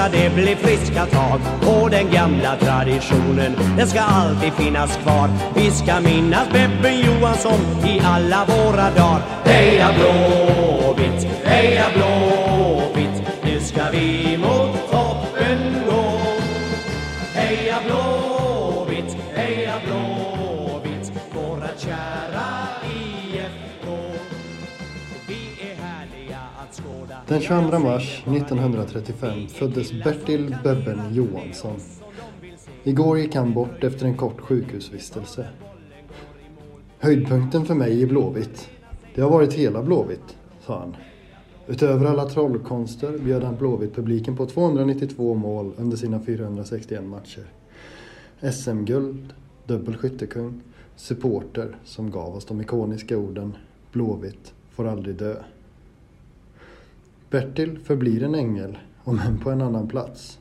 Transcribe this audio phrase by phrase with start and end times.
[0.00, 1.40] ska det bli friska tag.
[1.66, 5.28] Och den gamla traditionen, den ska alltid finnas kvar.
[5.54, 9.22] Vi ska minnas Bebben Johansson i alla våra dagar.
[9.44, 12.39] Heja Blåvitt, heja Blåvitt,
[27.30, 31.76] Den 22 mars 1935 föddes Bertil Bebben Johansson.
[32.84, 35.48] Igår gick han bort efter en kort sjukhusvistelse.
[36.98, 38.68] Höjdpunkten för mig är Blåvitt.
[39.14, 40.96] Det har varit hela Blåvitt, sa han.
[41.66, 47.44] Utöver alla trollkonster bjöd han Blåvitt-publiken på 292 mål under sina 461 matcher.
[48.52, 49.34] SM-guld,
[49.66, 50.60] dubbel skyttekung,
[50.96, 53.56] supporter som gav oss de ikoniska orden
[53.92, 55.34] Blåvitt får aldrig dö.
[57.30, 60.38] Bertil förblir en ängel, om än på en annan plats.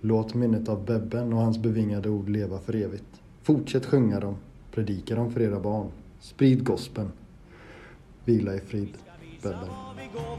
[0.00, 3.20] Låt minnet av Bebben och hans bevingade ord leva för evigt.
[3.42, 4.36] Fortsätt sjunga dem,
[4.74, 5.86] predika dem för era barn.
[6.20, 7.08] Sprid gospeln.
[8.24, 8.88] Vila i frid,
[9.42, 9.68] Bebben.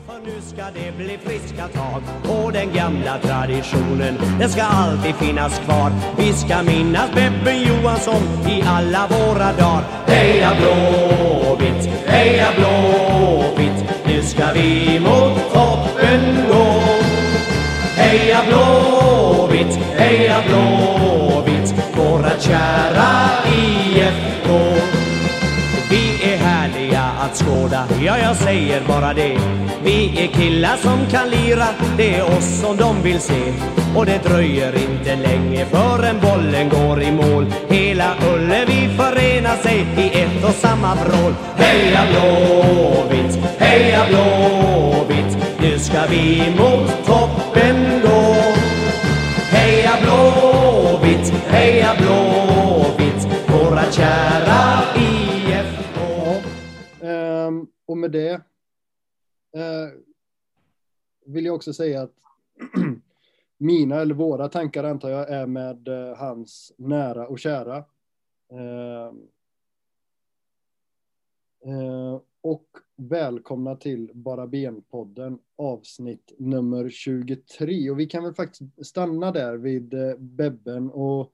[0.08, 5.60] för nu ska det bli friska tag Och den gamla traditionen, den ska alltid finnas
[5.60, 14.28] kvar Vi ska minnas Bebben Johansson i alla våra dagar Heja Blåvitt, heja Blåvitt nu
[14.28, 16.82] ska vi mot toppen gå.
[17.96, 23.21] Heja Blåvitt, heja Blåvitt Våra kära
[27.32, 29.38] att skåda, ja jag säger bara det.
[29.84, 33.54] Vi är killar som kan lira, det är oss som de vill se.
[33.96, 37.46] Och det dröjer inte länge förrän bollen går i mål.
[37.70, 41.34] Hela Ullevi förenar sig i ett och samma vrål.
[41.56, 45.38] Heja Blåvitt, heja Blåvitt.
[45.62, 48.36] Nu ska vi mot toppen gå.
[49.52, 52.31] Heja Blåvitt, heja Blåvitt
[57.92, 58.34] och med det
[59.54, 59.90] eh,
[61.26, 62.14] vill jag också säga att
[63.58, 67.86] mina eller våra tankar antar jag är med eh, hans nära och kära.
[68.52, 69.28] Ehm,
[71.66, 77.90] eh, och välkomna till Bara Ben-podden avsnitt nummer 23.
[77.90, 81.32] Och vi kan väl faktiskt stanna där vid eh, Bebben och,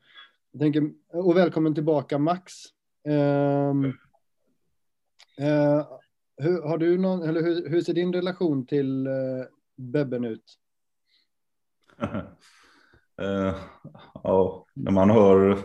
[0.60, 2.54] tänker, och välkommen tillbaka Max.
[3.04, 3.94] Ehm,
[5.38, 5.88] Eh,
[6.38, 9.46] hur, har du någon, eller hur, hur ser din relation till uh,
[9.78, 10.44] Bebben ut?
[13.22, 13.56] uh,
[14.24, 15.58] ja, när man hör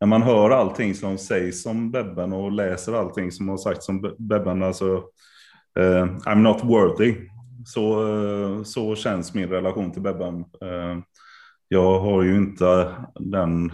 [0.00, 4.14] när man hör allting som sägs om Bebben och läser allting som har sagts om
[4.18, 4.94] Bebben, alltså
[5.78, 7.16] uh, I'm not worthy.
[7.66, 10.44] Så, uh, så känns min relation till Bebben.
[11.68, 13.72] Jag har ju inte den,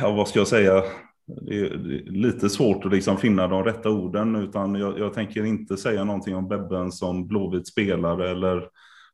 [0.00, 0.82] ja, vad ska jag säga,
[1.26, 1.76] det är
[2.10, 6.36] lite svårt att liksom finna de rätta orden, utan jag, jag tänker inte säga någonting
[6.36, 8.68] om Bebben som Blåvitt spelare eller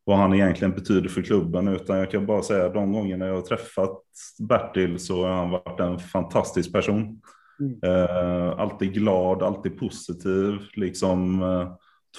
[0.05, 3.35] vad han egentligen betyder för klubben, utan jag kan bara säga att de gångerna jag
[3.35, 4.03] har träffat
[4.49, 7.21] Bertil så har han varit en fantastisk person.
[7.61, 7.79] Mm.
[7.83, 11.73] Eh, alltid glad, alltid positiv, liksom eh,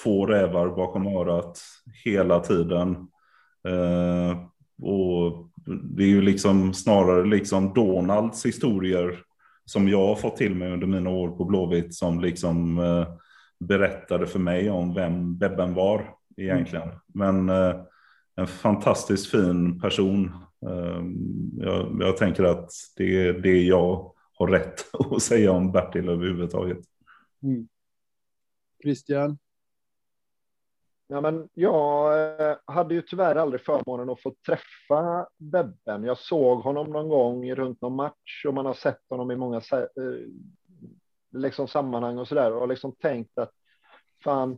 [0.04, 1.60] två rävar bakom örat
[2.06, 2.92] hela tiden.
[3.68, 4.38] Eh,
[4.88, 5.50] och
[5.96, 9.20] det är ju liksom snarare liksom Donalds historier
[9.70, 13.08] som jag har fått till mig under mina år på Blåvitt som liksom eh,
[13.60, 16.90] berättade för mig om vem Bebben var egentligen.
[17.08, 17.76] Men eh,
[18.36, 20.32] en fantastiskt fin person.
[20.66, 21.04] Eh,
[21.58, 26.80] jag, jag tänker att det är det jag har rätt att säga om Bertil överhuvudtaget.
[27.44, 27.68] Mm.
[28.84, 29.38] Christian?
[31.11, 36.03] Ja, men jag eh, hade ju tyvärr aldrig förmånen att få träffa Bebben.
[36.03, 39.58] Jag såg honom någon gång runt någon match och man har sett honom i många
[39.58, 39.88] eh,
[41.32, 43.52] liksom sammanhang och så där och liksom tänkt att
[44.23, 44.58] fan,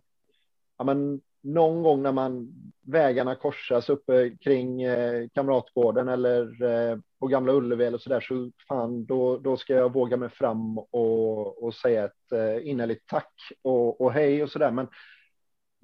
[0.78, 7.28] ja, men någon gång när man vägarna korsas uppe kring eh, Kamratgården eller eh, på
[7.28, 11.64] Gamla Ullevi eller så där så fan, då, då ska jag våga mig fram och,
[11.64, 14.72] och säga ett eh, innerligt tack och, och hej och så där.
[14.72, 14.88] Men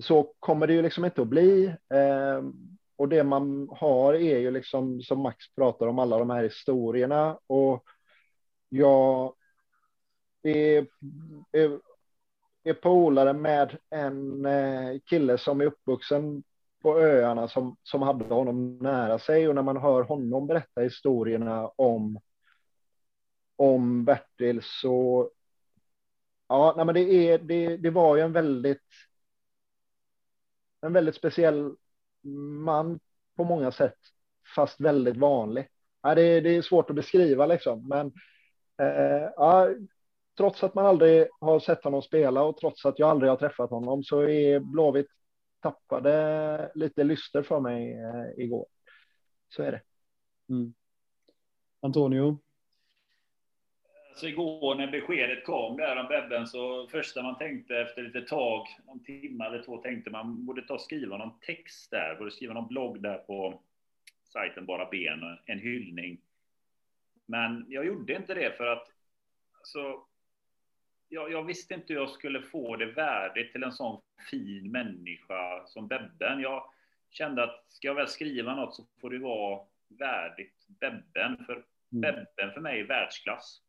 [0.04, 1.66] så kommer det ju liksom inte att bli.
[1.68, 2.42] Eh,
[2.96, 7.40] och det man har är ju liksom som Max pratar om alla de här historierna
[7.48, 7.84] och
[8.70, 9.34] jag
[10.44, 10.88] är,
[11.52, 11.80] är,
[12.64, 16.44] är polare med en eh, kille som är uppvuxen
[16.82, 21.68] på öarna som, som hade honom nära sig och när man hör honom berätta historierna
[21.76, 22.20] om
[23.56, 25.30] om Bertil så
[26.48, 28.82] ja, nej men det, är, det, det var ju en väldigt
[30.88, 31.76] en väldigt speciell
[32.64, 33.00] man
[33.36, 33.98] på många sätt,
[34.56, 35.68] fast väldigt vanlig.
[36.02, 38.08] Ja, det, det är svårt att beskriva liksom, men
[38.82, 39.70] eh, ja,
[40.38, 43.70] trots att man aldrig har sett honom spela och trots att jag aldrig har träffat
[43.70, 45.08] honom så är Blåvitt
[45.62, 48.66] tappade lite lyster för mig eh, igår.
[49.50, 49.82] Så är det.
[50.50, 50.74] Mm.
[51.82, 52.40] Antonio?
[54.18, 58.68] Så igår när beskedet kom där om Bebben så första man tänkte efter lite tag,
[58.86, 62.54] någon timme eller två, tänkte man borde ta och skriva någon text där, borde skriva
[62.54, 63.62] någon blogg där på
[64.24, 66.18] sajten Bara Ben, en hyllning.
[67.26, 68.92] Men jag gjorde inte det för att
[69.58, 70.06] alltså,
[71.10, 75.66] jag, jag, visste inte hur jag skulle få det värdigt till en sån fin människa
[75.66, 76.40] som Bebben.
[76.40, 76.64] Jag
[77.10, 81.46] kände att ska jag väl skriva något så får det vara värdigt Bebben.
[81.46, 81.66] För mm.
[81.90, 83.62] Bebben för mig är världsklass.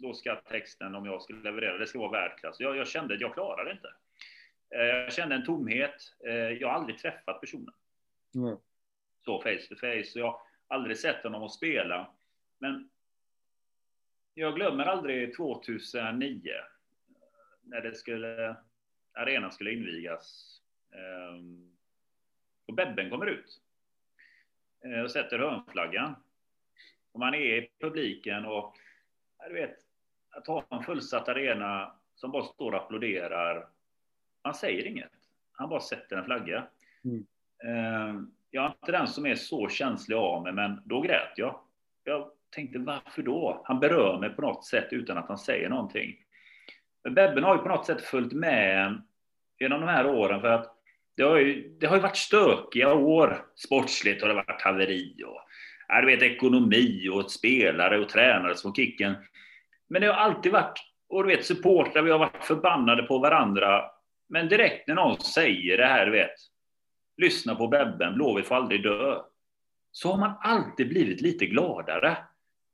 [0.00, 2.60] Då ska texten, om jag skulle leverera, det ska vara världsklass.
[2.60, 3.94] Jag, jag kände att jag klarar det inte.
[4.70, 6.14] Eh, jag kände en tomhet.
[6.26, 7.74] Eh, jag har aldrig träffat personen.
[8.34, 8.56] Mm.
[9.24, 10.18] Så face to face.
[10.18, 12.10] Jag har aldrig sett honom att spela.
[12.58, 12.90] Men
[14.34, 16.52] jag glömmer aldrig 2009
[17.62, 18.56] när det skulle,
[19.12, 20.56] arenan skulle invigas.
[20.92, 21.76] Ehm,
[22.66, 23.60] och Bebben kommer ut
[24.84, 26.14] eh, och sätter hörnflaggan.
[27.12, 28.76] Och man är i publiken och
[29.48, 29.89] du vet,
[30.30, 33.66] att ha en fullsatt arena som bara står och applåderar.
[34.44, 35.12] Man säger inget.
[35.52, 36.66] Han bara sätter en flagga.
[37.04, 37.26] Mm.
[37.64, 41.60] Ehm, jag är inte den som är så känslig av mig, men då grät jag.
[42.04, 43.62] Jag tänkte varför då?
[43.64, 46.16] Han berör mig på något sätt utan att han säger någonting.
[47.04, 49.02] Men Bebben har ju på något sätt följt med
[49.58, 50.76] genom de här åren för att
[51.14, 53.44] det har ju, det har ju varit stökiga år.
[53.54, 55.40] Sportsligt har det varit haveri och
[55.88, 59.14] ja, du vet, ekonomi och spelare och tränare som kicken.
[59.90, 60.78] Men det har alltid varit,
[61.08, 63.84] och du vet supportrar, vi har varit förbannade på varandra.
[64.28, 66.34] Men direkt när någon säger det här, du vet,
[67.16, 69.16] lyssna på Bebben, Blåvitt får aldrig dö.
[69.92, 72.16] Så har man alltid blivit lite gladare.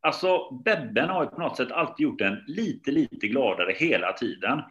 [0.01, 4.63] Alltså, Bebben har ju på något sätt alltid gjort en lite, lite gladare hela tiden.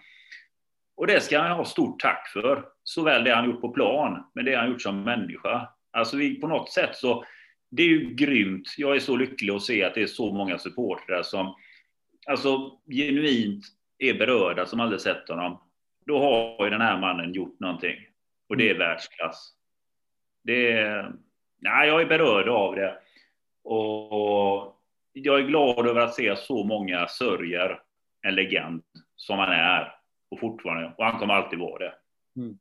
[0.97, 2.65] Och det ska han ha stort tack för.
[2.83, 5.69] Såväl det han gjort på plan, men det han gjort som människa.
[5.91, 7.25] Alltså vi, på något sätt så,
[7.71, 8.73] det är ju grymt.
[8.77, 11.55] Jag är så lycklig att se att det är så många supportrar som
[12.25, 13.65] alltså genuint
[13.97, 15.61] är berörda som aldrig sett honom.
[16.05, 17.95] Då har ju den här mannen gjort någonting.
[18.49, 19.53] Och det är världsklass.
[20.43, 21.13] Det är,
[21.57, 22.97] nej, jag är berörd av det.
[23.63, 24.81] Och
[25.13, 27.81] jag är glad över att se så många sörjer
[28.21, 28.83] en legend
[29.15, 29.95] som han är
[30.29, 30.93] och fortfarande.
[30.97, 31.93] Och han kommer alltid vara det.
[32.35, 32.57] Mm.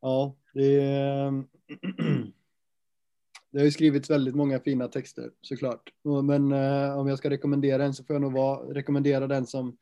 [0.00, 1.44] Ja, det, är,
[3.56, 5.92] det har ju skrivits väldigt många fina texter såklart.
[6.24, 9.76] Men eh, om jag ska rekommendera en så får jag nog vara, rekommendera den som,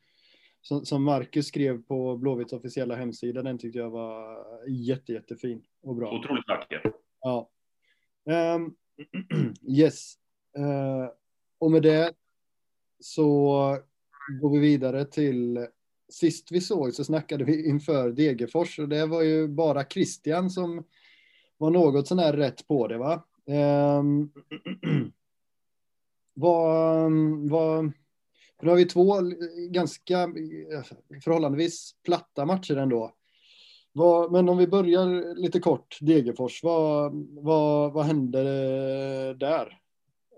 [0.62, 3.42] som, som Marcus skrev på Blåvitts officiella hemsida.
[3.42, 4.38] Den tyckte jag var
[4.68, 6.18] jätte, jättefin och bra.
[6.18, 6.92] Otroligt vacker.
[7.20, 7.50] Ja.
[8.54, 8.74] Um,
[9.78, 10.14] yes.
[10.58, 11.08] Uh,
[11.58, 12.12] och med det
[13.00, 13.78] så
[14.40, 15.66] går vi vidare till
[16.08, 20.84] sist vi såg så snackade vi inför Degerfors och det var ju bara Christian som
[21.56, 23.24] var något sån här rätt på det va?
[23.46, 24.30] Um,
[26.34, 27.92] vad, ehm, vad,
[28.58, 29.20] för nu har vi två
[29.70, 30.28] ganska
[31.24, 33.14] förhållandevis platta matcher ändå.
[33.92, 39.78] Vad, men om vi börjar lite kort, Degerfors, vad, vad, vad hände eh, där?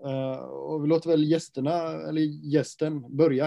[0.05, 2.21] Uh, och vi låter väl gästerna, eller
[2.53, 3.45] gästen, börja.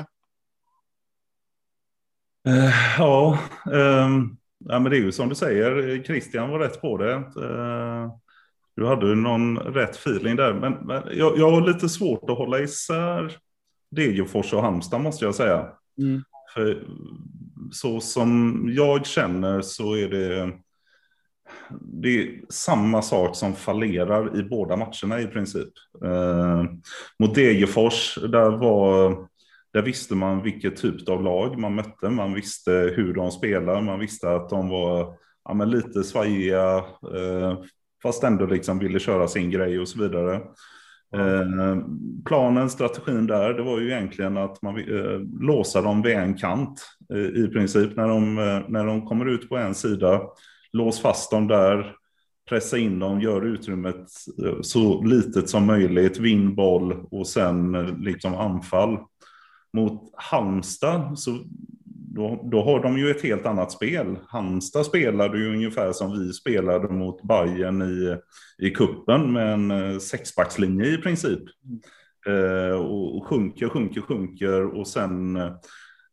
[2.49, 6.97] Uh, ja, um, ja, men det är ju som du säger, Christian var rätt på
[6.97, 7.15] det.
[7.15, 8.15] Uh,
[8.77, 12.59] du hade någon rätt feeling där, men, men jag, jag har lite svårt att hålla
[12.59, 13.37] isär
[13.91, 15.67] Degerfors och Halmstad måste jag säga.
[15.99, 16.23] Mm.
[16.55, 16.87] För
[17.73, 20.53] så som jag känner så är det,
[21.81, 25.69] det är samma sak som fallerar i båda matcherna i princip.
[26.05, 26.65] Eh,
[27.19, 29.17] mot Degerfors, där, var,
[29.73, 32.11] där visste man vilket typ av lag man mötte.
[32.11, 36.77] Man visste hur de spelar, man visste att de var ja, lite svajiga,
[37.17, 37.59] eh,
[38.03, 40.35] fast ändå liksom ville köra sin grej och så vidare.
[41.17, 41.79] Eh,
[42.25, 46.83] planen, strategin där, det var ju egentligen att man eh, låsa dem vid en kant
[47.15, 47.97] eh, i princip.
[47.97, 50.23] När de, eh, när de kommer ut på en sida,
[50.73, 51.95] lås fast dem där,
[52.49, 54.07] pressa in dem, gör utrymmet
[54.45, 58.99] eh, så litet som möjligt, vinn boll och sen eh, liksom anfall.
[59.73, 61.39] mot Halmstad så
[62.21, 64.17] då, då har de ju ett helt annat spel.
[64.29, 68.17] Halmstad spelade ju ungefär som vi spelade mot Bayern i,
[68.67, 71.43] i kuppen med en eh, sexbackslinje i princip.
[72.27, 75.53] Eh, och, och sjunker, sjunker, sjunker och sen eh,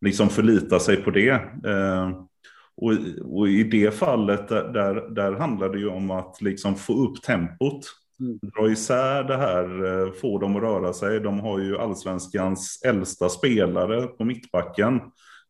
[0.02, 1.30] liksom förlita sig på det.
[1.66, 2.10] Eh,
[2.78, 6.94] och, och, i det fallet där, där, där handlar det ju om att liksom få
[6.94, 7.86] upp tempot.
[8.20, 8.40] Mm.
[8.42, 11.20] Dra isär det här, eh, få dem att röra sig.
[11.20, 15.02] De har ju allsvenskans äldsta spelare på mittbacken.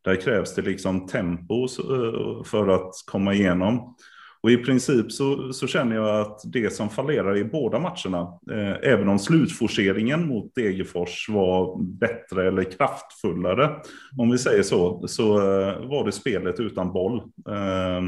[0.07, 3.95] Där krävs det liksom tempo eh, för att komma igenom.
[4.41, 8.91] Och i princip så, så, känner jag att det som fallerar i båda matcherna, eh,
[8.91, 13.75] även om slutforceringen mot Degerfors var bättre eller kraftfullare,
[14.17, 17.17] om vi säger så, så eh, var det spelet utan boll.
[17.49, 18.01] Eh,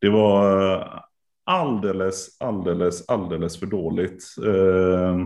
[0.00, 0.86] det var eh,
[1.44, 4.24] alldeles, alldeles, alldeles för dåligt.
[4.46, 5.18] Eh,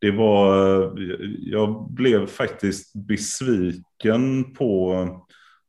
[0.00, 4.96] det var, eh, jag blev faktiskt besviken på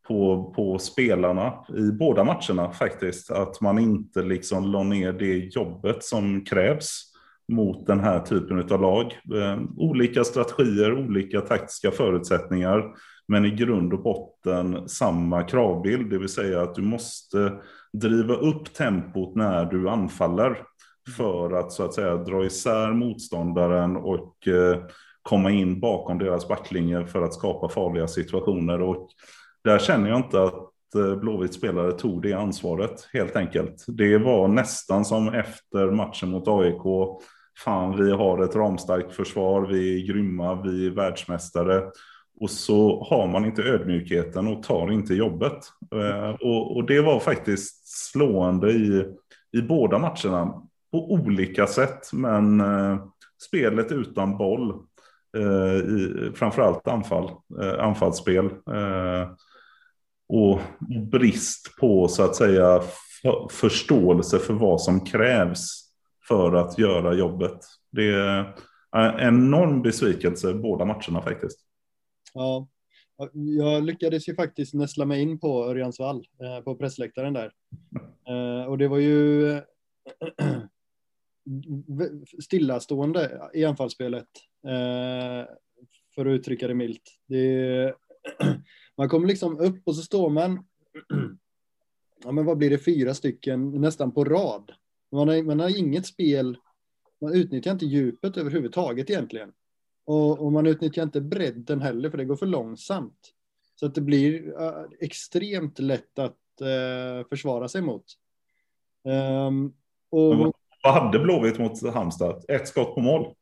[0.08, 3.32] på, på spelarna i båda matcherna faktiskt.
[3.32, 7.14] Att man inte liksom la ner det jobbet som krävs
[7.52, 9.06] mot den här typen av lag.
[9.36, 12.84] Eh, olika strategier, olika taktiska förutsättningar.
[13.28, 17.54] Men i grund och botten samma kravbild, det vill säga att du måste
[17.94, 20.58] driva upp tempot när du anfaller
[21.18, 24.84] för att så att säga dra isär motståndaren och eh,
[25.22, 28.82] komma in bakom deras backlinje för att skapa farliga situationer.
[28.82, 29.10] Och
[29.64, 33.86] där känner jag inte att eh, Blåvitt spelare tog det ansvaret helt enkelt.
[33.88, 36.82] Det var nästan som efter matchen mot AIK.
[37.58, 41.84] Fan, vi har ett ramstarkt försvar, vi är grymma, vi är världsmästare.
[42.40, 45.60] Och så har man inte ödmjukheten och tar inte jobbet.
[45.96, 49.06] Eh, och, och det var faktiskt slående i,
[49.52, 52.14] i båda matcherna på olika sätt.
[52.14, 53.06] Men eh,
[53.48, 54.74] spelet utan boll,
[55.38, 58.46] eh, i, framförallt anfall, eh, anfallsspel.
[58.46, 59.30] Eh,
[60.34, 60.60] och
[61.12, 62.82] brist på så att säga
[63.52, 65.90] förståelse för vad som krävs
[66.28, 67.60] för att göra jobbet.
[67.92, 68.56] Det är
[68.96, 71.60] en enorm besvikelse båda matcherna faktiskt.
[72.34, 72.68] Ja,
[73.34, 77.52] jag lyckades ju faktiskt näsla mig in på Örjansvall eh, på pressläktaren där.
[78.28, 79.52] Eh, och det var ju
[82.44, 84.28] stillastående i anfallsspelet.
[84.68, 85.48] Eh,
[86.16, 87.02] för att uttrycka det milt.
[87.28, 87.94] Det
[88.98, 90.66] Man kommer liksom upp och så står man,
[92.24, 94.72] ja men vad blir det, fyra stycken nästan på rad.
[95.12, 96.58] Man har, man har inget spel,
[97.22, 99.52] man utnyttjar inte djupet överhuvudtaget egentligen.
[100.06, 103.34] Och, och man utnyttjar inte bredden heller för det går för långsamt.
[103.76, 108.06] Så att det blir uh, extremt lätt att uh, försvara sig mot.
[109.48, 109.74] Um,
[110.10, 112.46] och, vad hade Blåvitt mot Halmstad?
[112.48, 113.36] Ett skott på mål?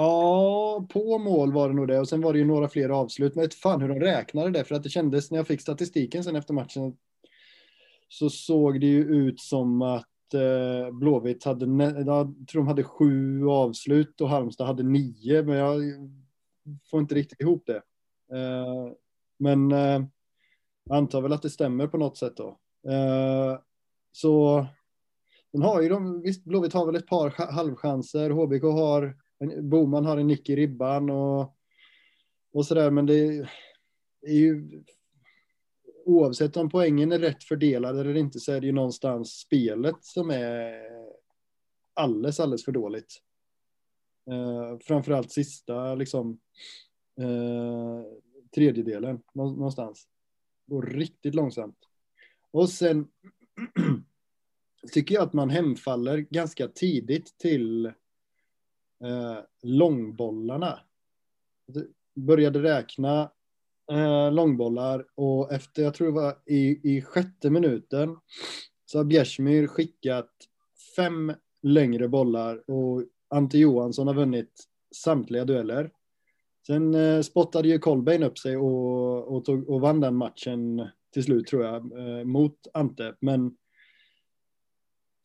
[0.00, 2.00] Ja, på mål var det nog det.
[2.00, 3.34] Och sen var det ju några fler avslut.
[3.34, 4.64] Men vet fan hur de räknade det.
[4.64, 6.96] För att det kändes när jag fick statistiken sen efter matchen.
[8.08, 13.46] Så såg det ju ut som att eh, Blåvitt hade, jag tror de hade sju
[13.48, 15.42] avslut och Halmstad hade nio.
[15.42, 15.82] Men jag
[16.90, 17.82] får inte riktigt ihop det.
[18.36, 18.92] Eh,
[19.38, 20.02] men eh,
[20.84, 22.48] jag antar väl att det stämmer på något sätt då.
[22.92, 23.58] Eh,
[24.12, 24.66] så
[25.52, 28.30] den har ju de, visst Blåvitt har väl ett par halvchanser.
[28.30, 29.27] HBK har
[29.60, 31.56] Boman har en nick i ribban och,
[32.52, 33.48] och sådär, men det
[34.22, 34.82] är ju
[36.04, 40.30] oavsett om poängen är rätt fördelad eller inte så är det ju någonstans spelet som
[40.30, 40.82] är
[41.94, 43.22] alldeles, alldeles för dåligt.
[44.30, 46.40] Eh, framförallt sista liksom
[47.20, 48.02] eh,
[48.54, 50.08] tredjedelen någonstans.
[50.66, 51.78] Går riktigt långsamt.
[52.50, 53.08] Och sen
[54.92, 57.92] tycker jag att man hemfaller ganska tidigt till
[59.04, 60.80] eh, långbollarna.
[62.14, 63.30] Började räkna
[63.92, 68.16] eh, långbollar och efter, jag tror det var i, i sjätte minuten,
[68.86, 70.30] så har Bjärsmyr skickat
[70.96, 75.90] fem längre bollar och Ante Johansson har vunnit samtliga dueller.
[76.66, 81.24] Sen eh, spottade ju Kolbein upp sig och, och, tog, och vann den matchen till
[81.24, 83.14] slut tror jag eh, mot Ante.
[83.20, 83.56] Men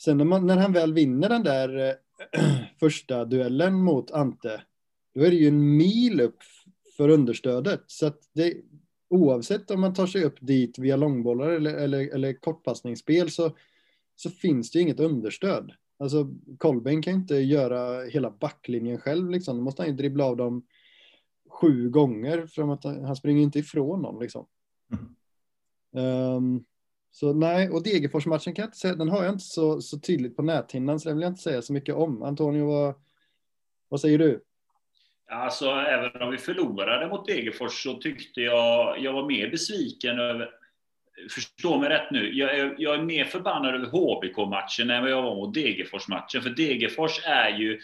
[0.03, 4.63] sen när, man, när han väl vinner den där eh, första duellen mot Ante,
[5.15, 6.37] då är det ju en mil upp
[6.97, 7.83] för understödet.
[7.87, 8.53] Så att det,
[9.09, 13.55] oavsett om man tar sig upp dit via långbollar eller, eller, eller kortpassningsspel så,
[14.15, 15.71] så finns det inget understöd.
[15.99, 19.57] Alltså Kolbeinn kan inte göra hela backlinjen själv liksom.
[19.57, 20.65] Då måste han ju dribbla av dem
[21.49, 24.45] sju gånger för att han springer inte ifrån någon liksom.
[24.91, 26.35] Mm.
[26.35, 26.65] Um,
[27.15, 30.35] så nej, och Degerfors-matchen kan jag inte säga, den har jag inte så, så tydligt
[30.35, 32.23] på näthinnan, så den vill jag inte säga så mycket om.
[32.23, 32.93] Antonio, vad,
[33.89, 34.43] vad säger du?
[35.31, 40.49] Alltså, även om vi förlorade mot Degerfors så tyckte jag, jag var mer besviken över,
[41.29, 45.21] förstå mig rätt nu, jag är, jag är mer förbannad över HBK-matchen än vad jag
[45.21, 46.41] var mot Degerfors-matchen.
[46.41, 47.79] För Degerfors är ju,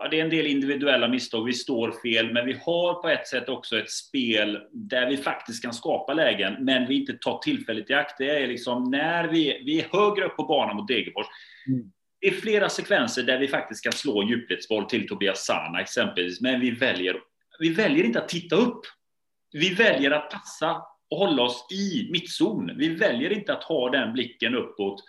[0.00, 3.28] ja, det är en del individuella misstag, vi står fel, men vi har på ett
[3.28, 7.90] sätt också ett spel där vi faktiskt kan skapa lägen, men vi inte tar tillfället
[7.90, 8.18] i akt.
[8.18, 11.26] Det är liksom när vi, vi är högre upp på banan mot Degerfors,
[11.68, 11.90] mm
[12.20, 16.40] det är flera sekvenser där vi faktiskt kan slå en djupledsboll till Tobias Sana exempelvis,
[16.40, 17.16] men vi väljer,
[17.58, 18.80] vi väljer inte att titta upp.
[19.52, 22.70] Vi väljer att passa och hålla oss i mittzon.
[22.76, 25.04] Vi väljer inte att ha den blicken uppåt.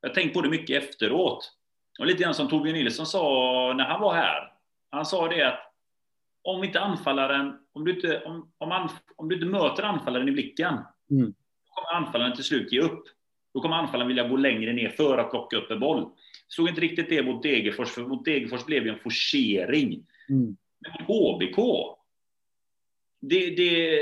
[0.00, 1.52] Jag har tänkt på det mycket efteråt.
[1.98, 4.52] Och lite grann som Torbjörn Nilsson sa när han var här.
[4.90, 5.72] Han sa det att
[6.42, 10.32] om inte anfallaren, om du inte, om, om, anf, om du inte möter anfallaren i
[10.32, 10.78] blicken,
[11.10, 11.34] mm.
[11.66, 13.04] då kommer anfallaren till slut ge upp.
[13.54, 16.10] Då kommer anfallaren vilja gå längre ner för att plocka upp en boll.
[16.48, 20.06] Såg inte riktigt det mot Degerfors, för mot Degerfors blev det en forcering.
[20.28, 20.56] Mm.
[20.78, 21.56] Men mot HBK,
[23.20, 24.00] det, det,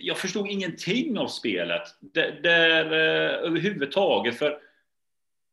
[0.00, 1.82] jag förstod ingenting av spelet.
[2.00, 4.58] Där, där eh, överhuvudtaget, för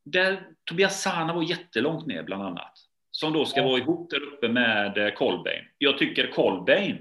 [0.05, 2.73] där Tobias Sana var jättelångt ner bland annat.
[3.11, 5.59] Som då ska vara ihop där uppe med Colbain.
[5.59, 6.97] Eh, jag tycker Colbain,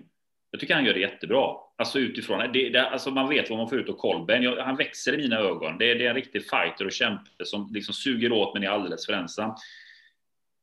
[0.51, 1.57] jag tycker han gör det jättebra.
[1.77, 4.59] Alltså utifrån, det, det, alltså man vet vad man får ut av Kolben.
[4.59, 5.79] Han växer i mina ögon.
[5.79, 9.07] Det, det är en riktig fighter och kämpe som liksom suger åt men är alldeles
[9.07, 9.55] för ensam.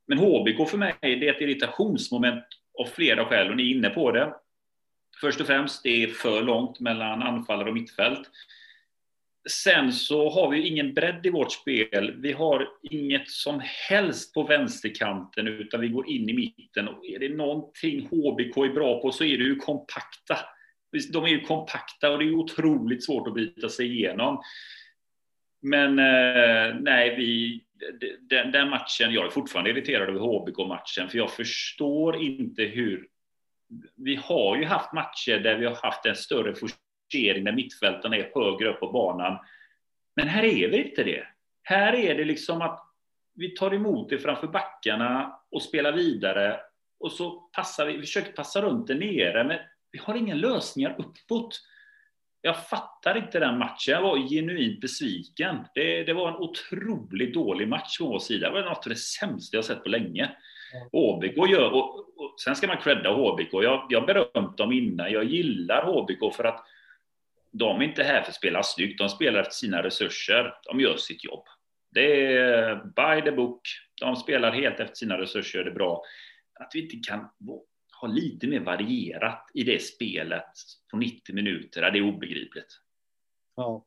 [0.07, 2.43] Men HBK för mig, det är ett irritationsmoment
[2.79, 4.33] av flera skäl och ni är inne på det.
[5.21, 8.29] Först och främst, det är för långt mellan anfallare och mittfält.
[9.49, 12.15] Sen så har vi ingen bredd i vårt spel.
[12.17, 16.87] Vi har inget som helst på vänsterkanten utan vi går in i mitten.
[16.87, 20.37] Och är det någonting HBK är bra på så är det ju kompakta.
[21.13, 24.41] De är ju kompakta och det är otroligt svårt att bryta sig igenom.
[25.61, 27.61] Men eh, nej, vi,
[28.19, 33.07] den, den, matchen, jag är fortfarande irriterad över HBK-matchen, för jag förstår inte hur...
[33.95, 36.55] Vi har ju haft matcher där vi har haft en större
[37.11, 39.37] differentiering där mittfältarna är högre upp på banan.
[40.15, 41.23] Men här är vi inte det.
[41.63, 42.79] Här är det liksom att
[43.35, 46.59] vi tar emot det framför backarna och spelar vidare
[46.99, 49.57] och så passar vi, vi försöker passa runt det nere, men
[49.91, 51.59] vi har inga lösningar uppåt.
[52.41, 53.93] Jag fattar inte den matchen.
[53.93, 55.57] Jag var genuint besviken.
[55.75, 58.47] Det, det var en otroligt dålig match från vår sida.
[58.47, 60.31] Det var något av det sämsta jag sett på länge.
[60.91, 63.53] HBK gör, och, och, sen ska man credda HBK.
[63.53, 65.11] Jag, jag berömt dem innan.
[65.11, 66.65] Jag gillar HBK för att
[67.51, 68.97] de är inte här för att spela snyggt.
[68.97, 70.53] De spelar efter sina resurser.
[70.63, 71.43] De gör sitt jobb.
[71.91, 73.61] Det är by the book.
[74.01, 76.03] De spelar helt efter sina resurser, gör det bra.
[76.59, 77.29] Att vi inte kan
[78.01, 80.53] ha lite mer varierat i det spelet
[80.91, 82.79] på 90 minuter, det är obegripligt.
[83.55, 83.85] Ja,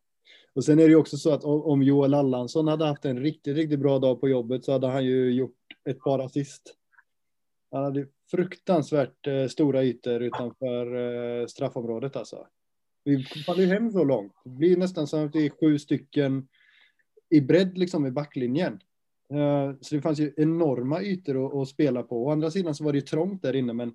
[0.54, 3.56] och sen är det ju också så att om Joel Allansson hade haft en riktigt,
[3.56, 5.56] riktigt bra dag på jobbet så hade han ju gjort
[5.88, 6.76] ett par assist.
[7.70, 10.94] Han hade fruktansvärt eh, stora ytor utanför
[11.40, 12.46] eh, straffområdet alltså.
[13.04, 14.32] Vi faller ju hem så långt.
[14.44, 16.48] Det blir nästan som att det är sju stycken
[17.30, 18.80] i bredd liksom i backlinjen.
[19.30, 22.26] Eh, så det fanns ju enorma ytor att, spela på.
[22.26, 23.94] Å andra sidan så var det ju trångt där inne, men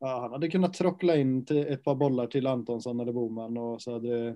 [0.00, 3.92] ja, han hade kunnat trockla in ett par bollar till Antonsson eller Boman och så
[3.92, 4.28] hade det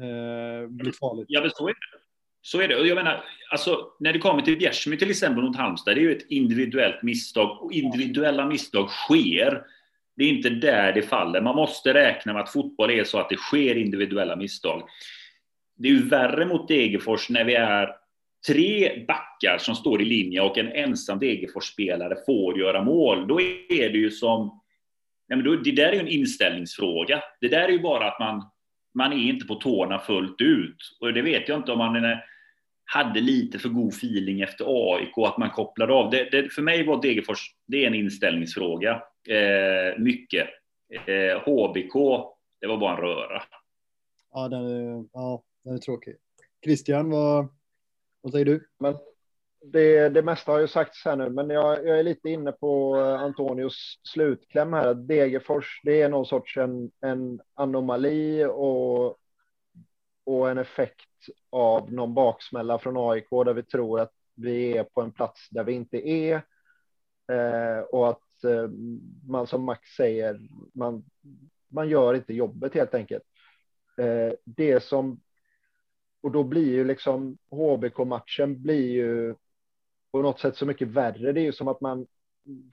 [0.00, 1.26] eh, blivit farligt.
[1.28, 2.06] Ja, men så är det.
[2.42, 2.76] Så är det.
[2.76, 6.02] Och jag menar, alltså, när det kommer till Bjärsmyr till exempel mot Halmstad, det är
[6.02, 9.64] ju ett individuellt misstag och individuella misstag sker.
[10.16, 11.40] Det är inte där det faller.
[11.40, 14.82] Man måste räkna med att fotboll är så att det sker individuella misstag.
[15.76, 17.88] Det är ju värre mot Degerfors när vi är
[18.46, 23.92] tre backar som står i linje och en ensam Degerfors-spelare får göra mål, då är
[23.92, 24.60] det ju som...
[25.28, 27.22] Nej men då, det där är ju en inställningsfråga.
[27.40, 28.42] Det där är ju bara att man,
[28.94, 30.76] man är inte på tårna fullt ut.
[31.00, 32.16] Och det vet jag inte om man
[32.84, 36.10] hade lite för god feeling efter AIK, att man kopplade av.
[36.10, 39.02] Det, det, för mig var Degerfors, det är en inställningsfråga.
[39.28, 40.48] Eh, mycket.
[41.06, 41.94] Eh, HBK,
[42.60, 43.42] det var bara en röra.
[44.32, 46.16] Ja, den är, ja, den är tråkig.
[46.64, 47.48] Christian, vad,
[48.20, 48.68] vad säger du?
[48.78, 48.96] Men
[49.72, 52.96] det, det mesta har ju sagts här nu, men jag, jag är lite inne på
[52.96, 54.94] eh, Antonios slutkläm här.
[54.94, 59.06] Degerfors, det är någon sorts en, en anomali och,
[60.24, 61.10] och en effekt
[61.50, 65.64] av någon baksmälla från AIK där vi tror att vi är på en plats där
[65.64, 66.34] vi inte är.
[67.32, 68.20] Eh, och att
[69.28, 70.40] man som Max säger,
[70.74, 71.04] man,
[71.68, 73.24] man gör inte jobbet helt enkelt.
[73.98, 75.20] Eh, det som
[76.26, 79.34] och då blir ju liksom HBK-matchen blir ju
[80.12, 81.32] på något sätt så mycket värre.
[81.32, 82.06] Det är ju som att man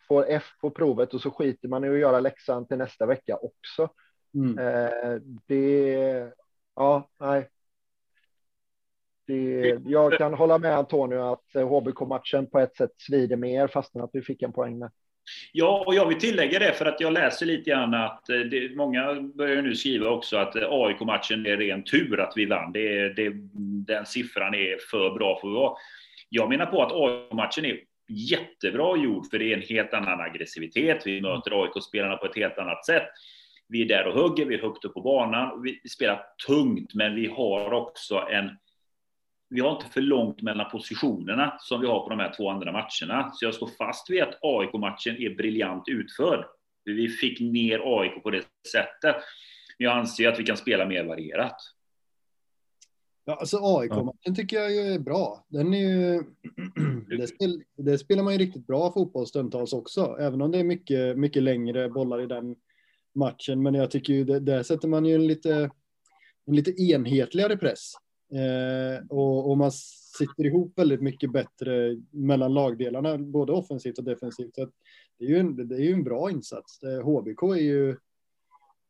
[0.07, 3.37] får F på provet och så skiter man i att göra läxan till nästa vecka
[3.37, 3.89] också.
[4.33, 4.57] Mm.
[4.57, 6.33] Eh, det,
[6.75, 7.49] ja, nej.
[9.25, 14.09] Det, jag kan hålla med Antonio att HBK-matchen på ett sätt svider mer fastän att
[14.13, 14.91] vi fick en poäng med.
[15.51, 18.75] Ja, och jag vill tillägga det för att jag läser lite grann att eh, det,
[18.75, 22.71] många börjar nu skriva också att eh, AIK-matchen är ren tur att vi vann.
[22.71, 23.31] Det, det,
[23.87, 25.73] den siffran är för bra för att vara.
[26.29, 31.01] Jag menar på att AIK-matchen är jättebra gjord för det är en helt annan aggressivitet.
[31.05, 33.07] Vi möter AIK-spelarna på ett helt annat sätt.
[33.67, 35.61] Vi är där och hugger, vi är högt upp på banan.
[35.63, 38.49] Vi spelar tungt, men vi har också en
[39.53, 42.71] vi har inte för långt mellan positionerna som vi har på de här två andra
[42.71, 43.31] matcherna.
[43.33, 46.45] Så jag står fast vid att AIK-matchen är briljant utförd.
[46.85, 49.15] Vi fick ner AIK på det sättet.
[49.77, 51.55] Men jag anser att vi kan spela mer varierat.
[53.25, 55.45] Ja, alltså AIK-matchen tycker jag är bra.
[55.49, 56.23] Den är ju...
[57.17, 60.63] det, spel, det spelar man ju riktigt bra fotboll stundtals också, även om det är
[60.63, 62.55] mycket, mycket längre bollar i den
[63.15, 63.63] matchen.
[63.63, 65.69] Men jag tycker ju, där sätter man ju en lite,
[66.45, 67.93] en lite enhetligare press.
[68.33, 69.71] Eh, och, och, man
[70.17, 74.55] sitter ihop väldigt mycket bättre mellan lagdelarna, både offensivt och defensivt.
[74.55, 74.69] Så
[75.19, 76.83] det, är ju en, det är ju en bra insats.
[76.83, 77.97] Eh, HBK är ju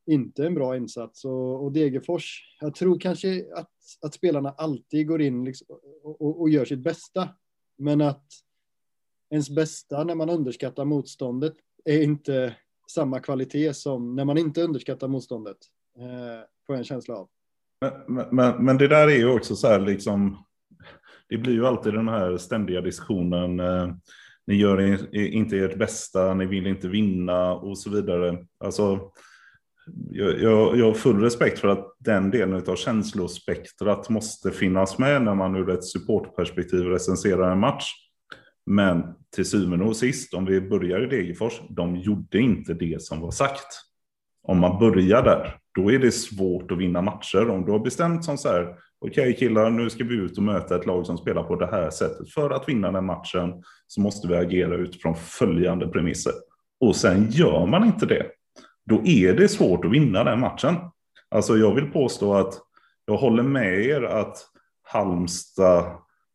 [0.06, 5.22] inte en bra insats och, och Degerfors, jag tror kanske att, att spelarna alltid går
[5.22, 5.68] in liksom
[6.04, 7.30] och, och, och, gör sitt bästa.
[7.78, 8.26] Men att
[9.30, 11.54] ens bästa när man underskattar motståndet
[11.86, 12.56] är inte
[12.92, 15.58] samma kvalitet som när man inte underskattar motståndet.
[15.98, 17.30] Eh, får jag en känsla av.
[18.08, 20.46] Men, men, men, det där är ju också så här liksom.
[21.30, 23.60] Det blir ju alltid den här ständiga diskussionen.
[23.60, 23.94] Eh,
[24.48, 28.38] ni gör inte ert bästa, ni vill inte vinna och så vidare.
[28.60, 29.12] Alltså,
[30.12, 35.22] jag, jag, jag har full respekt för att den delen av känslospektrat måste finnas med
[35.22, 37.92] när man ur ett supportperspektiv recenserar en match.
[38.66, 39.04] Men
[39.36, 43.32] till syvende och sist, om vi börjar i Degerfors, de gjorde inte det som var
[43.32, 43.68] sagt.
[44.44, 47.50] Om man börjar där, då är det svårt att vinna matcher.
[47.50, 50.44] Om du har bestämt som så här, okej okay, killar, nu ska vi ut och
[50.44, 52.30] möta ett lag som spelar på det här sättet.
[52.30, 56.34] För att vinna den matchen så måste vi agera utifrån följande premisser.
[56.80, 58.26] Och sen gör man inte det,
[58.86, 60.76] då är det svårt att vinna den matchen.
[61.30, 62.54] Alltså jag vill påstå att
[63.06, 64.38] jag håller med er att
[64.84, 65.86] Halmstad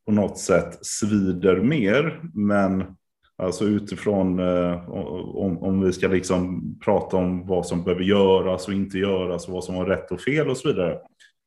[0.06, 2.84] på något sätt svider mer, men
[3.42, 4.90] Alltså utifrån eh,
[5.36, 9.54] om, om vi ska liksom prata om vad som behöver göras och inte göras och
[9.54, 10.98] vad som var rätt och fel och så vidare.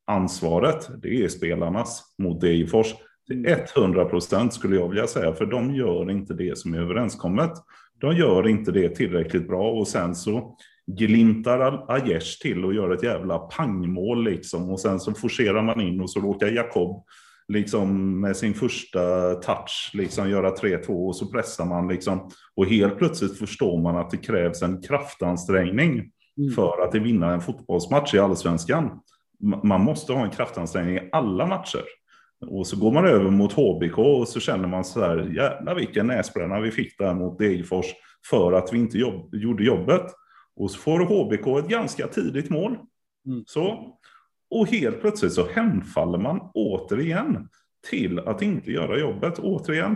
[0.07, 2.93] Ansvaret, det är spelarnas mot Degerfors.
[3.27, 7.51] Till 100 procent skulle jag vilja säga, för de gör inte det som är överenskommet.
[8.01, 13.03] De gör inte det tillräckligt bra och sen så glimtar Aiesh till och gör ett
[13.03, 17.05] jävla pangmål liksom och sen så forcerar man in och så råkar Jakob
[17.51, 22.97] liksom med sin första touch liksom göra 3-2 och så pressar man liksom och helt
[22.97, 26.53] plötsligt förstår man att det krävs en kraftansträngning mm.
[26.55, 28.99] för att vinna en fotbollsmatch i allsvenskan.
[29.63, 31.83] Man måste ha en kraftansträngning i alla matcher.
[32.47, 36.07] Och så går man över mot HBK och så känner man så här, jävlar vilken
[36.07, 37.85] näsbränna vi fick där mot Degerfors
[38.29, 40.05] för att vi inte jobb, gjorde jobbet.
[40.55, 42.77] Och så får HBK ett ganska tidigt mål.
[43.25, 43.43] Mm.
[43.47, 43.97] Så
[44.51, 47.47] och helt plötsligt så hemfaller man återigen
[47.89, 49.39] till att inte göra jobbet.
[49.39, 49.95] Återigen,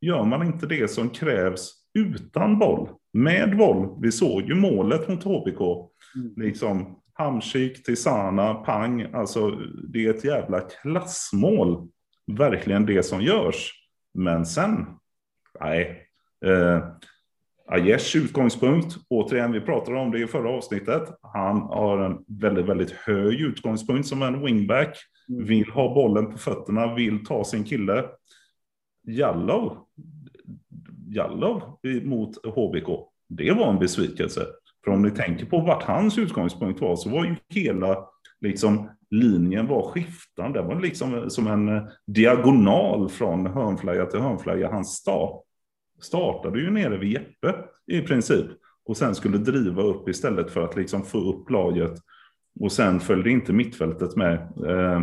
[0.00, 3.98] gör man inte det som krävs utan boll, med boll.
[4.00, 5.60] Vi såg ju målet mot HBK.
[6.16, 6.32] Mm.
[6.36, 9.02] Liksom Hamsik till Sana, pang.
[9.02, 9.50] Alltså
[9.92, 11.88] det är ett jävla klassmål.
[12.26, 13.72] Verkligen det som görs.
[14.14, 14.86] Men sen,
[15.60, 16.08] nej.
[16.46, 16.84] Eh,
[17.68, 21.02] Aiesh utgångspunkt, återigen, vi pratade om det i förra avsnittet.
[21.22, 24.98] Han har en väldigt, väldigt hög utgångspunkt som en wingback.
[25.28, 25.44] Mm.
[25.44, 28.04] Vill ha bollen på fötterna, vill ta sin kille.
[29.06, 29.78] Jallow,
[31.08, 32.88] Jallow mot HBK,
[33.28, 34.46] det var en besvikelse.
[34.84, 38.08] För om ni tänker på vart hans utgångspunkt var så var ju hela
[38.40, 40.60] liksom, linjen var skiftande.
[40.62, 44.70] Det var liksom som en diagonal från hörnflagga till hörnflagga.
[44.70, 45.44] Hans start
[46.00, 47.54] startade ju nere vid Jeppe
[47.86, 48.46] i princip.
[48.84, 51.92] Och sen skulle driva upp istället för att liksom få upp laget.
[52.60, 54.34] Och sen följde inte mittfältet med.
[54.66, 55.02] Eh,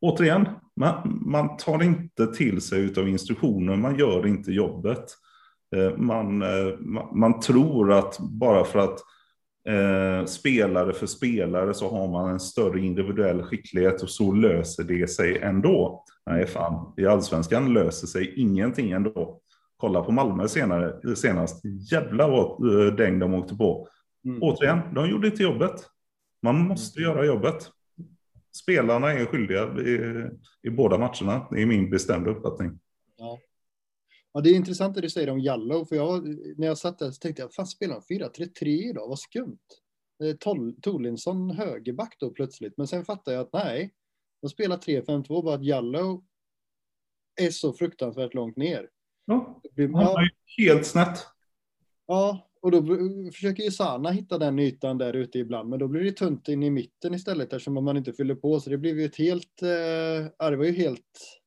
[0.00, 5.04] återigen, man, man tar inte till sig av instruktioner, man gör inte jobbet.
[5.76, 9.00] Eh, man, eh, man, man, tror att bara för att
[9.68, 15.10] eh, spelare för spelare så har man en större individuell skicklighet och så löser det
[15.10, 16.04] sig ändå.
[16.26, 19.40] Nej, fan, i allsvenskan löser sig ingenting ändå.
[19.76, 21.64] Kolla på Malmö senare, senast.
[21.92, 23.88] Jävla vad eh, däng de åkte på.
[24.24, 24.42] Mm.
[24.42, 25.74] Återigen, de gjorde inte jobbet.
[26.42, 27.10] Man måste mm.
[27.10, 27.70] göra jobbet.
[28.62, 30.26] Spelarna är skyldiga i,
[30.62, 31.46] i båda matcherna.
[31.50, 32.78] Det är min bestämda uppfattning.
[33.16, 33.38] Ja.
[34.32, 37.10] Ja, det är intressant det du säger om Jallow, för jag, när jag satt där
[37.10, 39.08] så tänkte jag, fan spelar han 4-3-3 idag?
[39.08, 39.58] Vad skumt.
[40.82, 43.94] Tolinsson högerback då plötsligt, men sen fattade jag att nej,
[44.42, 46.24] de spelar 3-5-2, bara att Jallow
[47.40, 48.88] är så fruktansvärt långt ner.
[49.24, 51.26] Ja, han är helt snett.
[52.06, 52.82] Ja, och då
[53.34, 56.62] försöker ju Sana hitta den ytan där ute ibland, men då blir det tunt in
[56.62, 58.60] i mitten istället eftersom man inte fyller på.
[58.60, 61.40] Så det blir ju ett helt, eh, det var ju helt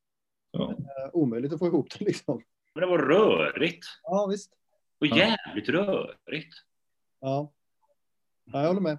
[0.52, 0.72] Ja.
[0.72, 2.42] eh, omöjligt att få ihop det liksom.
[2.74, 3.86] Men det var rörigt.
[4.04, 4.52] Ja, visst.
[5.00, 5.16] Och Ja.
[5.18, 6.56] jävligt rörigt.
[7.22, 7.54] Ja.
[8.54, 8.98] ja, jag håller med.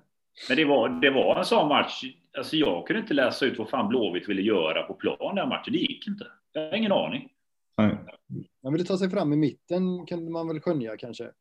[0.48, 2.02] Men det var, det var en sån match.
[2.38, 5.72] Alltså jag kunde inte läsa ut vad fan Blåvitt ville göra på plan den matchen.
[5.72, 6.26] Det gick inte.
[6.52, 7.28] Jag har ingen aning.
[7.76, 7.96] Nej.
[8.62, 11.32] Man ville ta sig fram i mitten kunde man väl skönja kanske.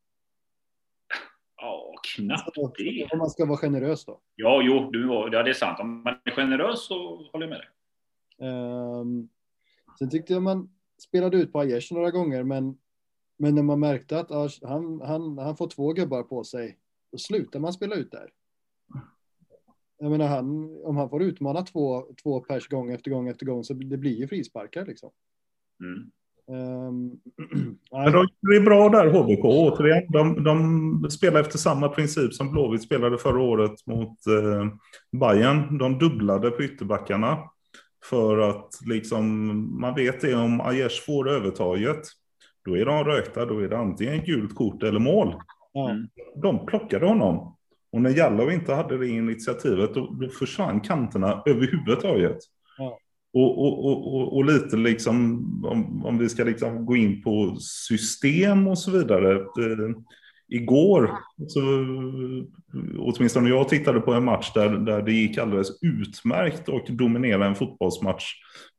[1.55, 3.07] Ja, knappt det.
[3.11, 4.21] om man ska vara generös då.
[4.35, 5.79] Ja, jo, du ja, det är sant.
[5.79, 7.69] Om man är generös så håller jag med dig.
[8.49, 9.29] Ehm,
[9.99, 10.69] sen tyckte jag man
[11.01, 12.77] spelade ut på Aiesh några gånger, men,
[13.37, 16.77] men när man märkte att han, han, han får två gubbar på sig,
[17.11, 18.29] då slutar man spela ut där.
[19.99, 23.63] Jag menar, han, om han får utmana två, två pers gång efter gång efter gång
[23.63, 25.11] så det blir ju frisparkar liksom.
[25.83, 26.11] Mm.
[27.91, 29.45] Men de det är bra där, HBK.
[29.45, 34.67] Återigen, de, de spelar efter samma princip som Blåvitt spelade förra året mot eh,
[35.19, 35.77] Bayern.
[35.77, 37.37] De dubblade på ytterbackarna.
[38.09, 42.01] För att liksom, man vet det om Aiesh får övertaget.
[42.65, 45.35] Då är de rökta, då är det antingen gult kort eller mål.
[45.89, 46.07] Mm.
[46.41, 47.55] De plockade honom.
[47.91, 52.37] Och när Jallow inte hade det initiativet, då, då försvann kanterna överhuvudtaget.
[52.77, 52.97] Ja.
[53.37, 55.15] Och, och, och, och, lite liksom,
[55.65, 59.35] om, om vi ska liksom gå in på system och så vidare.
[59.35, 59.95] Eh,
[60.49, 61.11] igår,
[61.47, 61.59] så,
[62.97, 67.55] åtminstone jag tittade på en match där, där det gick alldeles utmärkt och dominera en
[67.55, 68.25] fotbollsmatch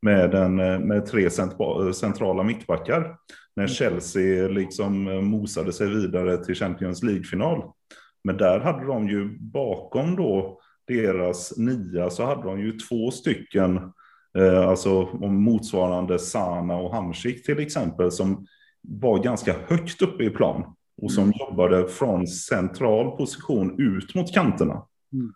[0.02, 3.16] med, en, eh, med tre cent- centrala mittbackar.
[3.56, 7.62] När Chelsea liksom eh, mosade sig vidare till Champions League-final.
[8.24, 13.76] Men där hade de ju bakom då deras nia så hade de ju två stycken,
[13.76, 13.90] eh,
[14.42, 18.46] alltså om motsvarande Sana och Hamsik till exempel, som
[18.83, 24.83] var ganska högt uppe i plan och som jobbade från central position ut mot kanterna.
[25.12, 25.33] Mm.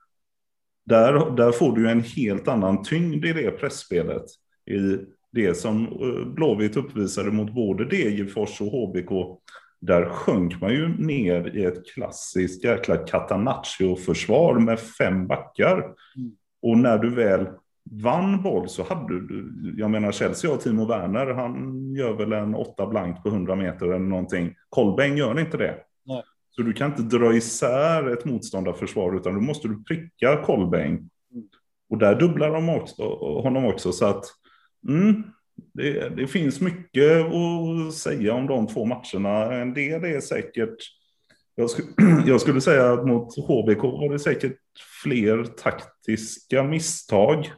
[0.85, 4.25] Där, där får du en helt annan tyngd i det pressspelet.
[4.71, 4.99] I
[5.33, 9.41] det som eh, Blåvitt uppvisade mot både Degerfors och HBK.
[9.81, 15.77] Där sjönk man ju ner i ett klassiskt jäkla Catanaccio-försvar med fem backar.
[15.77, 16.37] Mm.
[16.63, 17.47] Och när du väl
[18.01, 22.55] vann boll så hade du, jag menar Chelsea har Timo Werner, han gör väl en
[22.55, 24.55] åtta blank på 100 meter eller någonting.
[24.69, 25.79] Kolbäng gör inte det.
[26.07, 26.23] Nej.
[26.51, 30.91] Så du kan inte dra isär ett motståndarförsvar utan då måste du pricka Kolbäng.
[30.91, 31.09] Mm.
[31.91, 33.03] Och där dubblar de också,
[33.43, 34.25] honom också så att
[34.89, 35.23] mm,
[35.75, 39.53] det, det finns mycket att säga om de två matcherna.
[39.55, 40.77] En del är säkert
[41.55, 41.81] jag, sk
[42.27, 44.59] jag skulle säga att mot HBK var det säkert
[45.03, 47.53] fler taktiska misstag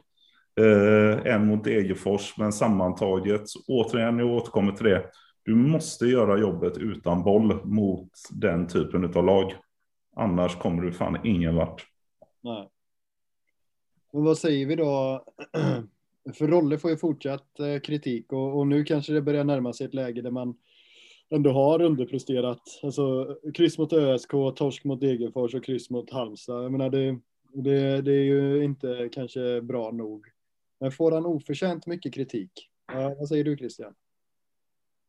[1.25, 2.37] eh, mot Degerfors.
[2.37, 5.05] Men sammantaget, så återigen, jag återkommer till det.
[5.43, 9.53] Du måste göra jobbet utan boll mot den typen av lag.
[10.15, 11.85] Annars kommer du fan ingen vart.
[12.41, 12.69] Nej.
[14.13, 15.23] Men vad säger vi då?
[16.33, 19.85] För Rolle får ju fortsatt eh, kritik och, och nu kanske det börjar närma sig
[19.85, 20.55] ett läge där man
[21.29, 22.61] ändå har underpresterat.
[22.83, 26.63] Alltså kryss mot ÖSK, torsk mot Degerfors och kryss mot Halmstad.
[26.63, 27.19] Jag menar det,
[27.53, 30.25] det, det är ju inte kanske bra nog.
[30.79, 32.69] Men får han oförtjänt mycket kritik?
[32.93, 33.95] Vad säger du Christian?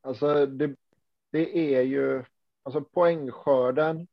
[0.01, 0.77] Alltså det,
[1.31, 2.25] det är ju
[2.63, 4.07] alltså poängskörden.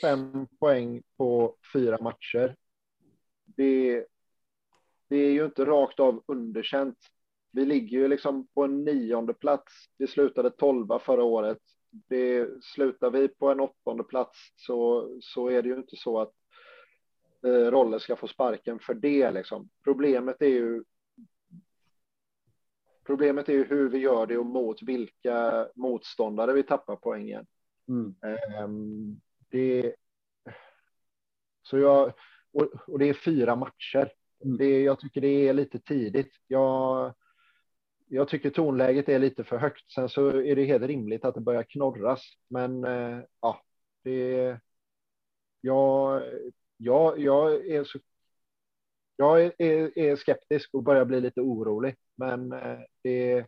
[0.00, 2.56] Fem poäng på fyra matcher.
[3.44, 4.06] Det,
[5.08, 6.98] det är ju inte rakt av underkänt.
[7.50, 9.72] Vi ligger ju liksom på en nionde plats.
[9.98, 11.58] Vi slutade tolva förra året.
[11.90, 16.32] Det, slutar vi på en åttonde plats så, så är det ju inte så att
[17.46, 19.30] eh, Rolle ska få sparken för det.
[19.30, 19.68] Liksom.
[19.84, 20.84] Problemet är ju
[23.06, 27.46] Problemet är ju hur vi gör det och mot vilka motståndare vi tappar poängen.
[27.88, 28.14] Mm.
[28.22, 29.94] Ehm, det,
[31.62, 32.12] så jag,
[32.52, 34.12] och, och det är fyra matcher.
[34.44, 34.56] Mm.
[34.56, 36.32] Det, jag tycker det är lite tidigt.
[36.46, 37.14] Jag,
[38.08, 39.90] jag tycker tonläget är lite för högt.
[39.90, 42.22] Sen så är det helt rimligt att det börjar knorras.
[42.48, 43.62] Men eh, ja,
[44.02, 44.58] det...
[45.60, 46.22] Jag,
[46.76, 47.98] jag, jag är så
[49.16, 51.96] jag är, är, skeptisk och börjar bli lite orolig.
[52.14, 53.46] Men eh, det,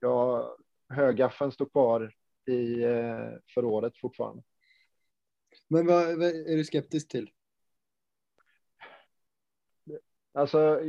[0.00, 0.56] ja,
[0.88, 2.14] högaffeln står kvar
[2.46, 4.42] i eh, förrådet fortfarande.
[5.68, 7.30] Men vad, vad är du skeptisk till?
[10.32, 10.80] Alltså,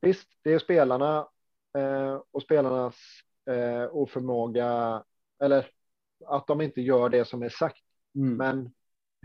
[0.00, 1.28] visst, det är spelarna
[1.78, 2.96] eh, och spelarnas
[3.50, 5.04] eh, oförmåga,
[5.38, 5.70] eller
[6.26, 7.84] att de inte gör det som är sagt.
[8.14, 8.36] Mm.
[8.36, 8.74] Men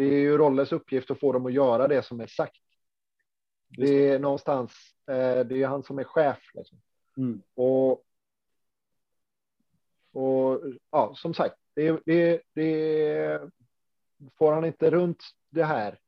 [0.01, 2.61] det är ju Rolles uppgift att få dem att göra det som är sagt.
[3.77, 4.71] Det är någonstans,
[5.07, 6.39] eh, det är han som är chef.
[6.53, 6.81] Liksom.
[7.17, 7.41] Mm.
[7.53, 7.91] Och,
[10.13, 10.61] och
[10.91, 13.41] ja, som sagt, det, det, det,
[14.37, 15.99] får han inte runt det här,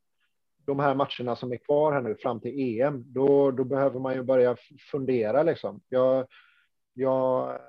[0.57, 4.13] de här matcherna som är kvar här nu fram till EM, då, då behöver man
[4.13, 4.57] ju börja
[4.91, 5.81] fundera liksom.
[5.89, 6.27] Jag,
[6.93, 7.59] jag,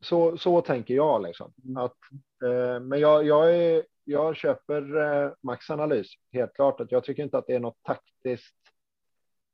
[0.00, 1.52] så, så tänker jag liksom.
[1.76, 6.80] Att, eh, Eh, men jag, jag, är, jag köper eh, Max analys helt klart.
[6.80, 8.56] Att jag tycker inte att det är något taktiskt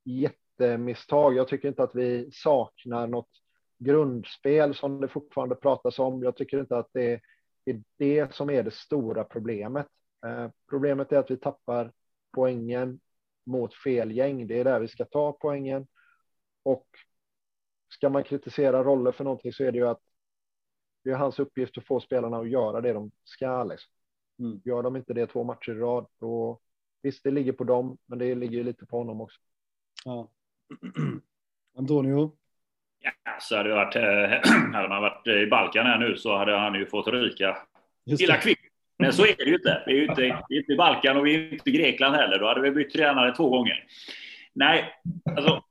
[0.04, 1.36] jättemisstag.
[1.36, 3.30] Jag tycker inte att vi saknar något
[3.78, 6.22] grundspel som det fortfarande pratas om.
[6.22, 7.20] Jag tycker inte att det
[7.64, 9.86] är det som är det stora problemet.
[10.26, 11.92] Eh, problemet är att vi tappar
[12.32, 13.00] poängen
[13.46, 14.46] mot fel gäng.
[14.46, 15.86] Det är där vi ska ta poängen.
[16.62, 16.86] Och
[17.88, 20.00] ska man kritisera roller för någonting så är det ju att
[21.06, 23.64] det är hans uppgift att få spelarna att göra det de ska.
[23.64, 23.92] Liksom.
[24.38, 24.60] Mm.
[24.64, 26.60] Gör de inte det två matcher i rad, då
[27.02, 29.40] visst, det ligger på dem, men det ligger lite på honom också.
[30.04, 30.30] Ja.
[31.78, 32.32] Antonio?
[33.00, 36.74] Ja, så hade, varit, eh, hade man varit i Balkan här nu så hade han
[36.74, 37.56] ju fått ryka
[38.06, 38.72] illa kvickt.
[38.98, 39.82] Men så är det ju inte.
[39.86, 42.16] Vi är ju inte, vi är inte i Balkan och vi är inte i Grekland
[42.16, 42.38] heller.
[42.38, 43.84] Då hade vi bytt tränare två gånger.
[44.52, 44.94] Nej,
[45.36, 45.62] alltså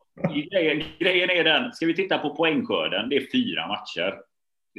[0.52, 4.20] grejen, grejen är den, ska vi titta på poängskörden, det är fyra matcher.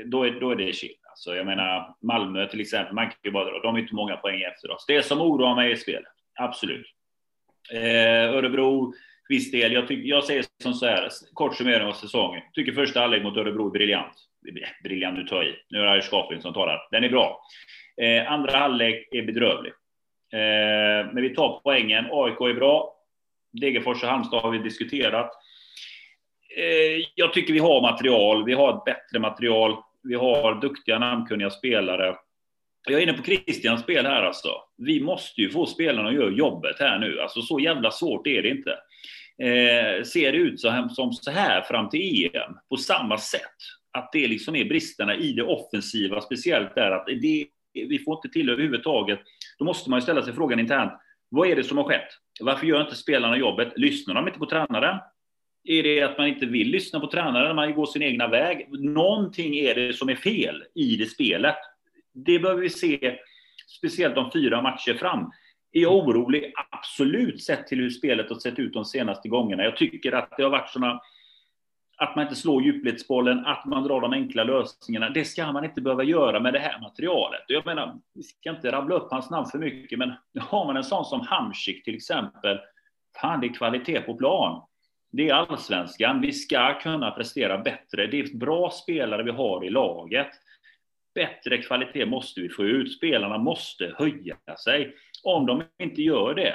[0.05, 1.01] Då är, då är det shit.
[1.11, 3.61] Alltså, jag menar, Malmö till exempel, man kan ju bara dra.
[3.63, 4.85] de är inte många poäng efter oss.
[4.89, 6.87] Det som oroar mig är spelet, absolut.
[7.73, 8.93] Eh, Örebro,
[9.29, 9.73] viss del.
[9.73, 12.43] Jag, tyck, jag säger som så här, kort summering av säsongen.
[12.55, 14.15] Tycker första halvlek mot Örebro är briljant.
[14.49, 15.57] Eh, briljant, nu tar jag i.
[15.71, 16.89] Nu är det Skapin som talar.
[16.91, 17.41] Den är bra.
[18.03, 19.73] Eh, andra halvlek är bedrövlig.
[20.33, 22.07] Eh, men vi tar poängen.
[22.11, 22.93] AIK är bra.
[23.61, 25.31] Degerfors och Halmstad har vi diskuterat.
[26.57, 28.45] Eh, jag tycker vi har material.
[28.45, 29.77] Vi har ett bättre material.
[30.03, 32.17] Vi har duktiga, namnkunniga spelare.
[32.89, 34.49] Jag är inne på Christians spel här alltså.
[34.77, 37.21] Vi måste ju få spelarna att göra jobbet här nu.
[37.21, 38.71] Alltså så jävla svårt är det inte.
[39.43, 43.57] Eh, ser det ut så här, som så här fram till EM på samma sätt?
[43.93, 48.29] Att det liksom är bristerna i det offensiva, speciellt där att det, vi får inte
[48.29, 49.21] till överhuvudtaget.
[49.59, 50.93] Då måste man ju ställa sig frågan internt.
[51.29, 52.09] Vad är det som har skett?
[52.41, 53.73] Varför gör inte spelarna jobbet?
[53.77, 54.99] Lyssnar de inte på tränaren?
[55.67, 58.67] Är det att man inte vill lyssna på tränaren, man går sin egna väg?
[58.71, 61.57] Någonting är det som är fel i det spelet.
[62.13, 63.19] Det behöver vi se,
[63.79, 65.31] speciellt om fyra matcher fram.
[65.73, 66.53] Är jag orolig?
[66.71, 69.65] Absolut, sett till hur spelet har sett ut de senaste gångerna.
[69.65, 71.01] Jag tycker att det har varit sådana
[71.99, 75.11] att man inte slår djupledsbollen, att man drar de enkla lösningarna.
[75.11, 77.43] Det ska man inte behöva göra med det här materialet.
[77.49, 80.85] Jag menar, vi ska inte rabbla upp hans namn för mycket, men har man en
[80.85, 82.59] sån som Hamsik till exempel,
[83.21, 84.63] fan det är kvalitet på plan.
[85.17, 86.21] Det är allsvenskan.
[86.21, 88.07] Vi ska kunna prestera bättre.
[88.07, 90.31] Det är bra spelare vi har i laget.
[91.15, 92.97] Bättre kvalitet måste vi få ut.
[92.97, 94.95] Spelarna måste höja sig.
[95.25, 96.55] Om de inte gör det,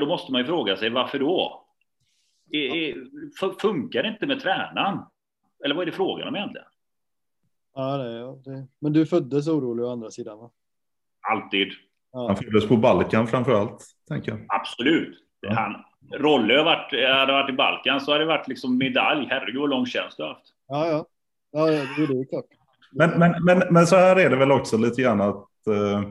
[0.00, 1.66] då måste man ju fråga sig varför då?
[3.60, 4.98] Funkar det inte med tränaren?
[5.64, 6.66] Eller vad är det frågan om egentligen?
[7.74, 8.66] Ja, det, ja det.
[8.78, 10.38] men du föddes orolig å andra sidan?
[10.38, 10.50] Va?
[11.20, 11.68] Alltid.
[12.12, 12.26] Ja.
[12.26, 14.40] Han föddes på Balkan framför allt, tänker jag.
[14.48, 15.18] Absolut.
[15.40, 15.54] Ja.
[15.54, 19.26] Han, Rolle varit, hade varit i Balkan så hade det varit liksom medalj.
[19.30, 20.46] Herregud vad lång tjänst du har haft.
[20.68, 21.06] Ja, ja.
[21.52, 22.44] Ja, det är det klart.
[22.92, 26.02] Men, men, men, men så här är det väl också lite grann att uh,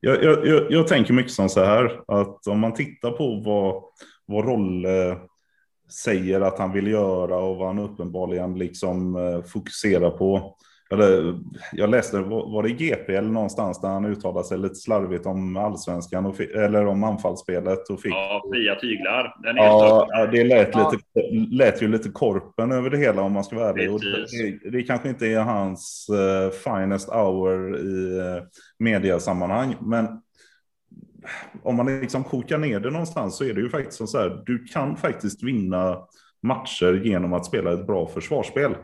[0.00, 3.82] jag, jag, jag, tänker mycket som så här att om man tittar på vad,
[4.26, 5.18] vad Rolle
[6.04, 10.56] säger att han vill göra och vad han uppenbarligen liksom uh, fokuserar på
[10.92, 11.38] eller,
[11.72, 16.26] jag läste, var det GP eller någonstans där han uttalade sig lite slarvigt om allsvenskan
[16.26, 17.90] och, eller om anfallsspelet.
[17.90, 19.34] Och fick, ja, fria tyglar.
[19.42, 20.98] Ja, det lät, lite,
[21.50, 23.90] lät ju lite korpen över det hela om man ska vara ärlig.
[24.62, 28.42] Det, det, kanske inte är hans uh, finest hour i uh,
[28.78, 30.06] mediasammanhang, men
[31.62, 34.64] om man liksom kokar ner det någonstans så är det ju faktiskt så här, du
[34.64, 35.98] kan faktiskt vinna
[36.42, 38.74] matcher genom att spela ett bra försvarsspel.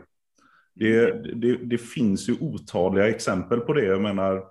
[0.79, 3.85] Det, det, det, finns ju otaliga exempel på det.
[3.85, 4.43] Jag menar,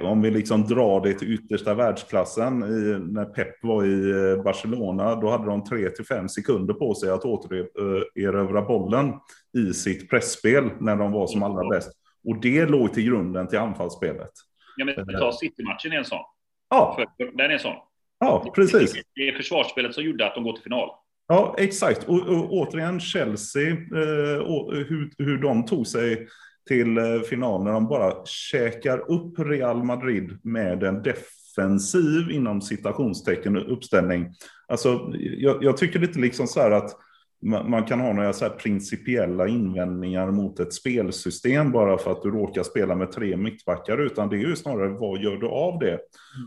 [0.00, 5.14] om vi liksom drar det till yttersta världsklassen, i, när Pep var i eh, Barcelona,
[5.14, 9.12] då hade de 3 till 5 sekunder på sig att återerövra bollen
[9.58, 11.90] i sitt pressspel när de var som allra bäst.
[12.28, 14.30] Och det låg till grunden till anfallsspelet.
[14.76, 16.24] Ja, men ta City-matchen är en sån.
[16.70, 17.06] Ja.
[17.18, 17.76] Den är en sån.
[18.18, 18.92] Ja, precis.
[19.14, 20.90] Det är försvarsspelet som gjorde att de går till final.
[21.32, 22.04] Ja, exakt.
[22.04, 26.28] Och, och återigen Chelsea, eh, och hur, hur de tog sig
[26.68, 33.56] till eh, final när de bara käkar upp Real Madrid med en defensiv inom citationstecken
[33.56, 34.34] uppställning.
[34.68, 36.90] Alltså, jag, jag tycker lite liksom så här att
[37.42, 42.62] man kan ha några så principiella invändningar mot ett spelsystem bara för att du råkar
[42.62, 45.98] spela med tre mittbackar, utan det är ju snarare vad gör du av det?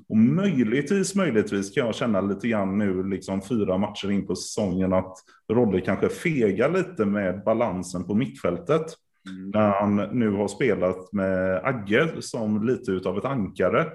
[0.09, 4.93] Och möjligtvis, möjligtvis kan jag känna lite grann nu, liksom fyra matcher in på säsongen,
[4.93, 5.13] att
[5.51, 8.85] Rodde kanske fegar lite med balansen på mittfältet.
[9.29, 9.49] Mm.
[9.49, 13.85] När han nu har spelat med Agge som lite utav ett ankare.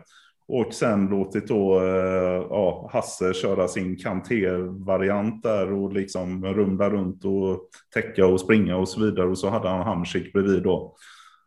[0.49, 7.24] Och sen låtit då eh, ja, Hasse köra sin kanter-variant där och liksom rumla runt
[7.24, 9.28] och täcka och springa och så vidare.
[9.28, 10.94] Och så hade han Hamsik bredvid då.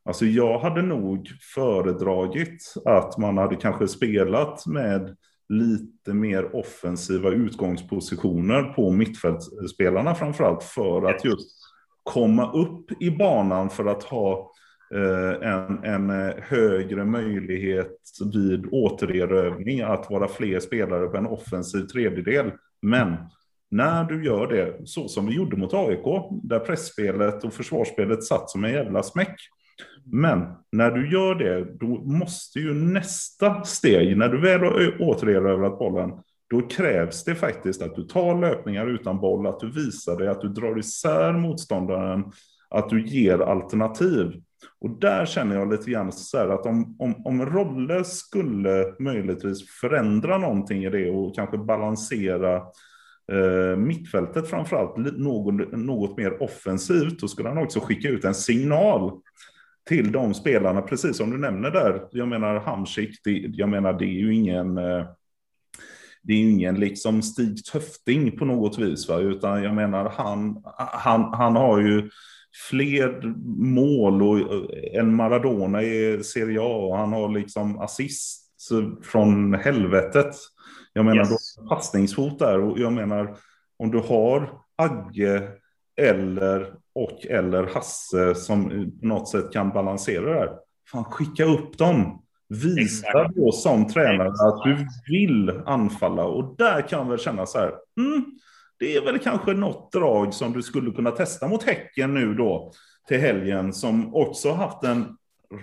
[0.06, 5.18] Alltså jag hade nog föredragit att man hade kanske spelat med
[5.50, 11.50] lite mer offensiva utgångspositioner på mittfältsspelarna framförallt för att just
[12.04, 14.51] komma upp i banan för att ha
[14.94, 17.98] Eh, en, en eh, högre möjlighet
[18.34, 22.52] vid återerövring att vara fler spelare på en offensiv tredjedel.
[22.82, 23.16] Men
[23.72, 28.50] när du gör det så som vi gjorde mot AIK, där pressspelet och försvarsspelet satt
[28.50, 29.36] som en jävla smäck,
[30.06, 35.80] men när du gör det, då måste ju nästa steg, när du väl har återerövrat
[35.80, 36.12] bollen,
[36.50, 40.42] då krävs det faktiskt att du tar löpningar utan boll, att du visar dig, att
[40.42, 42.32] du drar isär motståndaren,
[42.70, 44.42] att du ger alternativ.
[44.80, 49.70] Och där känner jag lite grann så här att om, om, om Rolle skulle möjligtvis
[49.70, 52.56] förändra någonting i det och kanske balansera
[53.32, 59.12] eh, mittfältet framförallt något, något mer offensivt, då skulle han också skicka ut en signal
[59.90, 62.08] till de spelarna, precis som du nämner där.
[62.12, 65.06] Jag menar Hamsik, det, jag menar det är ju ingen eh,
[66.24, 69.20] det är ju ingen liksom Stig Töfting på något vis, va?
[69.20, 72.10] utan jag menar han, han, han har ju
[72.70, 73.34] fler
[73.74, 78.42] mål och, eh, än Maradona i Serie A och han har liksom assist
[79.04, 80.36] från helvetet.
[80.94, 81.56] Jag menar, yes.
[81.56, 83.38] då passningsfot där och jag menar
[83.78, 85.48] om du har Agge
[86.02, 88.70] eller och eller Hasse som
[89.02, 90.50] på något sätt kan balansera det här.
[90.92, 92.22] Fan, skicka upp dem.
[92.50, 96.26] Visa då som tränare att du vill anfalla.
[96.26, 97.74] Och där kan väl känna så här.
[98.00, 98.26] Mm,
[98.82, 102.72] det är väl kanske något drag som du skulle kunna testa mot Häcken nu då
[103.08, 105.18] till helgen som också haft en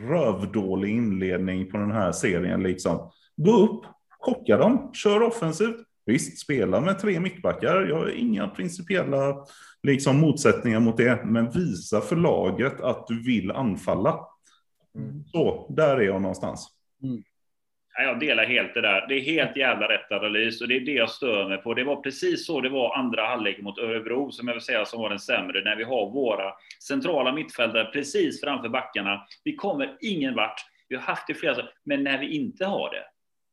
[0.08, 2.62] rövdålig inledning på den här serien.
[2.62, 3.10] Liksom.
[3.36, 3.84] Gå upp,
[4.18, 5.76] chocka dem, kör offensivt.
[6.06, 7.86] Visst, spela med tre mittbackar.
[7.88, 9.36] Jag har inga principiella
[9.82, 14.20] liksom, motsättningar mot det, men visa för laget att du vill anfalla.
[14.94, 15.24] Mm.
[15.26, 16.68] Så, där är jag någonstans.
[17.02, 17.22] Mm.
[18.02, 19.06] Jag delar helt det där.
[19.08, 21.74] Det är helt jävla rätt analys och det är det jag stör mig på.
[21.74, 25.00] Det var precis så det var andra halvlek mot Örebro, som jag vill säga som
[25.00, 29.26] var den sämre, när vi har våra centrala mittfältare precis framför backarna.
[29.44, 30.60] Vi kommer ingen vart.
[30.88, 33.04] Vi har haft det flera men när vi inte har det,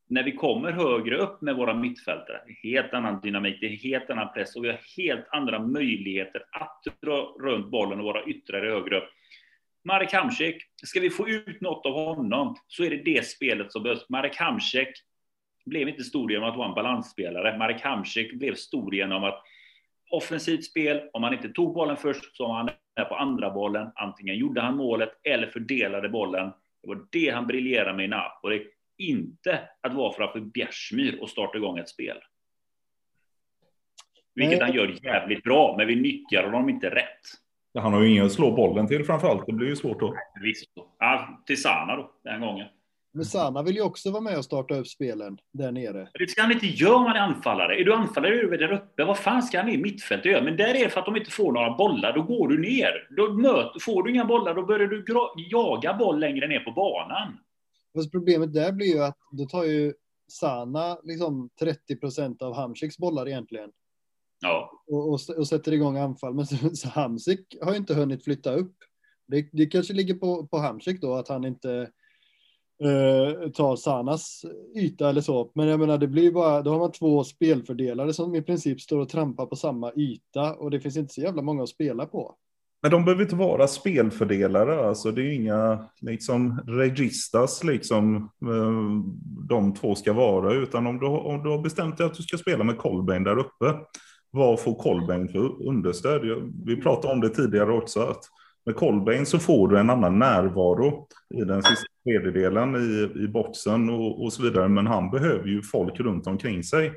[0.09, 4.33] när vi kommer högre upp med våra mittfältare, helt annan dynamik, det är helt annan
[4.33, 8.97] press och vi har helt andra möjligheter att dra runt bollen och vara ytterligare högre
[8.97, 9.09] upp.
[9.85, 13.83] Marek Hamsik, ska vi få ut något av honom så är det det spelet som
[13.83, 14.09] behövs.
[14.09, 14.89] Marek Hamsik
[15.65, 17.57] blev inte stor genom att vara en balansspelare.
[17.57, 19.43] Marek Hamsik blev stor genom att
[20.11, 23.91] offensivt spel, om han inte tog bollen först så var han där på andra bollen.
[23.95, 26.51] Antingen gjorde han målet eller fördelade bollen.
[26.81, 28.67] Det var det han briljerade med i Napoli
[28.97, 32.17] inte att vara framför Bjärsmyr och starta igång ett spel.
[34.35, 37.44] Vilket han gör jävligt bra, men vi nyttjar honom inte rätt.
[37.75, 39.45] Han har ju ingen att slå bollen till framförallt.
[39.45, 40.15] Det blir ju svårt då.
[40.43, 40.65] Visst.
[40.99, 42.67] Ja, till Sana då, den gången.
[43.15, 46.07] Men Sana vill ju också vara med och starta upp spelen där nere.
[46.13, 47.81] Det ska han inte göra om han är anfallare.
[47.81, 49.03] Är du anfallare är du där uppe.
[49.03, 50.43] Vad fan ska han i mittfältet göra?
[50.43, 52.13] Men där är det för att de inte får några bollar.
[52.13, 53.07] Då går du ner.
[53.17, 55.03] Då möter, får du inga bollar, då börjar du
[55.35, 57.37] jaga boll längre ner på banan.
[57.95, 59.93] Fast problemet där blir ju att då tar ju
[60.27, 63.69] Sana liksom 30 procent av Hamsiks bollar egentligen.
[64.39, 64.83] Ja.
[64.87, 66.33] Och, och, och, sätter igång anfall.
[66.33, 68.75] Men så, så Hamsik har ju inte hunnit flytta upp.
[69.27, 71.89] Det, det kanske ligger på, på Hamsik då att han inte
[72.83, 75.51] eh, tar Sanas yta eller så.
[75.55, 78.99] Men jag menar, det blir bara, då har man två spelfördelare som i princip står
[78.99, 82.35] och trampar på samma yta och det finns inte så jävla många att spela på.
[82.81, 89.11] Men de behöver inte vara spelfördelare, alltså det är inga liksom registas liksom eh,
[89.47, 92.37] de två ska vara, utan om du, om du har bestämt dig att du ska
[92.37, 93.79] spela med Colbain där uppe,
[94.35, 96.51] vad får Colbain för understöd?
[96.65, 98.23] Vi pratade om det tidigare också, att
[98.65, 103.89] med Colbain så får du en annan närvaro i den sista tredjedelen i, i boxen
[103.89, 106.91] och, och så vidare, men han behöver ju folk runt omkring sig.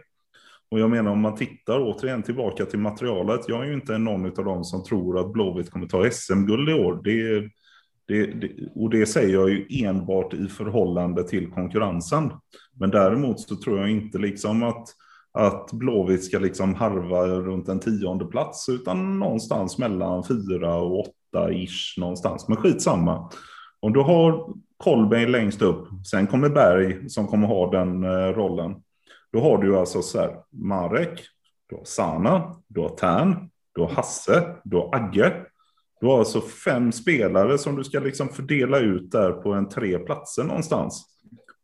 [0.70, 3.49] Och jag menar om man tittar återigen tillbaka till materialet.
[3.49, 6.72] Jag är ju inte någon av dem som tror att Blåvitt kommer ta SM-guld i
[6.72, 7.01] år.
[7.05, 7.41] Det,
[8.09, 12.30] det, det, och det säger jag ju enbart i förhållande till konkurrensen.
[12.80, 14.89] Men däremot så tror jag inte liksom att,
[15.33, 21.53] att Blåvitt ska liksom harva runt en tionde plats utan någonstans mellan fyra och åtta
[21.53, 22.49] ish någonstans.
[22.49, 23.31] Men skitsamma.
[23.81, 28.74] Om du har Kolbeinn längst upp, sen kommer Berg som kommer ha den eh, rollen.
[29.33, 31.20] Då har du alltså så här, Marek,
[31.68, 35.33] du har Sana, du har Tern, du har Hasse, du har Agge.
[36.01, 39.99] Du har alltså fem spelare som du ska liksom fördela ut där på en tre
[39.99, 41.07] platser någonstans.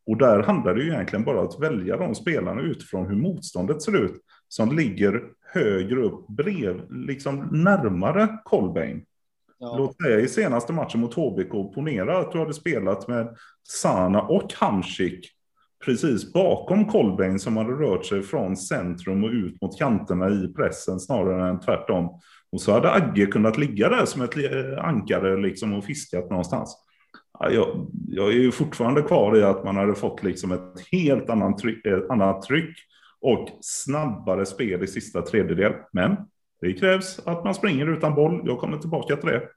[0.07, 4.03] Och där handlar det ju egentligen bara att välja de spelarna utifrån hur motståndet ser
[4.05, 4.21] ut.
[4.47, 9.05] Som ligger högre upp, brev, liksom närmare Colbain.
[9.59, 9.75] Ja.
[9.77, 14.53] Låt säga i senaste matchen mot HBK, ponera att du hade spelat med Sana och
[14.53, 15.31] Hamsik
[15.85, 20.99] precis bakom Colbain som hade rört sig från centrum och ut mot kanterna i pressen
[20.99, 22.19] snarare än tvärtom.
[22.51, 26.84] Och så hade Agge kunnat ligga där som ett eh, ankare liksom och fiskat någonstans.
[27.39, 31.55] Jag, jag är ju fortfarande kvar i att man hade fått liksom ett helt annan
[31.55, 32.77] tryck, ett annat tryck
[33.21, 35.73] och snabbare spel i sista tredjedel.
[35.91, 36.17] Men
[36.61, 38.41] det krävs att man springer utan boll.
[38.45, 39.49] Jag kommer tillbaka till det.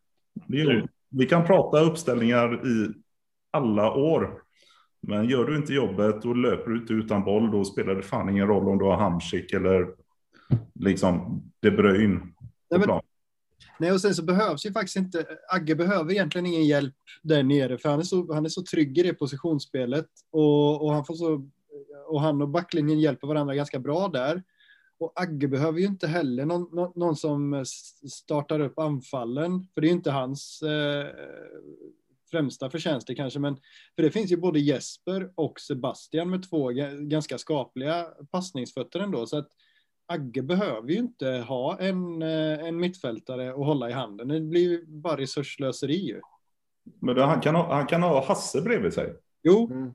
[0.47, 2.89] det är, vi kan prata uppställningar i
[3.51, 4.43] alla år.
[5.01, 8.29] Men gör du inte jobbet och löper du inte utan boll, då spelar det fan
[8.29, 9.89] ingen roll om du har Hamsik eller
[10.75, 12.21] liksom De Bruyne.
[12.71, 13.01] Nej, men,
[13.79, 17.79] nej, och sen så behövs ju faktiskt inte, Agge behöver egentligen ingen hjälp där nere,
[17.79, 21.15] för han är så, han är så trygg i det positionsspelet och, och han får
[21.15, 21.49] så,
[22.07, 24.43] och han och backlinjen hjälper varandra ganska bra där.
[25.01, 27.65] Och Agge behöver ju inte heller någon, någon, någon som
[28.11, 31.07] startar upp anfallen, för det är ju inte hans eh,
[32.31, 33.57] främsta förtjänster kanske, men
[33.97, 36.71] för det finns ju både Jesper och Sebastian med två
[37.01, 39.49] ganska skapliga passningsfötter ändå, så att
[40.09, 44.29] Agge behöver ju inte ha en, eh, en mittfältare att hålla i handen.
[44.29, 46.21] Det blir ju bara resurslöseri ju.
[47.01, 49.15] Men då, han, kan ha, han kan ha Hasse bredvid sig.
[49.43, 49.71] Jo.
[49.73, 49.93] Mm.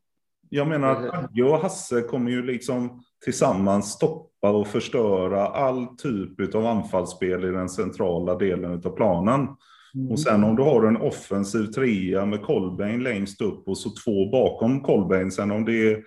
[0.49, 6.55] Jag menar att Agge och Hasse kommer ju liksom tillsammans stoppa och förstöra all typ
[6.55, 9.47] av anfallsspel i den centrala delen av planen.
[9.95, 10.11] Mm.
[10.11, 14.29] Och sen om du har en offensiv trea med Kolbein längst upp och så två
[14.31, 15.31] bakom Kolbein.
[15.31, 16.03] Sen om det är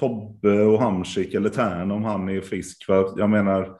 [0.00, 2.84] Tobbe och Hamsik eller Tern om han är frisk.
[2.84, 3.76] För jag menar,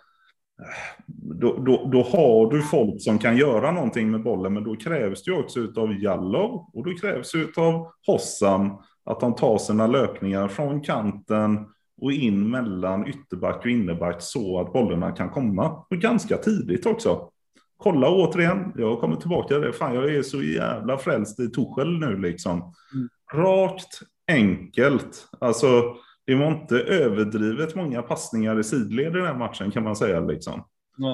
[1.07, 5.25] då, då, då, har du folk som kan göra någonting med bollen, men då krävs
[5.25, 8.71] det också av Jallow och då krävs det av Hossam
[9.05, 11.67] att de tar sina löpningar från kanten
[12.01, 15.85] och in mellan ytterback och innerback så att bollarna kan komma.
[15.91, 17.29] Och ganska tidigt också.
[17.77, 19.73] Kolla återigen, jag kommer tillbaka till det.
[19.73, 22.75] Fan, jag är så jävla frälst i Tuchel nu liksom.
[22.95, 23.09] Mm.
[23.35, 25.29] Rakt, enkelt.
[25.39, 25.97] Alltså,
[26.27, 30.21] det var inte överdrivet många passningar i sidled i den matchen kan man säga.
[30.21, 30.65] Liksom.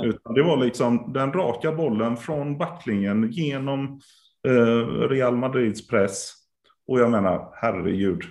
[0.04, 4.00] Utan det var liksom den raka bollen från backlinjen genom
[4.48, 6.32] eh, Real Madrids press.
[6.86, 8.22] Och jag menar, herregud,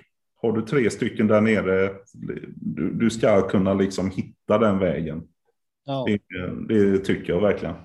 [0.42, 1.96] har du tre stycken där nere,
[2.54, 5.24] du, du ska kunna liksom hitta den vägen.
[5.86, 6.06] Ja.
[6.08, 6.22] Det,
[6.68, 7.76] det, tycker jag verkligen.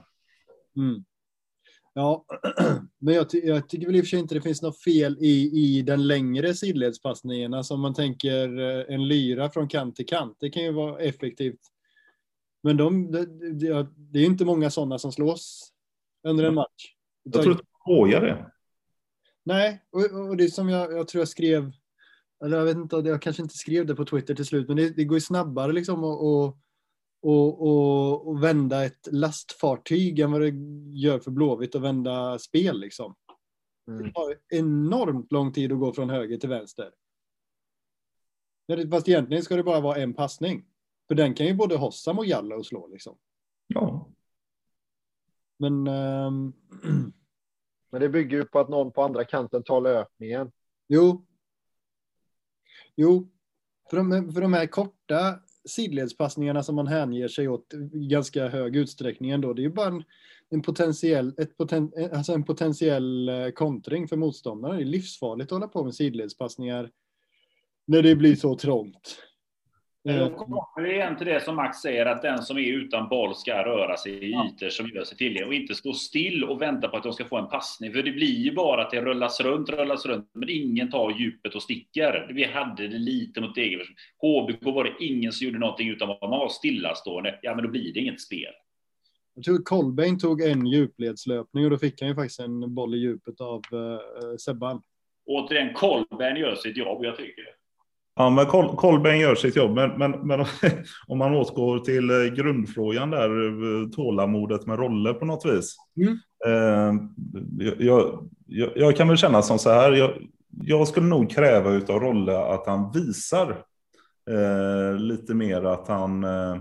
[0.76, 1.04] Mm.
[1.94, 2.24] Ja,
[2.98, 5.50] men jag, jag, tycker väl i och för sig inte det finns något fel i,
[5.54, 7.54] i den längre sidledspassningen.
[7.54, 11.00] Alltså om man tänker eh, en lyra från kant till kant, det kan ju vara
[11.00, 11.60] effektivt.
[12.62, 15.72] Men de, det, det, det är inte många sådana som slås
[16.28, 16.94] under en match.
[17.22, 18.50] Jag tror inte skojar det.
[19.44, 21.72] Nej, och, och det som jag, jag tror jag skrev,
[22.44, 24.90] eller jag vet inte, jag kanske inte skrev det på Twitter till slut, men det,
[24.90, 26.56] det går ju snabbare liksom att
[27.24, 30.52] och, och, och, vända ett lastfartyg än vad det
[31.00, 32.80] gör för Blåvitt att vända spel.
[32.80, 33.14] Liksom.
[33.88, 34.02] Mm.
[34.02, 36.90] Det tar enormt lång tid att gå från höger till vänster.
[38.90, 40.64] Fast egentligen ska det bara vara en passning.
[41.08, 43.16] För den kan ju både Hossam och Jalla och slå liksom.
[43.66, 44.08] Ja.
[45.58, 45.88] Men...
[45.88, 46.52] Um...
[47.90, 50.52] Men det bygger ju på att någon på andra kanten tar löpningen.
[50.88, 51.26] Jo.
[52.96, 53.28] Jo.
[53.90, 58.76] För de, för de här korta sidledspassningarna som man hänger sig åt i ganska hög
[58.76, 59.52] utsträckning ändå.
[59.52, 60.04] Det är ju bara en,
[60.50, 64.76] en potentiell, ett poten, alltså en potentiell eh, kontring för motståndaren.
[64.76, 66.90] Det är livsfarligt att hålla på med sidledspassningar
[67.86, 69.18] när det blir så trångt.
[70.04, 73.34] Då kommer vi igen till det som Max säger, att den som är utan boll
[73.34, 76.88] ska röra sig i ytor som gör sig tillgängliga och inte stå still och vänta
[76.88, 77.92] på att de ska få en passning.
[77.92, 81.54] För det blir ju bara att det rullas runt, rullas runt, men ingen tar djupet
[81.54, 82.30] och sticker.
[82.34, 83.88] Vi hade det lite mot Degerfors.
[84.20, 87.38] HBK var det ingen som gjorde någonting utan man var stillastående.
[87.42, 88.52] Ja, men då blir det inget spel.
[89.34, 92.98] Jag tror Kolbeinn tog en djupledslöpning och då fick han ju faktiskt en boll i
[92.98, 94.82] djupet av uh, Sebban.
[95.26, 97.63] Återigen, Kolbeinn gör sitt jobb, jag tycker det.
[98.16, 99.74] Ja, men Kol Kolbeinn gör sitt jobb.
[99.74, 100.40] Men, men, men
[101.06, 105.76] om man återgår till eh, grundfrågan där, eh, tålamodet med roller på något vis.
[105.96, 106.18] Mm.
[106.46, 106.94] Eh,
[107.78, 109.92] jag, jag, jag, kan väl känna som så här.
[109.92, 110.10] Jag,
[110.62, 113.50] jag skulle nog kräva av Rolle att han visar
[114.30, 116.56] eh, lite mer att han eh,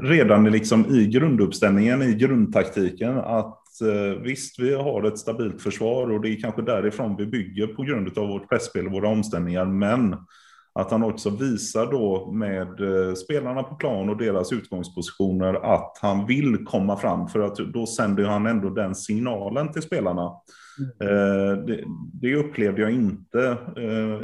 [0.00, 3.63] redan liksom i grunduppställningen, i grundtaktiken, att
[4.22, 8.18] visst, vi har ett stabilt försvar och det är kanske därifrån vi bygger på grund
[8.18, 10.16] av vårt pressspel och våra omställningar, men
[10.78, 16.26] att han också visar då med eh, spelarna på plan och deras utgångspositioner att han
[16.26, 17.28] vill komma fram.
[17.28, 20.32] För att då sänder han ändå den signalen till spelarna.
[21.00, 21.66] Mm.
[21.66, 23.58] Det, det, upplevde jag inte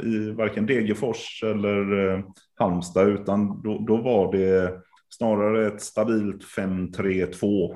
[0.03, 2.23] i varken Degerfors eller
[2.59, 4.73] Halmstad, utan då, då var det
[5.09, 7.75] snarare ett stabilt 5-3-2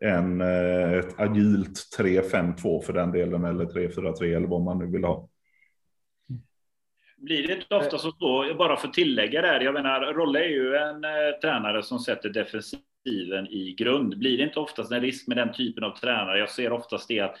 [0.00, 5.04] än eh, ett agilt 3-5-2 för den delen, eller 3-4-3 eller vad man nu vill
[5.04, 5.28] ha.
[7.16, 10.48] Blir det inte ofta så, då, bara för att tillägga där, jag menar, Rolle är
[10.48, 14.18] ju en eh, tränare som sätter defensiven i grund.
[14.18, 16.38] Blir det inte oftast en risk med den typen av tränare?
[16.38, 17.36] Jag ser oftast det att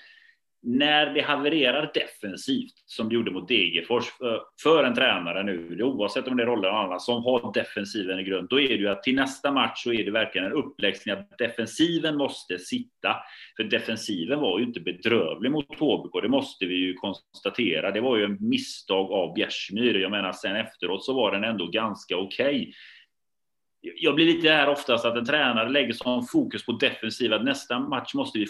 [0.62, 6.28] när det havererar defensivt, som det gjorde mot Degerfors, eh, för en tränare nu, oavsett
[6.28, 8.88] om det är roller eller annat, som har defensiven i grund, då är det ju
[8.88, 13.16] att till nästa match så är det verkligen en uppläxning att defensiven måste sitta.
[13.56, 17.90] För defensiven var ju inte bedrövlig mot HBK, det måste vi ju konstatera.
[17.90, 19.94] Det var ju en misstag av Bjärsmyr.
[19.94, 22.62] Jag menar, sen efteråt så var den ändå ganska okej.
[22.62, 22.72] Okay
[23.96, 27.78] jag blir lite här oftast att en tränare lägger sån fokus på defensiva att nästa
[27.78, 28.46] match måste vi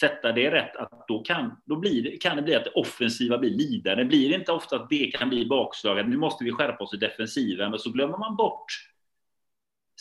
[0.00, 0.76] sätta det rätt.
[0.76, 4.04] Att då kan, då blir det, kan det bli att det offensiva blir lidande.
[4.04, 6.94] Blir det inte ofta att det kan bli bakslag, att nu måste vi skärpa oss
[6.94, 8.66] i defensiven, men så glömmer man bort.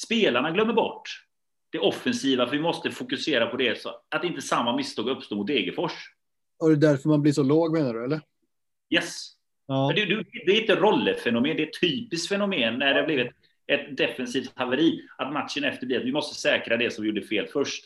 [0.05, 1.09] Spelarna glömmer bort
[1.71, 5.47] det offensiva, för vi måste fokusera på det så att inte samma misstag uppstår mot
[5.47, 5.93] Degerfors.
[6.59, 8.21] Och det är därför man blir så låg menar du, eller?
[8.89, 9.29] Yes.
[9.67, 9.93] Ja.
[9.95, 10.05] Det,
[10.45, 13.31] det, är inte rollefenomen, det är ett typiskt fenomen när det har blivit
[13.74, 17.21] ett defensivt haveri, att matchen efter blir att vi måste säkra det som vi gjorde
[17.21, 17.86] fel först.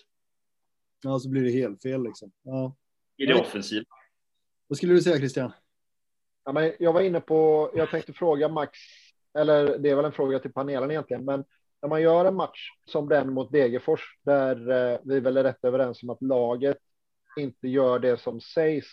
[1.03, 2.31] Ja, så blir det helt fel liksom.
[2.43, 2.75] Ja.
[3.17, 3.85] I det offensiva.
[4.67, 5.51] Vad skulle du säga Christian?
[6.45, 8.79] Ja, men jag var inne på, jag tänkte fråga Max,
[9.37, 11.43] eller det är väl en fråga till panelen egentligen, men
[11.81, 15.65] när man gör en match som den mot Degerfors, där eh, vi väl är rätt
[15.65, 16.77] överens om att laget
[17.37, 18.87] inte gör det som sägs.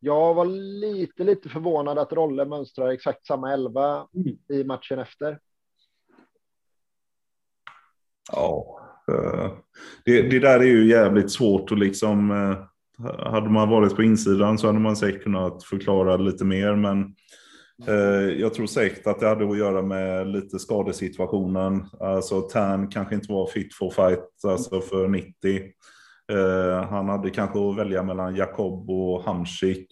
[0.00, 0.44] Jag var
[0.80, 4.36] lite, lite förvånad att Rolle mönstrar exakt samma elva mm.
[4.48, 5.38] i matchen efter.
[8.32, 8.80] Ja,
[9.12, 9.52] eh,
[10.04, 12.64] det, det där är ju jävligt svårt och liksom eh,
[13.32, 16.74] hade man varit på insidan så hade man säkert kunnat förklara lite mer.
[16.74, 17.14] Men
[17.86, 21.86] eh, jag tror säkert att det hade att göra med lite skadesituationen.
[22.00, 25.32] Alltså Tern kanske inte var fit for fight alltså för 90.
[26.32, 29.86] Eh, han hade kanske att välja mellan Jakob och Hamsik.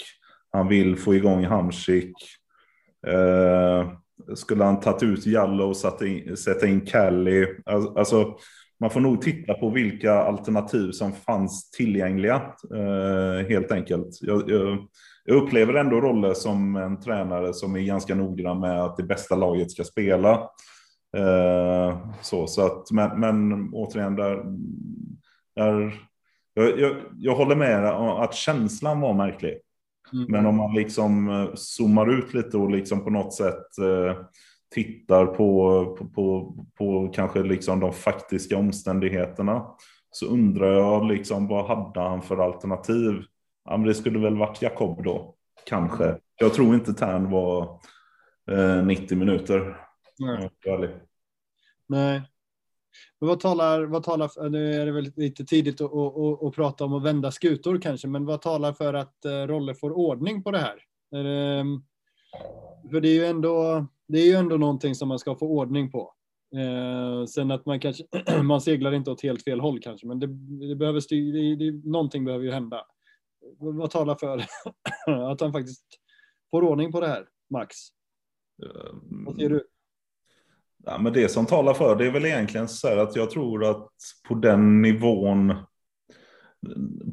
[0.53, 2.13] Han vill få igång Hamsik.
[3.07, 3.91] Eh,
[4.35, 7.47] skulle han tagit ut Jallow och sätta in, sätta in Kelly?
[7.97, 8.37] Alltså,
[8.81, 12.43] man får nog titta på vilka alternativ som fanns tillgängliga
[12.75, 14.19] eh, helt enkelt.
[14.21, 14.87] Jag, jag,
[15.25, 19.37] jag, upplever ändå Rolle som en tränare som är ganska noggrann med att det bästa
[19.37, 20.51] laget ska spela.
[22.21, 24.45] Så, så att, men, men återigen, där,
[25.57, 26.06] där
[26.57, 29.59] jag, jag, jag håller med att känslan var märklig.
[30.13, 30.27] Mm.
[30.29, 34.25] Men om man liksom eh, zoomar ut lite och liksom på något sätt eh,
[34.75, 39.67] tittar på, på, på, på kanske liksom de faktiska omständigheterna
[40.11, 43.23] så undrar jag liksom vad hade han för alternativ?
[43.65, 45.35] Ja, men det skulle väl varit Jakob då,
[45.67, 46.17] kanske.
[46.41, 47.81] Jag tror inte Tern var
[48.51, 49.77] eh, 90 minuter.
[50.19, 50.51] Nej.
[51.89, 52.23] Nej.
[53.21, 56.55] Men vad talar, vad talar nu är det väl lite tidigt att, att, att, att,
[56.55, 60.43] prata om att vända skutor kanske, men vad talar för att eh, Rolle får ordning
[60.43, 60.83] på det här?
[61.11, 61.65] Det,
[62.91, 65.91] för det är ju ändå, det är ju ändå någonting som man ska få ordning
[65.91, 66.13] på.
[66.57, 68.05] Eh, sen att man kanske,
[68.43, 70.27] man seglar inte åt helt fel håll kanske, men det,
[70.67, 72.87] det behöver styr, det, det, någonting behöver ju hända.
[73.59, 74.39] Vad talar för
[75.33, 75.85] att han faktiskt
[76.51, 77.77] får ordning på det här, Max?
[79.27, 79.67] Vad säger du?
[80.87, 83.89] Ja, men det som talar för det är väl egentligen så att jag tror att
[84.29, 85.55] på den nivån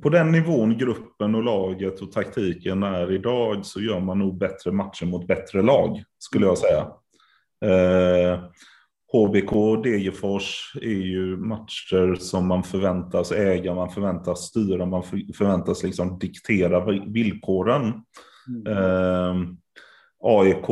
[0.02, 4.72] på den nivån gruppen och laget och taktiken är idag så gör man nog bättre
[4.72, 6.88] matcher mot bättre lag, skulle jag säga.
[7.66, 8.40] Eh,
[9.14, 15.04] HBK och Degerfors är ju matcher som man förväntas äga, man förväntas styra, man
[15.38, 17.94] förväntas liksom diktera villkoren.
[18.48, 18.78] Mm.
[18.78, 19.36] Eh,
[20.24, 20.70] AIK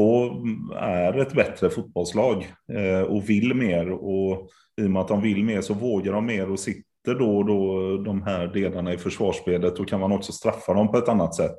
[0.76, 4.48] är ett bättre fotbollslag eh, och vill mer och
[4.82, 7.98] i och med att de vill mer så vågar de mer och sitter då då
[7.98, 11.56] de här delarna i försvarsspelet då kan man också straffa dem på ett annat sätt.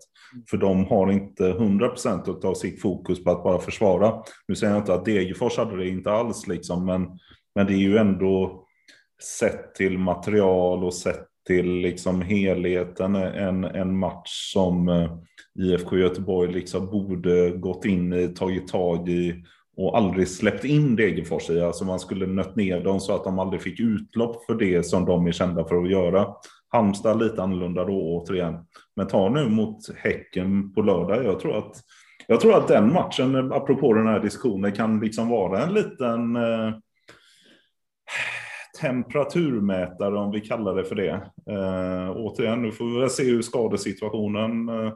[0.50, 4.22] För de har inte 100% av sitt fokus på att bara försvara.
[4.48, 7.06] Nu säger jag inte att Degerfors hade det inte alls liksom, men,
[7.54, 8.64] men det är ju ändå
[9.38, 15.12] sett till material och sett till liksom helheten en, en match som eh,
[15.58, 19.44] IFK Göteborg liksom borde gått in i, tagit tag i
[19.76, 21.60] och aldrig släppt in Degerfors i.
[21.60, 25.04] Alltså man skulle nött ner dem så att de aldrig fick utlopp för det som
[25.04, 26.26] de är kända för att göra.
[26.68, 28.54] Halmstad lite annorlunda då återigen.
[28.96, 31.24] Men ta nu mot Häcken på lördag.
[31.24, 31.76] Jag tror att,
[32.26, 36.74] Jag tror att den matchen, apropå den här diskussionen, kan liksom vara en liten eh,
[38.82, 41.10] temperaturmätare, om vi kallar det för det.
[41.50, 44.92] Eh, återigen, nu får vi väl se hur skadesituationen eh,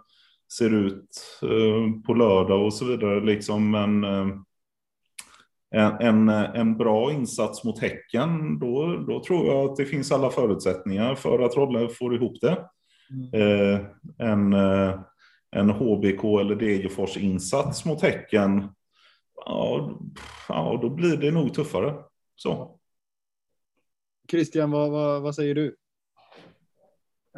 [0.58, 3.20] ser ut eh, på lördag och så vidare.
[3.20, 4.26] Liksom, eh,
[5.80, 10.30] en, en, en, bra insats mot Häcken, då, då tror jag att det finns alla
[10.30, 12.58] förutsättningar för att Rolle får ihop det.
[13.10, 13.74] Mm.
[13.74, 13.80] Eh,
[14.18, 15.00] en, eh,
[15.50, 18.68] en HBK eller Degerfors insats mot Häcken,
[19.46, 19.98] ja,
[20.48, 21.94] ja, då blir det nog tuffare.
[22.36, 22.75] Så.
[24.30, 25.76] Christian, vad, vad, vad säger du?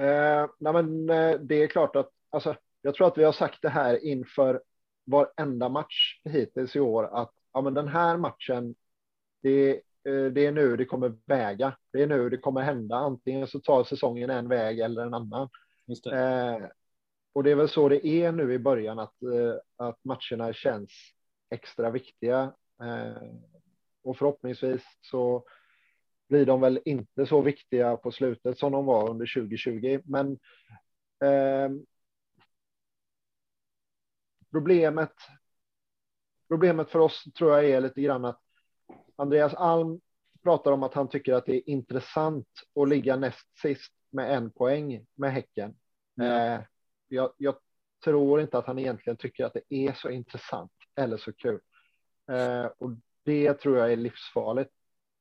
[0.01, 3.63] Eh, nej men, eh, det är klart att alltså, jag tror att vi har sagt
[3.63, 4.63] det här inför
[5.05, 8.75] varenda match hittills i år att ja, men den här matchen,
[9.43, 9.71] det,
[10.05, 11.77] eh, det är nu det kommer väga.
[11.93, 12.97] Det är nu det kommer hända.
[12.97, 15.49] Antingen så tar säsongen en väg eller en annan.
[16.05, 16.19] Det.
[16.19, 16.69] Eh,
[17.33, 20.91] och det är väl så det är nu i början, att, eh, att matcherna känns
[21.51, 22.53] extra viktiga.
[22.83, 23.23] Eh,
[24.03, 25.45] och förhoppningsvis så
[26.29, 30.01] blir de väl inte så viktiga på slutet som de var under 2020.
[30.05, 30.39] Men
[31.25, 31.71] eh,
[34.51, 35.15] problemet,
[36.49, 38.41] problemet för oss tror jag är lite grann att
[39.17, 40.01] Andreas Alm
[40.43, 42.49] pratar om att han tycker att det är intressant
[42.81, 45.77] att ligga näst sist med en poäng med Häcken.
[46.21, 46.53] Mm.
[46.53, 46.65] Eh,
[47.09, 47.57] jag, jag,
[48.05, 51.61] tror inte att han egentligen tycker att det är så intressant eller så kul.
[52.31, 52.91] Eh, och
[53.25, 54.71] det tror jag är livsfarligt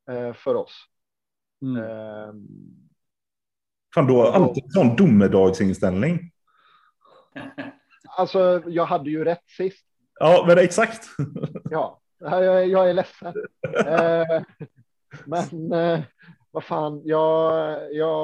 [0.10, 0.88] eh, för oss.
[1.62, 1.84] Mm.
[1.84, 2.34] Eh,
[3.94, 6.32] Fan, du har alltid en sån domedagsinställning.
[8.18, 9.86] Alltså, jag hade ju rätt sist.
[10.20, 11.08] Ja, men exakt.
[11.70, 13.34] ja, jag, jag är ledsen.
[13.86, 14.44] eh,
[15.26, 16.00] men eh,
[16.52, 18.16] vad fan, jag, jag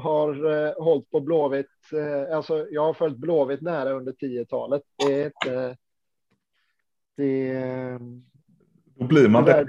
[0.00, 1.66] har eh, hållit på Blåvitt.
[1.92, 4.82] Eh, alltså, jag har följt Blåvitt nära under 10-talet.
[5.06, 5.76] Det är inte...
[7.16, 7.98] Det,
[8.94, 9.66] Då blir man det.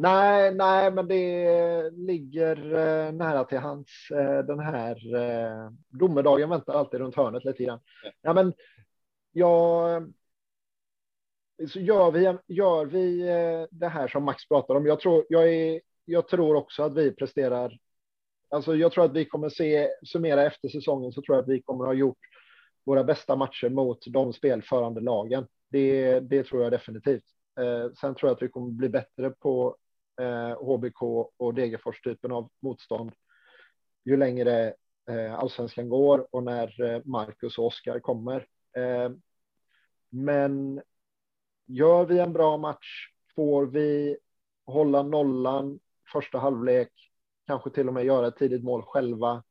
[0.00, 3.88] Nej, nej, men det ligger eh, nära till hans.
[4.10, 7.80] Eh, den här eh, domedagen väntar alltid runt hörnet lite grann.
[8.22, 8.52] Ja, men
[9.32, 10.12] jag.
[11.68, 13.22] Så gör vi, gör vi
[13.70, 14.86] det här som Max pratar om.
[14.86, 17.78] Jag tror, jag, är, jag tror också att vi presterar.
[18.50, 21.62] Alltså, jag tror att vi kommer se summera efter säsongen så tror jag att vi
[21.62, 22.18] kommer ha gjort
[22.84, 25.46] våra bästa matcher mot de spelförande lagen.
[25.70, 27.24] Det, det tror jag definitivt.
[27.60, 29.76] Eh, sen tror jag att vi kommer bli bättre på
[30.60, 31.02] HBK
[31.36, 33.12] och Degerfors typen av motstånd
[34.08, 34.74] ju längre
[35.10, 38.46] eh, allsvenskan går och när eh, Marcus och Oskar kommer.
[38.76, 39.10] Eh,
[40.10, 40.80] men
[41.66, 44.16] gör vi en bra match, får vi
[44.66, 45.78] hålla nollan
[46.12, 46.92] första halvlek,
[47.46, 49.42] kanske till och med göra ett tidigt mål själva,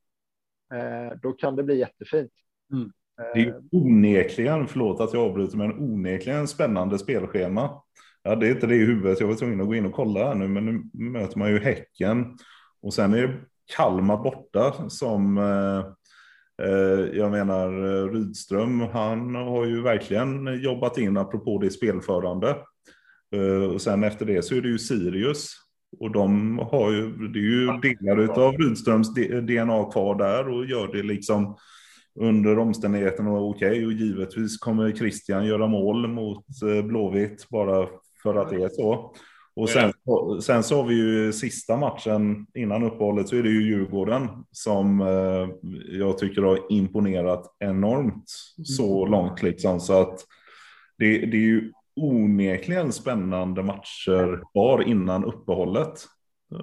[0.73, 2.31] eh, då kan det bli jättefint.
[2.71, 2.91] Mm.
[3.33, 7.81] Det är onekligen, förlåt att jag avbryter, men onekligen spännande spelschema.
[8.27, 9.19] Ja, det är inte det i huvudet.
[9.19, 11.59] Jag var tvungen att gå in och kolla här nu, men nu möter man ju
[11.59, 12.37] Häcken.
[12.81, 13.33] Och sen är det
[13.75, 15.79] Kalmar borta som eh,
[16.67, 17.71] eh jag menar
[18.11, 22.55] Rydström, han har ju verkligen jobbat in apropå det spelförande.
[23.35, 25.49] Eh, och sen efter det så är det ju Sirius.
[25.99, 30.87] Och de har ju, det är ju delar av Rydströms DNA kvar där och gör
[30.87, 31.57] det liksom
[32.19, 33.69] under omständigheterna okej.
[33.69, 33.85] Okay.
[33.85, 37.87] Och givetvis kommer Christian göra mål mot eh, Blåvitt bara
[38.33, 39.13] för att det är så.
[39.55, 39.93] Och sen,
[40.41, 45.01] sen så har vi ju sista matchen innan uppehållet så är det ju Djurgården som
[45.01, 48.29] eh, jag tycker har imponerat enormt
[48.63, 49.11] så mm.
[49.11, 49.79] långt liksom.
[49.79, 50.19] Så att
[50.97, 56.05] det, det är ju onekligen spännande matcher kvar innan uppehållet.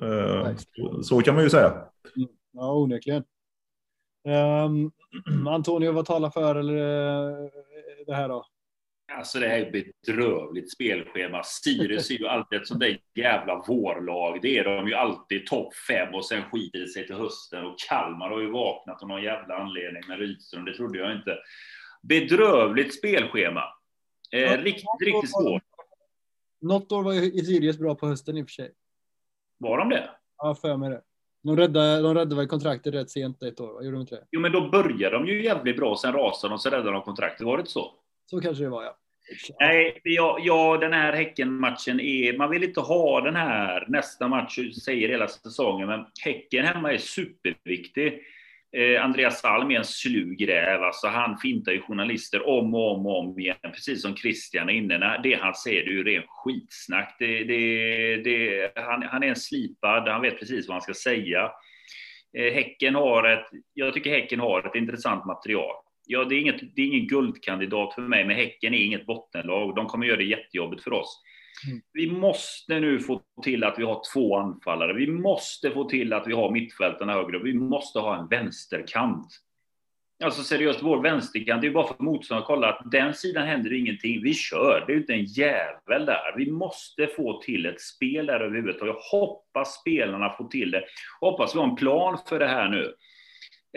[0.03, 0.55] Eh,
[1.03, 1.71] så kan man ju säga.
[2.17, 2.29] Mm.
[2.53, 3.25] Ja, onekligen.
[4.67, 4.93] Um,
[5.49, 7.51] Antonio, vad talar för eller, eh,
[8.07, 8.47] det här då?
[9.15, 11.43] Alltså det här är bedrövligt spelschema.
[11.43, 14.39] Sirius är ju alltid ett sånt där jävla vårlag.
[14.43, 17.67] Det är de ju alltid topp fem och sen skiter det sig till hösten.
[17.67, 20.65] Och Kalmar har ju vaknat av någon jävla anledning med Rydström.
[20.65, 21.39] Det trodde jag inte.
[22.03, 23.63] Bedrövligt spelschema.
[24.33, 25.63] Eh, riktigt, riktigt svårt.
[26.61, 28.73] Något år var ju Sirius bra på hösten i och för sig.
[29.59, 30.11] Var de det?
[30.39, 31.03] Ja, för mig det.
[31.43, 34.27] De räddade, de räddade väl kontraktet rätt sent ett år, Gjorde de inte det?
[34.31, 37.47] Jo, men då började de ju jävligt bra, sen rasade de, så räddade de kontraktet.
[37.47, 37.95] Var det inte så?
[38.27, 38.97] Så kanske det var, ja.
[39.61, 42.39] Nej, ja, ja, den här Häcken-matchen är...
[42.39, 46.99] Man vill inte ha den här nästa match, säger hela säsongen, men Häcken hemma är
[46.99, 48.21] superviktig.
[48.77, 50.83] Eh, Andreas Alm är en slug räv.
[50.83, 54.73] Alltså, han fintar ju journalister om och om och om igen, precis som Christian är
[54.73, 55.21] inne.
[55.23, 57.17] Det han säger det är ju rent skitsnack.
[57.19, 61.51] Det, det, det, han, han är en slipad, han vet precis vad han ska säga.
[62.39, 65.75] Eh, Häcken har ett, jag tycker Häcken har ett intressant material.
[66.07, 69.77] Ja, det är, inget, det är ingen guldkandidat för mig, men Häcken är inget bottenlag.
[69.77, 71.23] De kommer göra det jättejobbigt för oss.
[71.69, 71.81] Mm.
[71.93, 74.93] Vi måste nu få till att vi har två anfallare.
[74.95, 77.39] Vi måste få till att vi har mittfältarna högre.
[77.39, 79.27] Vi måste ha en vänsterkant.
[80.25, 83.73] Alltså seriöst, vår vänsterkant, det är bara för motståndaren att kolla att den sidan händer
[83.73, 84.23] ingenting.
[84.23, 86.35] Vi kör, det är inte en jävel där.
[86.37, 88.83] Vi måste få till ett spel där överhuvudtaget.
[88.83, 90.85] Och jag hoppas spelarna får till det.
[91.21, 92.95] Hoppas vi har en plan för det här nu.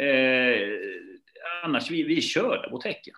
[0.04, 0.60] Eh,
[1.64, 3.14] annars vi, vi körda mot Häcken.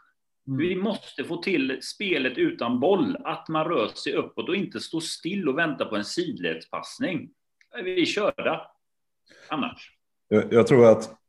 [0.47, 0.59] Mm.
[0.59, 4.99] Vi måste få till spelet utan boll, att man rör sig uppåt och inte står
[4.99, 7.29] still och väntar på en sidledspassning.
[7.83, 8.61] Vi är körda
[9.49, 9.91] annars.
[10.27, 11.19] Jag, jag tror att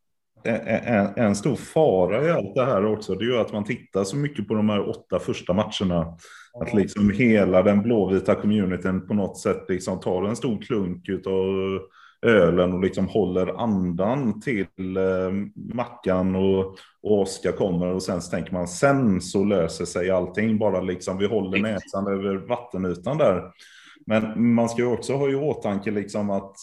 [0.44, 4.04] en, en, stor fara i allt det här också, det är ju att man tittar
[4.04, 6.16] så mycket på de här åtta första matcherna.
[6.60, 11.80] Att liksom hela den blåvita communityn på något sätt liksom tar en stor klunk av
[12.22, 15.32] ölen och liksom håller andan till eh,
[15.74, 16.64] Mackan och,
[17.02, 20.58] och Oskar kommer och sen så tänker man sen så löser sig allting.
[20.58, 23.50] Bara liksom vi håller näsan över vattenytan där.
[24.06, 26.56] Men man ska ju också ha i åtanke liksom att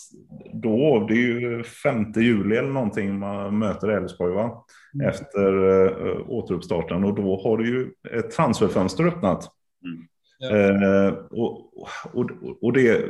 [0.54, 4.66] då, det är ju 5 juli eller någonting man möter Elfsborg va?
[4.94, 5.10] Mm.
[5.10, 9.52] Efter uh, återuppstarten och då har du ju ett transferfönster öppnat.
[9.86, 10.08] Mm.
[10.40, 11.08] Ja.
[11.08, 11.78] Uh, och,
[12.14, 12.30] och,
[12.62, 13.06] och det,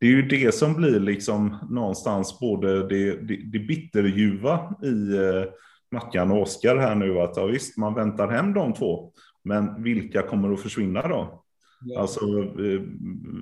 [0.00, 5.44] det är ju det som blir liksom någonstans både det, det, det bitterljuva i uh,
[5.92, 9.12] Mackan och Oskar här nu att ja, visst, man väntar hem de två.
[9.44, 11.44] Men vilka kommer att försvinna då?
[11.80, 12.00] Ja.
[12.00, 12.26] Alltså,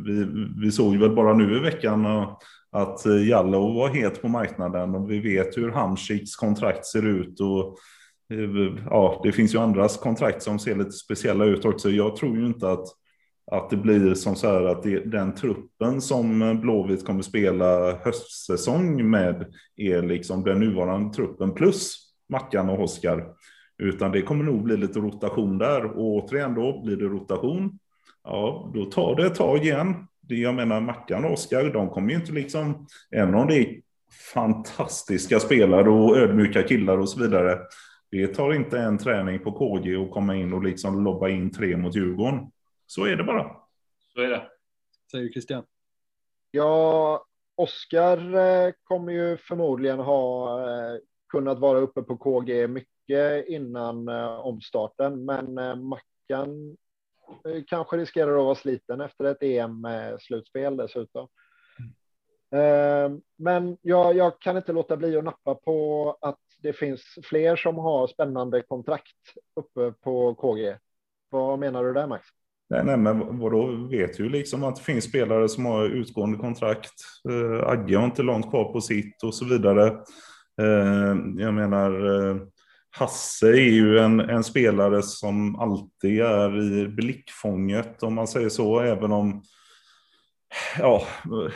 [0.04, 0.26] vi,
[0.60, 2.06] vi såg ju väl bara nu i veckan
[2.70, 7.40] att Jallow var het på marknaden och vi vet hur Hamsiks kontrakt ser ut.
[7.40, 7.76] Och,
[8.90, 11.90] ja, det finns ju andras kontrakt som ser lite speciella ut också.
[11.90, 12.86] Jag tror ju inte att,
[13.50, 19.10] att det blir som så här att det, den truppen som Blåvitt kommer spela höstsäsong
[19.10, 21.96] med är liksom den nuvarande truppen plus
[22.28, 23.26] Mackan och Oskar.
[23.78, 27.78] Utan det kommer nog bli lite rotation där och återigen då blir det rotation
[28.26, 29.94] ja, då tar det ett tag igen.
[30.20, 33.80] Det, jag menar, Mackan och Oskar, de kommer ju inte liksom, även om det är
[34.34, 37.58] fantastiska spelare och ödmjuka killar och så vidare,
[38.10, 41.76] det tar inte en träning på KG och komma in och liksom lobba in tre
[41.76, 42.40] mot Djurgården.
[42.86, 43.56] Så är det bara.
[44.14, 44.50] Så är det.
[45.10, 45.64] Säger Christian.
[46.50, 47.24] Ja,
[47.54, 54.38] Oskar eh, kommer ju förmodligen ha eh, kunnat vara uppe på KG mycket innan eh,
[54.40, 55.54] omstarten, men
[55.88, 56.76] Mackan
[57.66, 61.28] kanske riskerar att vara sliten efter ett EM-slutspel dessutom.
[62.50, 67.56] Eh, men jag, jag, kan inte låta bli att nappa på att det finns fler
[67.56, 69.16] som har spännande kontrakt
[69.54, 70.78] uppe på KG.
[71.28, 72.26] Vad menar du där Max?
[72.70, 76.92] Nej, nej men vadå, vet ju liksom att det finns spelare som har utgående kontrakt.
[77.28, 79.86] Eh, Agge har inte långt kvar på sitt och så vidare.
[80.60, 82.36] Eh, jag menar, eh,
[82.90, 88.80] Hasse är ju en, en, spelare som alltid är i blickfånget om man säger så,
[88.80, 89.42] även om
[90.78, 91.06] Ja,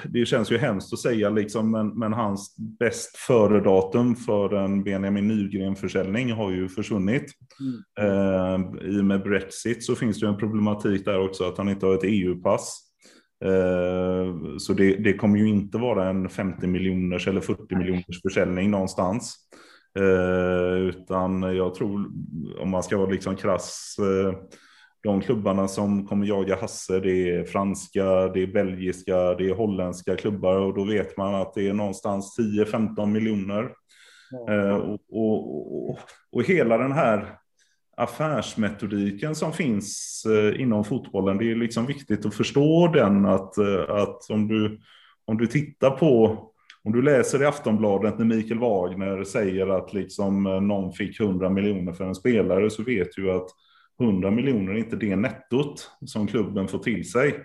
[0.04, 5.28] det känns ju hemskt att säga liksom, men, men hans bäst före-datum för en Benjamin
[5.28, 7.32] Nygren-försäljning har ju försvunnit.
[7.60, 7.82] Mm.
[8.00, 11.68] Eh, I och med Brexit så finns det ju en problematik där också att han
[11.68, 12.90] inte har ett EU-pass.
[13.44, 18.70] Eh, så det, det, kommer ju inte vara en 50 miljoners eller 40 miljoners försäljning
[18.70, 19.36] någonstans.
[19.98, 22.10] Eh, utan jag tror,
[22.60, 24.34] om man ska vara liksom krass, eh,
[25.02, 30.16] de klubbarna som kommer jaga Hasse, det är franska, det är belgiska, det är holländska
[30.16, 33.72] klubbar och då vet man att det är någonstans 10-15 miljoner.
[34.48, 35.98] Eh, och, och, och,
[36.32, 37.36] och, hela den här
[37.96, 43.90] affärsmetodiken som finns eh, inom fotbollen, det är liksom viktigt att förstå den att, eh,
[43.90, 44.80] att om, du,
[45.24, 46.46] om du tittar på
[46.82, 51.92] om du läser i Aftonbladet när Mikael Wagner säger att liksom någon fick 100 miljoner
[51.92, 53.48] för en spelare så vet du att
[54.00, 57.44] 100 miljoner är inte det nettot som klubben får till sig.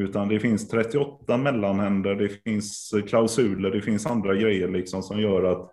[0.00, 5.44] Utan det finns 38 mellanhänder, det finns klausuler, det finns andra grejer liksom som gör
[5.44, 5.70] att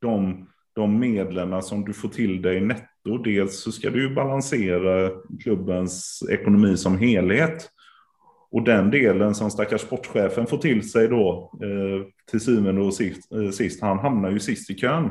[0.00, 5.10] de, de medlen som du får till dig netto, dels så ska du balansera
[5.42, 7.70] klubbens ekonomi som helhet.
[8.50, 13.32] Och den delen som stackars sportchefen får till sig då eh, till syvende och sist,
[13.32, 15.10] eh, sist, han hamnar ju sist i kön.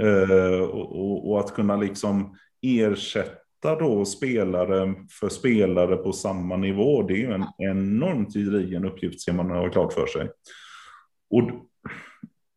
[0.00, 7.12] Eh, och, och, att kunna liksom ersätta då spelare för spelare på samma nivå, det
[7.12, 10.30] är ju en enormt gedigen uppgift ska man ha klart för sig.
[11.30, 11.50] Och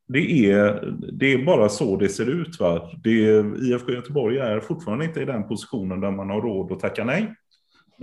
[0.08, 2.60] det är, det är bara så det ser ut.
[2.60, 2.92] Va?
[3.04, 7.04] Det, IFK Göteborg är fortfarande inte i den positionen där man har råd att tacka
[7.04, 7.34] nej.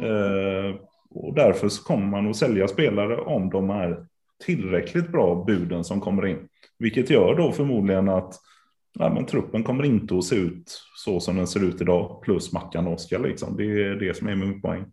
[0.02, 0.76] Eh,
[1.10, 4.06] och därför så kommer man att sälja spelare om de är
[4.44, 6.48] tillräckligt bra buden som kommer in.
[6.78, 8.34] Vilket gör då förmodligen att
[8.92, 12.52] Ja, men truppen kommer inte att se ut så som den ser ut idag, plus
[12.52, 13.18] Mackan och Oskar.
[13.18, 13.56] Liksom.
[13.56, 14.92] Det är det som är min poäng.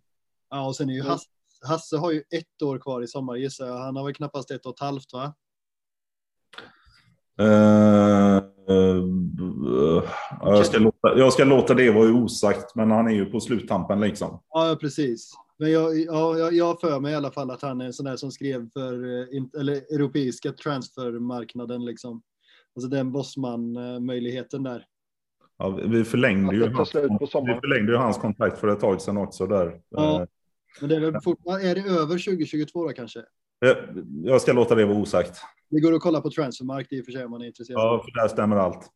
[0.50, 1.28] Ja, och sen är ju Hasse,
[1.68, 3.78] Hasse har ju ett år kvar i sommar gissar jag.
[3.78, 5.34] Han har väl knappast ett och ett halvt va?
[7.42, 10.04] Uh, uh,
[10.42, 14.00] jag, ska låta, jag ska låta det vara osagt, men han är ju på sluttampen
[14.00, 14.40] liksom.
[14.50, 15.34] Ja, precis.
[15.60, 18.06] Men jag, ja, jag, jag för mig i alla fall att han är en sån
[18.06, 21.86] där som skrev för eh, eller, europeiska transfermarknaden.
[21.86, 22.22] Liksom.
[22.78, 24.86] Alltså den bossman-möjligheten där.
[25.58, 29.48] Ja, vi förlängde, ju hans, vi förlängde ju hans kontrakt för ett tag sedan också
[29.48, 29.82] där.
[29.90, 30.28] Ja,
[30.80, 33.24] men det är, väl fortfarande, är det över 2022 då kanske?
[34.24, 35.42] Jag ska låta det vara osagt.
[35.70, 37.80] Det går att kolla på Transfermarkt i och för sig om man är intresserad.
[37.80, 38.92] Ja, för där stämmer allt.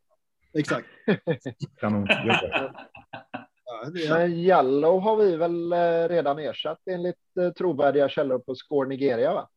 [0.54, 0.88] Exakt.
[1.80, 2.08] Kanon.
[4.10, 9.34] Men Jallow har vi väl eh, redan ersatt enligt eh, trovärdiga källor på Score Nigeria
[9.34, 9.50] va?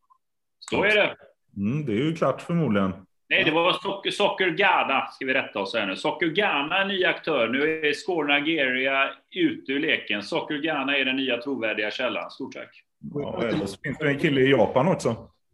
[0.59, 1.15] Så är det.
[1.57, 2.93] Mm, det är ju klart förmodligen.
[3.29, 5.95] Nej, det var Socker, Socker Ghana, ska vi rätta oss här nu.
[5.95, 7.47] Socker Ghana är ny aktör.
[7.47, 10.23] Nu är Score Nigeria ute ur leken.
[10.23, 12.31] Socker Ghana är den nya trovärdiga källan.
[12.31, 12.83] Stort tack.
[13.13, 15.09] Ja, eller så finns det en kille i Japan också.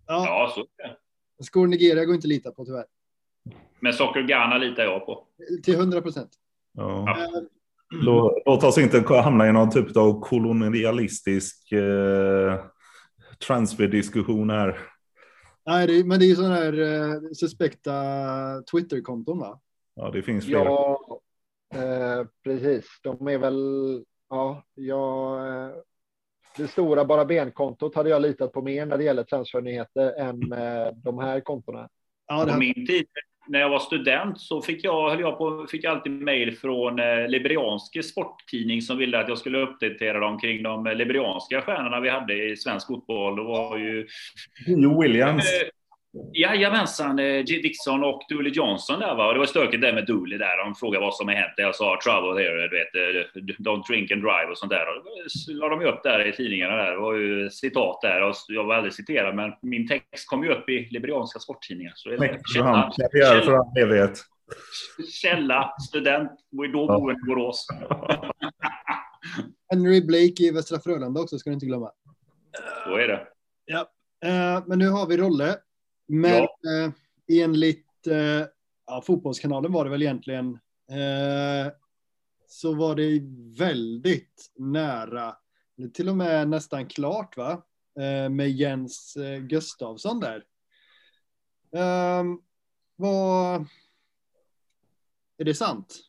[0.07, 0.95] Ja, ja så är det.
[1.43, 2.85] Skor Nigeria går inte att lita på tyvärr.
[3.79, 5.27] Men Socker Ghana litar jag på.
[5.63, 6.29] Till 100 procent.
[6.73, 7.17] Ja.
[8.45, 12.59] Låt oss inte hamna i någon typ av kolonialistisk eh,
[13.47, 14.79] transferdiskussion här.
[15.71, 17.93] Nej, det, men det är ju sådana här eh, suspekta
[18.71, 19.59] Twitter-konton va?
[19.95, 20.63] Ja, det finns flera.
[20.63, 21.21] Ja,
[21.73, 22.85] eh, precis.
[23.03, 23.59] De är väl,
[24.29, 25.71] ja, jag, eh,
[26.57, 30.93] det stora bara benkontot hade jag litat på mer när det gäller transfernyheter än eh,
[30.95, 31.89] de här kontona.
[32.27, 32.51] Ja, det...
[32.51, 33.05] På min tid
[33.47, 36.99] när jag var student så fick jag, höll jag på, fick jag alltid mejl från
[36.99, 42.09] eh, liberiansk sporttidning som ville att jag skulle uppdatera dem kring de liberianska stjärnorna vi
[42.09, 43.35] hade i svensk fotboll.
[43.35, 44.07] Det var ju...
[45.01, 45.43] Williams.
[45.43, 45.67] Eh,
[46.33, 49.27] Jajamensan, eh, Dixon och Dooley Johnson där va.
[49.27, 50.65] Och det var stökigt där med Dooley där.
[50.65, 51.53] De frågade vad som har hänt.
[51.57, 54.85] Jag sa trouble here, du vet, eh, don't drink and drive och sånt där.
[54.89, 56.91] Och så la de ju upp där i tidningarna där.
[56.91, 58.21] Det var ju citat där.
[58.21, 61.93] Och jag var aldrig citerad, men min text kom ju upp i liberianska sporttidningar.
[61.95, 64.19] Så det är källa, källa, för all evighet.
[65.21, 67.67] Källa, student, då boende i Borås.
[69.71, 71.91] Henry Blake i Västra Frölunda också, ska du inte glömma.
[72.85, 73.27] Så är det.
[73.65, 73.79] Ja,
[74.25, 75.55] uh, men nu har vi Rolle.
[76.11, 76.85] Men ja.
[76.85, 76.91] eh,
[77.43, 78.47] enligt eh,
[78.87, 80.59] ja, Fotbollskanalen var det väl egentligen
[80.89, 81.73] eh,
[82.47, 83.21] så var det
[83.57, 85.35] väldigt nära,
[85.93, 87.51] till och med nästan klart va,
[87.99, 90.43] eh, med Jens eh, Gustavsson där.
[91.75, 92.39] Ehm,
[92.95, 93.65] vad...
[95.37, 95.99] Är det sant?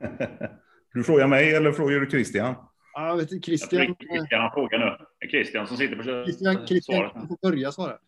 [0.94, 2.54] Du frågar mig eller frågar du Christian?
[2.92, 3.96] Ja, jag vet inte, Christian.
[3.98, 5.06] Jag Christian frågar nu.
[5.20, 7.98] Det är Christian som sitter på Christian, Christian får börja svara.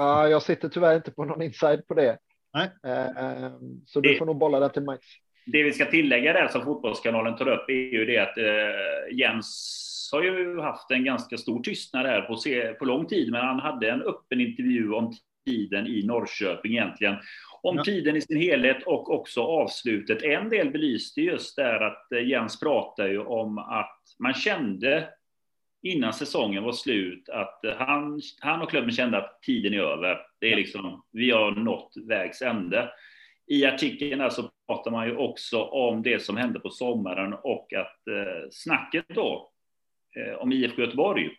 [0.00, 2.18] Uh, jag sitter tyvärr inte på någon inside på det.
[2.54, 2.70] Nej.
[2.86, 3.52] Uh,
[3.86, 5.06] så du får nog bolla det till Max.
[5.46, 9.78] Det vi ska tillägga där som Fotbollskanalen tar upp är ju det att uh, Jens
[10.12, 13.60] har ju haft en ganska stor tystnad här på, se, på lång tid, men han
[13.60, 15.12] hade en öppen intervju om
[15.46, 17.16] tiden i Norrköping egentligen.
[17.62, 17.84] Om ja.
[17.84, 20.22] tiden i sin helhet och också avslutet.
[20.22, 25.08] En del belyste just där att Jens pratar ju om att man kände
[25.82, 30.20] innan säsongen var slut att han, han och klubben kände att tiden är över.
[30.40, 32.90] Det är liksom, vi har nått vägs ände.
[33.46, 37.72] I artikeln där så pratar man ju också om det som hände på sommaren och
[37.72, 39.50] att eh, snacket då
[40.16, 41.30] eh, om IFK Göteborg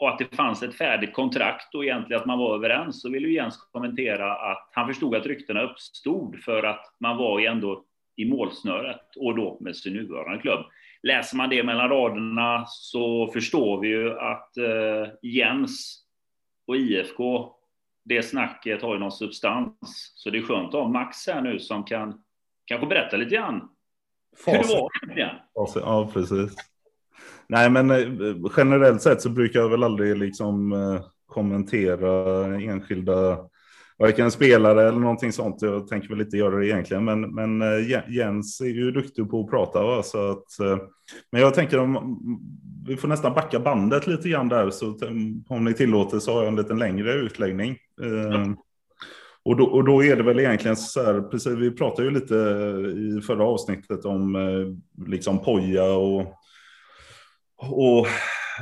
[0.00, 3.24] och att det fanns ett färdigt kontrakt och egentligen att man var överens så vill
[3.24, 7.84] ju Jens kommentera att han förstod att ryktena uppstod för att man var ju ändå
[8.16, 10.66] i målsnöret och då med sin nuvarande klubb
[11.02, 16.04] läser man det mellan raderna så förstår vi ju att eh, Jens
[16.66, 17.52] och IFK,
[18.04, 20.12] det snacket har ju någon substans.
[20.14, 22.22] Så det är skönt att ha Max här nu som kan
[22.64, 23.68] kanske berätta lite grann
[24.46, 25.36] hur det var egentligen.
[25.74, 26.56] Ja, precis.
[27.46, 33.38] Nej, men eh, generellt sett så brukar jag väl aldrig liksom eh, kommentera enskilda
[33.98, 35.62] varken spelare eller någonting sånt.
[35.62, 39.40] Jag tänker väl inte göra det egentligen, men, men eh, Jens är ju duktig på
[39.40, 39.82] att prata.
[39.82, 40.02] Va?
[40.02, 40.78] Så att, eh,
[41.32, 42.18] men jag tänker om
[42.86, 45.10] vi får nästan backa bandet lite grann där, så eh,
[45.48, 47.76] om ni tillåter så har jag en lite längre utläggning.
[48.02, 48.56] Mm.
[49.44, 52.34] Och då, och då, är det väl egentligen så här, precis, vi pratade ju lite
[52.96, 54.36] i förra avsnittet om
[55.06, 56.20] liksom poja och,
[57.56, 58.06] och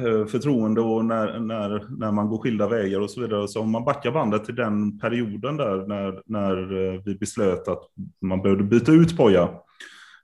[0.00, 3.48] Eh, förtroende och när, när, när man går skilda vägar och så vidare.
[3.48, 7.82] Så om man backar bandet till den perioden där när, när eh, vi beslöt att
[8.20, 9.48] man behövde byta ut Poja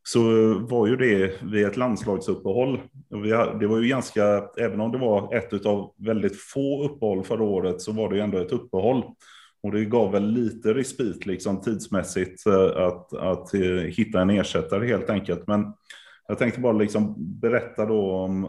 [0.03, 0.23] så
[0.59, 2.81] var ju det vid ett landslagsuppehåll.
[3.61, 7.81] Det var ju ganska, även om det var ett av väldigt få uppehåll förra året
[7.81, 9.05] så var det ju ändå ett uppehåll.
[9.62, 13.55] Och det gav väl lite respit liksom tidsmässigt eh, att, att
[13.87, 15.47] hitta en ersättare helt enkelt.
[15.47, 15.73] Men
[16.33, 18.45] jag tänkte bara liksom berätta då om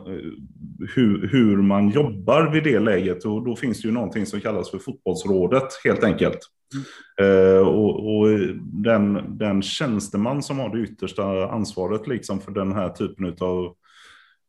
[0.95, 3.25] hur, hur man jobbar vid det läget.
[3.25, 6.39] Och då finns det ju någonting som kallas för fotbollsrådet helt enkelt.
[7.19, 7.67] Mm.
[7.67, 8.27] och, och
[8.83, 13.75] den, den tjänsteman som har det yttersta ansvaret liksom för den här typen av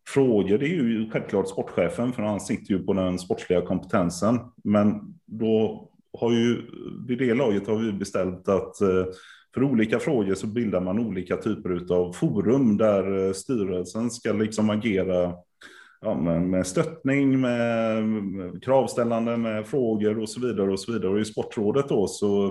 [0.08, 4.40] frågor, det är ju självklart sportchefen, för han sitter ju på den sportsliga kompetensen.
[4.64, 6.62] Men då har ju,
[7.08, 9.04] vid det laget har vi beställt att eh,
[9.54, 14.70] för olika frågor så bildar man olika typer av forum där eh, styrelsen ska liksom
[14.70, 15.34] agera
[16.00, 18.04] ja, med, med stöttning, med
[18.64, 20.72] kravställande, med frågor och så vidare.
[20.72, 21.12] Och så vidare.
[21.12, 22.46] Och i sportrådet då så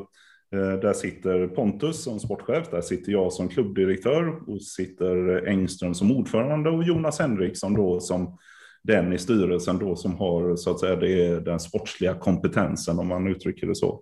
[0.54, 6.12] eh, där sitter Pontus som sportchef, där sitter jag som klubbdirektör och sitter Engström som
[6.12, 8.38] ordförande och Jonas Henriksson då som
[8.84, 13.28] den i styrelsen då som har så att säga det den sportsliga kompetensen om man
[13.28, 14.01] uttrycker det så.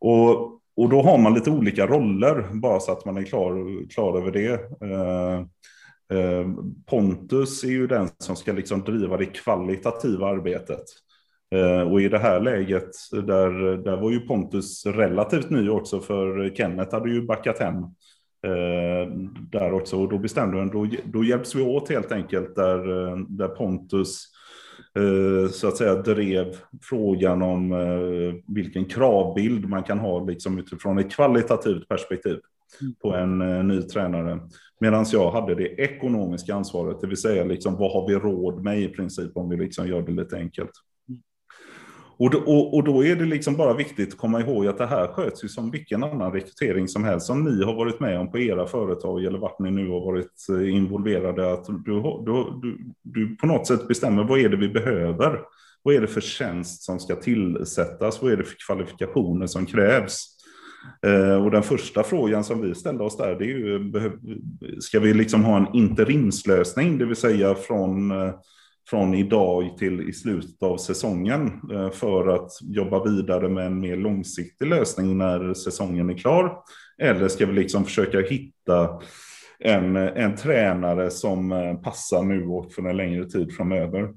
[0.00, 4.18] Och, och då har man lite olika roller bara så att man är klar, klar
[4.18, 4.52] över det.
[4.82, 5.38] Eh,
[6.18, 6.46] eh,
[6.86, 10.84] Pontus är ju den som ska liksom driva det kvalitativa arbetet.
[11.54, 16.54] Eh, och i det här läget, där, där var ju Pontus relativt ny också, för
[16.54, 17.76] Kenneth hade ju backat hem
[18.46, 19.12] eh,
[19.50, 20.02] där också.
[20.02, 24.31] Och då bestämde han, då, då hjälps vi åt helt enkelt, där, eh, där Pontus
[25.52, 31.12] så att säga drev frågan om eh, vilken kravbild man kan ha liksom utifrån ett
[31.12, 32.38] kvalitativt perspektiv
[33.02, 34.40] på en eh, ny tränare.
[34.80, 38.80] Medan jag hade det ekonomiska ansvaret, det vill säga liksom, vad har vi råd med
[38.80, 40.70] i princip om vi liksom gör det lite enkelt.
[42.22, 44.86] Och då, och, och då, är det liksom bara viktigt att komma ihåg att det
[44.86, 48.30] här sköts ju som vilken annan rekrytering som helst som ni har varit med om
[48.30, 51.52] på era företag eller vart ni nu har varit eh, involverade.
[51.52, 52.02] Att du, du,
[52.62, 55.40] du, du på något sätt bestämmer vad är det vi behöver?
[55.82, 58.22] Vad är det för tjänst som ska tillsättas?
[58.22, 60.26] Vad är det för kvalifikationer som krävs?
[61.06, 63.92] Eh, och den första frågan som vi ställde oss där, det är ju,
[64.80, 68.34] ska vi liksom ha en interimslösning, det vill säga från eh,
[68.90, 73.96] från idag till i slutet av säsongen eh, för att jobba vidare med en mer
[73.96, 76.58] långsiktig lösning när säsongen är klar?
[76.98, 79.00] Eller ska vi liksom försöka hitta
[79.58, 84.14] en, en tränare som eh, passar nu och för en längre tid framöver?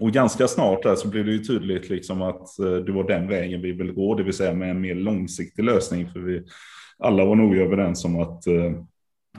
[0.00, 3.28] Och ganska snart där så blev det ju tydligt liksom att eh, det var den
[3.28, 6.10] vägen vi ville gå, det vill säga med en mer långsiktig lösning.
[6.10, 6.44] För vi
[6.98, 8.42] alla var nog överens om att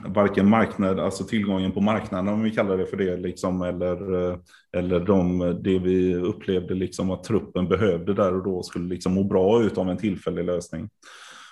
[0.04, 4.38] varken marknad, alltså tillgången på marknaden om vi kallar det för det, liksom, eller, eh,
[4.76, 9.24] eller de, det vi upplevde liksom att truppen behövde där och då skulle liksom må
[9.24, 10.88] bra ut av en tillfällig lösning.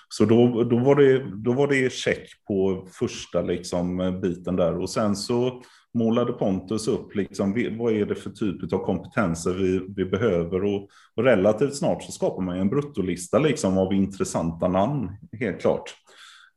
[0.09, 4.91] Så då, då, var det, då var det check på första liksom, biten där och
[4.91, 5.63] sen så
[5.95, 10.89] målade Pontus upp liksom, vad är det för typ av kompetenser vi, vi behöver och,
[11.15, 15.95] och relativt snart så skapar man en bruttolista liksom, av intressanta namn, helt klart.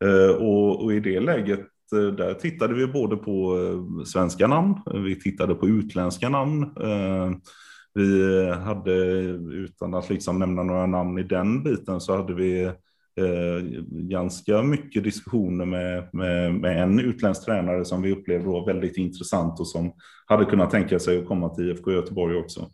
[0.05, 1.59] Eh, och, och, i det läget
[1.93, 6.63] Eh, där tittade vi både på eh, svenska namn, vi tittade på utländska namn.
[6.63, 7.31] Eh,
[7.93, 8.93] vi hade,
[9.53, 12.71] utan att liksom nämna några namn i den biten, så hade vi
[13.89, 19.59] ganska mycket diskussioner med, med, med, en utländsk tränare som vi upplevde var väldigt intressant
[19.59, 19.93] och som
[20.25, 22.69] hade kunnat tänka sig att komma till IFK Göteborg också.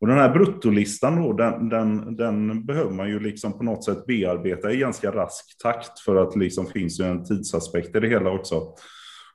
[0.00, 4.06] Och den här bruttolistan då, den, den, den, behöver man ju liksom på något sätt
[4.06, 8.30] bearbeta i ganska rask takt för att liksom finns ju en tidsaspekt i det hela
[8.30, 8.54] också.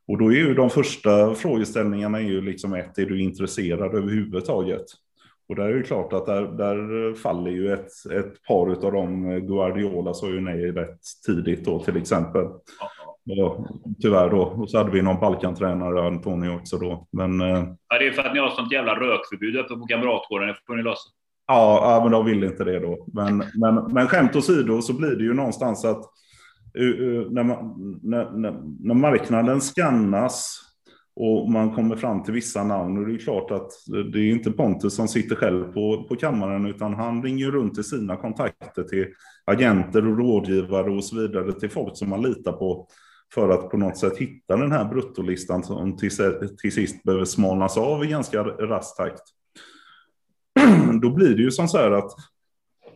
[0.08, 4.86] Och då är ju de första frågeställningarna är ju liksom ett, är du intresserad överhuvudtaget?
[5.50, 9.40] Och där är det klart att där, där faller ju ett, ett par av de
[9.48, 12.46] Guardiola sa ju nej rätt tidigt då till exempel.
[12.80, 12.90] Ja,
[14.02, 14.42] tyvärr då.
[14.42, 17.08] Och så hade vi någon Balkantränare, Antonio också då.
[17.12, 20.48] Men, eh, ja, det är för att ni har sånt jävla rökförbud uppe på Kamratgården.
[20.48, 21.10] Det får ni lösa.
[21.48, 23.06] Ja, ja, men de vill inte det då.
[23.14, 26.02] Men, men, men skämt åsido så blir det ju någonstans att
[26.80, 30.60] uh, när, man, när, när, när marknaden skannas
[31.16, 32.98] och man kommer fram till vissa namn.
[32.98, 33.72] Och det är klart att
[34.14, 37.84] det är inte Pontus som sitter själv på, på kammaren, utan han ringer runt till
[37.84, 39.06] sina kontakter till
[39.46, 42.88] agenter och rådgivare och så vidare, till folk som man litar på
[43.34, 46.12] för att på något sätt hitta den här bruttolistan som till,
[46.62, 49.22] till sist behöver smalnas av i ganska rask takt.
[51.02, 52.12] Då blir det ju som så här att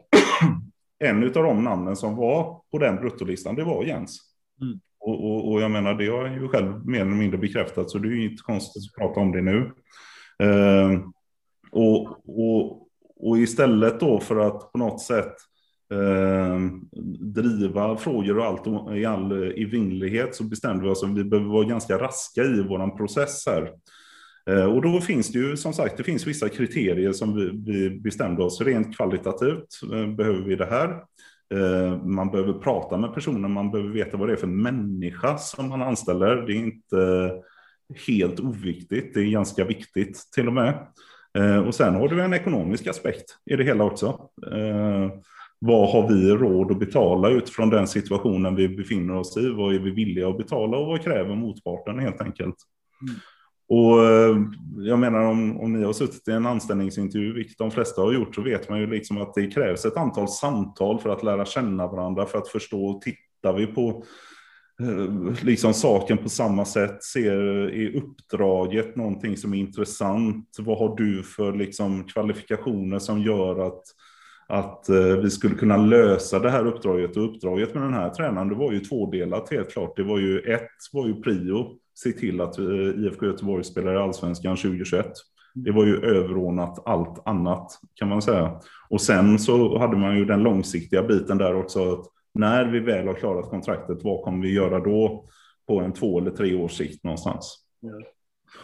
[1.00, 4.20] en av de namnen som var på den bruttolistan, det var Jens.
[4.62, 4.80] Mm.
[5.00, 7.98] Och, och, och, jag menar, det har jag ju själv mer eller mindre bekräftat, så
[7.98, 9.72] det är ju inte konstigt att prata om det nu.
[10.44, 11.02] Eh,
[11.72, 12.08] och,
[12.40, 15.34] och, och istället då för att på något sätt
[15.92, 16.60] eh,
[17.20, 21.50] driva frågor och allt i all eh, evinnerlighet så bestämde vi oss att vi behöver
[21.50, 23.72] vara ganska raska i vår process här.
[24.50, 28.00] Eh, och då finns det ju som sagt, det finns vissa kriterier som vi, vi
[28.00, 29.68] bestämde oss rent kvalitativt.
[29.94, 31.02] Eh, behöver vi det här?
[31.54, 35.70] Ehm, man behöver prata med personen, man behöver veta vad det är för människa som
[35.70, 36.36] man anställer.
[36.36, 37.32] Det är inte
[38.08, 40.88] helt oviktigt, det är ganska viktigt till och med.
[41.38, 44.30] Ehm, och sen har du en ekonomisk aspekt i det hela också.
[44.54, 45.12] Ehm,
[45.60, 49.50] vad har vi råd att betala utifrån den situationen vi befinner oss i?
[49.50, 52.56] Vad är vi villiga att betala och vad kräver motparten helt enkelt?
[53.02, 53.16] Mm.
[53.70, 54.38] Och eh,
[54.78, 58.36] jag menar om, om ni har suttit i en anställningsintervju, vilket de flesta har gjort,
[58.36, 61.88] så vet man ju liksom att det krävs ett antal samtal för att lära känna
[61.88, 64.04] varandra, för att förstå, tittar vi på
[64.82, 70.96] eh, liksom saken på samma sätt, ser i uppdraget någonting som är intressant, vad har
[70.96, 73.84] du för liksom kvalifikationer som gör att
[74.48, 77.18] att eh, vi skulle kunna lösa det här uppdraget.
[77.18, 79.96] Och uppdraget med den här tränaren det var ju tvådelat helt klart.
[79.96, 82.66] Det var ju ett var ju prio, se till att eh,
[83.06, 85.12] IFK Göteborg spelar i allsvenskan 2021.
[85.56, 88.60] Det var ju överordnat allt annat kan man säga.
[88.90, 91.94] Och sen så hade man ju den långsiktiga biten där också.
[91.94, 95.26] Att när vi väl har klarat kontraktet, vad kommer vi göra då
[95.68, 97.58] på en två eller tre års sikt någonstans?
[97.80, 97.90] Ja.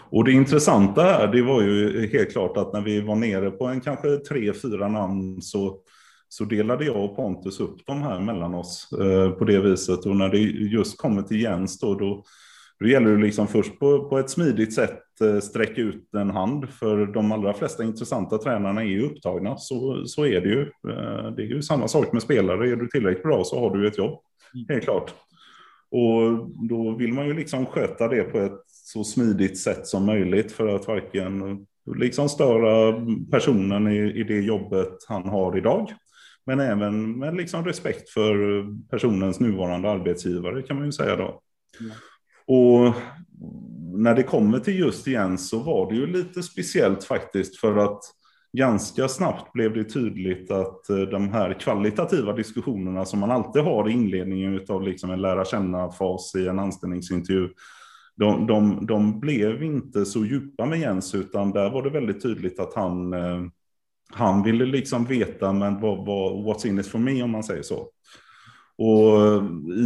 [0.10, 3.66] Och det intressanta här, det var ju helt klart att när vi var nere på
[3.66, 5.80] en kanske tre, fyra namn så,
[6.30, 10.06] så delade jag och Pontus upp de här mellan oss eh, på det viset.
[10.06, 12.24] Och när det just kommer till Jens då, då,
[12.80, 16.70] då gäller det liksom först på, på ett smidigt sätt eh, sträcka ut en hand.
[16.70, 20.62] För de allra flesta intressanta tränarna är ju upptagna, så, så är det ju.
[20.62, 23.88] Eh, det är ju samma sak med spelare, är du tillräckligt bra så har du
[23.88, 24.20] ett jobb,
[24.70, 25.14] helt klart.
[25.92, 30.52] Och då vill man ju liksom sköta det på ett så smidigt sätt som möjligt
[30.52, 31.66] för att varken
[31.96, 35.94] liksom störa personen i, i det jobbet han har idag.
[36.46, 41.42] Men även med liksom respekt för personens nuvarande arbetsgivare kan man ju säga då.
[41.80, 41.92] Mm.
[42.46, 42.94] Och
[43.94, 48.00] när det kommer till just Jens så var det ju lite speciellt faktiskt för att
[48.58, 53.90] ganska snabbt blev det tydligt att eh, de här kvalitativa diskussionerna som man alltid har
[53.90, 57.50] i inledningen av liksom en lära känna-fas i en anställningsintervju,
[58.16, 62.60] de, de, de, blev inte så djupa med Jens, utan där var det väldigt tydligt
[62.60, 63.42] att han, eh,
[64.14, 67.64] han ville liksom veta men vad, vad, what's in it for me om man säger
[67.64, 67.88] så.
[68.78, 69.44] Och eh,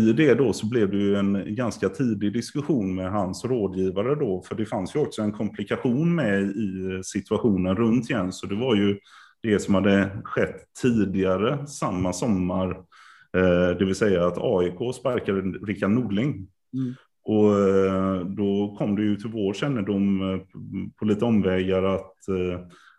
[0.09, 4.41] i det då så blev det ju en ganska tidig diskussion med hans rådgivare då,
[4.47, 8.39] för det fanns ju också en komplikation med i situationen runt Jens.
[8.39, 8.99] Så det var ju
[9.43, 12.69] det som hade skett tidigare samma sommar,
[13.37, 16.47] eh, det vill säga att AIK sparkade Rickard Nordling.
[16.73, 16.95] Mm.
[17.27, 20.39] Och eh, då kom det ju till vår kännedom eh,
[20.99, 22.13] på lite omvägar att,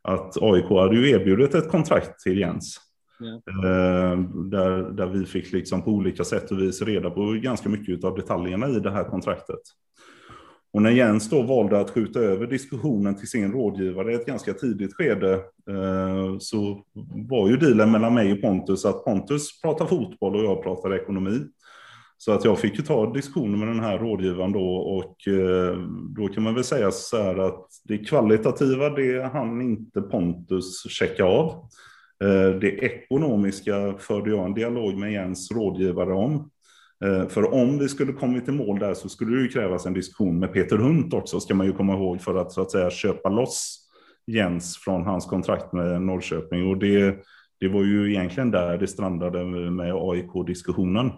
[0.03, 2.81] att AIK hade ju erbjudit ett kontrakt till Jens.
[3.23, 4.19] Yeah.
[4.51, 8.17] Där, där vi fick liksom på olika sätt och vis reda på ganska mycket av
[8.17, 9.61] detaljerna i det här kontraktet.
[10.73, 14.53] Och när Jens då valde att skjuta över diskussionen till sin rådgivare i ett ganska
[14.53, 15.33] tidigt skede
[15.71, 16.83] eh, så
[17.29, 21.41] var ju dealen mellan mig och Pontus att Pontus pratar fotboll och jag pratar ekonomi.
[22.21, 25.79] Så att jag fick ju ta diskussionen med den här rådgivaren då och eh,
[26.17, 31.25] då kan man väl säga så här att det kvalitativa det han inte Pontus checka
[31.25, 31.51] av.
[32.25, 36.51] Eh, det ekonomiska förde jag en dialog med Jens rådgivare om.
[37.05, 39.95] Eh, för om vi skulle kommit i mål där så skulle det ju krävas en
[39.95, 42.91] diskussion med Peter Hunt också, ska man ju komma ihåg, för att så att säga
[42.91, 43.89] köpa loss
[44.27, 46.69] Jens från hans kontrakt med Norrköping.
[46.69, 47.17] Och det,
[47.61, 51.11] det var ju egentligen där det strandade med AIK-diskussionen.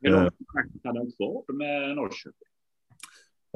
[0.00, 2.50] Hur långt kontrakt hade han kvar med Norrköping?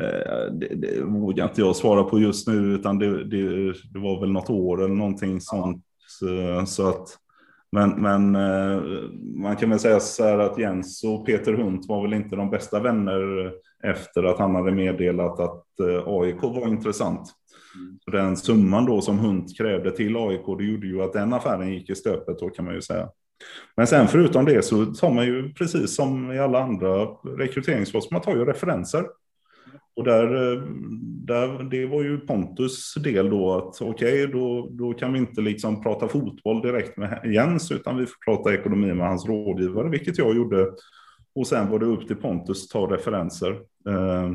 [0.02, 4.20] Eh, det, det vågar inte jag svara på just nu, utan det, det, det var
[4.20, 7.18] väl något år eller någonting sånt så, så att,
[7.72, 8.82] men, men eh,
[9.42, 12.50] man kan väl säga så här att Jens och Peter Hunt var väl inte de
[12.50, 13.52] bästa vänner
[13.84, 17.34] efter att han hade meddelat att eh, AIK var intressant.
[17.76, 17.98] Mm.
[18.04, 21.74] Så den summan då som Hunt krävde till AIK, det gjorde ju att den affären
[21.74, 23.08] gick i stöpet då kan man ju säga.
[23.76, 27.04] Men sen förutom det så tar man ju precis som i alla andra
[27.38, 29.04] rekryteringsfas, man tar ju referenser.
[29.96, 30.62] Och där, eh,
[31.26, 35.40] där, det var ju Pontus del då att okej, okay, då, då kan vi inte
[35.40, 40.18] liksom prata fotboll direkt med Jens, utan vi får prata ekonomi med hans rådgivare, vilket
[40.18, 40.70] jag gjorde.
[41.34, 43.50] Och sen var det upp till Pontus att ta referenser.
[43.88, 44.30] Eh,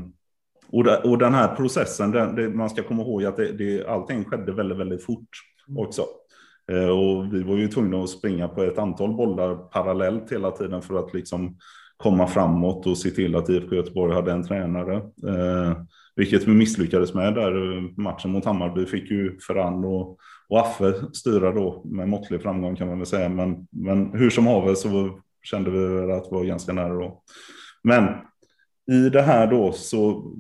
[0.72, 3.88] och, där, och den här processen, den, det, man ska komma ihåg att det, det,
[3.88, 5.30] allting skedde väldigt, väldigt fort
[5.78, 6.06] också.
[6.72, 10.82] Eh, och vi var ju tvungna att springa på ett antal bollar parallellt hela tiden
[10.82, 11.58] för att liksom
[11.98, 14.96] komma framåt och se till att IFK Göteborg hade en tränare.
[14.96, 15.78] Eh,
[16.16, 17.78] vilket vi misslyckades med där.
[17.78, 20.18] Eh, matchen mot Hammarby fick ju Ferran och,
[20.50, 23.30] och Affe styra då med måttlig framgång kan man väl säga.
[23.30, 27.24] Men, men hur som haver så kände vi att vi var ganska nära då.
[27.84, 28.04] Men
[28.92, 30.34] i det här då så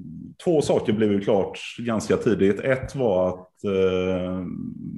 [0.44, 2.60] två saker blev ju klart ganska tidigt.
[2.60, 4.44] Ett var att eh,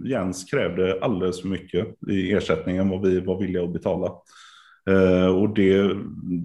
[0.06, 4.12] Jens krävde alldeles för mycket i ersättningen vad vi var villiga att betala.
[4.90, 5.94] Eh, och det,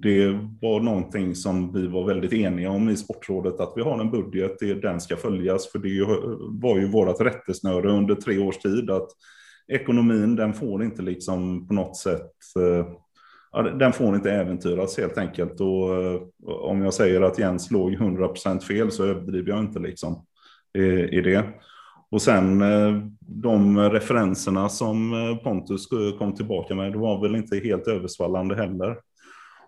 [0.01, 0.27] det
[0.61, 4.55] var någonting som vi var väldigt eniga om i Sportrådet, att vi har en budget,
[4.59, 6.05] det, den ska följas, för det
[6.61, 9.07] var ju vårt rättesnöre under tre års tid, att
[9.67, 12.87] ekonomin, den får inte liksom på något sätt, eh,
[13.57, 15.61] ja, den får inte äventyras helt enkelt.
[15.61, 20.25] Och eh, om jag säger att Jens låg 100% fel så överdriver jag inte liksom
[20.77, 20.81] i,
[21.17, 21.43] i det.
[22.11, 25.87] Och sen eh, de referenserna som eh, Pontus
[26.19, 28.97] kom tillbaka med, det var väl inte helt översvallande heller.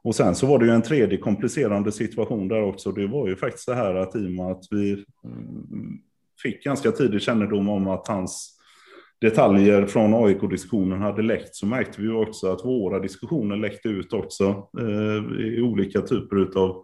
[0.04, 2.92] Och sen så var det ju en tredje komplicerande situation där också.
[2.92, 6.00] Det var ju faktiskt det här att i och med att vi mm,
[6.44, 8.59] fick ganska tidig kännedom om att hans
[9.22, 14.70] detaljer från AIK-diskussionen hade läckt så märkte vi också att våra diskussioner läckte ut också
[14.80, 16.84] eh, i olika typer av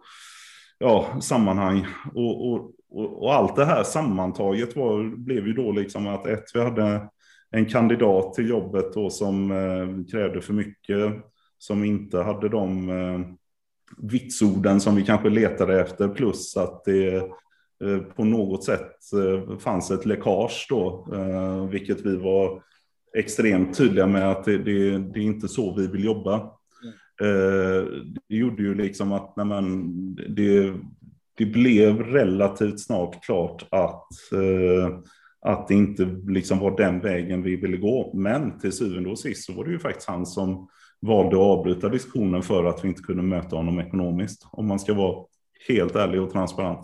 [0.78, 1.86] ja, sammanhang.
[2.14, 6.44] Och, och, och, och, allt det här sammantaget var, blev ju då liksom att ett,
[6.54, 7.08] vi hade
[7.50, 11.14] en kandidat till jobbet då som eh, krävde för mycket,
[11.58, 13.20] som inte hade de eh,
[13.96, 17.24] vitsorden som vi kanske letade efter, plus att det eh,
[17.84, 22.62] Eh, på något sätt eh, fanns ett läckage då, eh, vilket vi var
[23.16, 26.50] extremt tydliga med att det, det, det är inte så vi vill jobba.
[28.28, 30.74] Det gjorde ju liksom att när man, det,
[31.38, 34.08] det blev relativt snart klart att,
[35.40, 38.12] att det inte liksom var den vägen vi ville gå.
[38.14, 40.68] Men till syvende och sist så var det ju faktiskt han som
[41.00, 44.46] valde att avbryta diskussionen för att vi inte kunde möta honom ekonomiskt.
[44.50, 45.24] Om man ska vara
[45.68, 46.80] helt ärlig och transparent.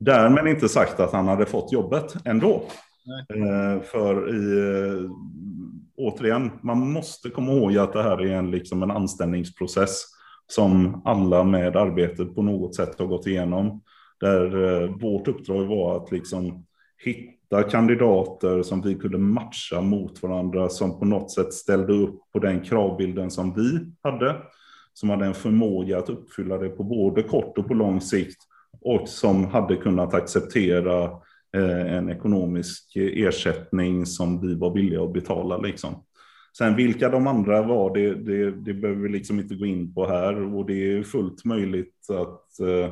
[0.00, 2.62] Därmed inte sagt att han hade fått jobbet ändå.
[3.34, 5.10] Eh, för i, eh,
[5.96, 10.04] återigen, man måste komma ihåg att det här är en, liksom en anställningsprocess
[10.46, 13.82] som alla med arbetet på något sätt har gått igenom.
[14.20, 16.66] Där eh, vårt uppdrag var att liksom
[17.04, 22.38] hitta kandidater som vi kunde matcha mot varandra, som på något sätt ställde upp på
[22.38, 24.36] den kravbilden som vi hade,
[24.94, 28.49] som hade en förmåga att uppfylla det på både kort och på lång sikt
[28.80, 31.04] och som hade kunnat acceptera
[31.56, 35.56] eh, en ekonomisk ersättning som vi var villiga att betala.
[35.56, 36.04] Liksom.
[36.58, 40.06] Sen vilka de andra var, det, det, det behöver vi liksom inte gå in på
[40.06, 42.90] här och det är fullt möjligt att eh,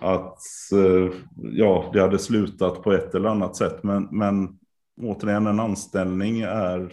[0.00, 0.38] att
[0.72, 3.82] eh, ja, det hade slutat på ett eller annat sätt.
[3.82, 4.48] Men, men
[5.02, 6.92] återigen, en anställning är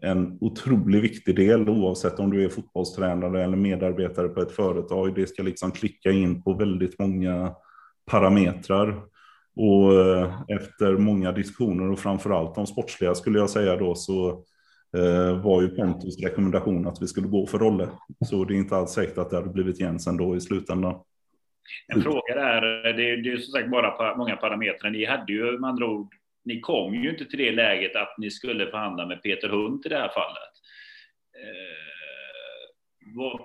[0.00, 5.14] en otroligt viktig del oavsett om du är fotbollstränare eller medarbetare på ett företag.
[5.14, 7.54] Det ska liksom klicka in på väldigt många
[8.10, 9.02] parametrar.
[9.56, 14.30] Och eh, efter många diskussioner och framförallt de sportsliga skulle jag säga då så
[14.96, 17.88] eh, var ju Pontus rekommendation att vi skulle gå för Rolle.
[18.26, 21.00] Så det är inte alls säkert att det hade blivit Jens ändå i slutändan.
[21.88, 24.90] En fråga där, eh, det är, det är som sagt bara många parametrar.
[24.90, 26.14] Ni hade ju med andra ord,
[26.44, 29.88] ni kom ju inte till det läget att ni skulle förhandla med Peter Hunt i
[29.88, 30.54] det här fallet.
[31.42, 33.40] Eh, vad,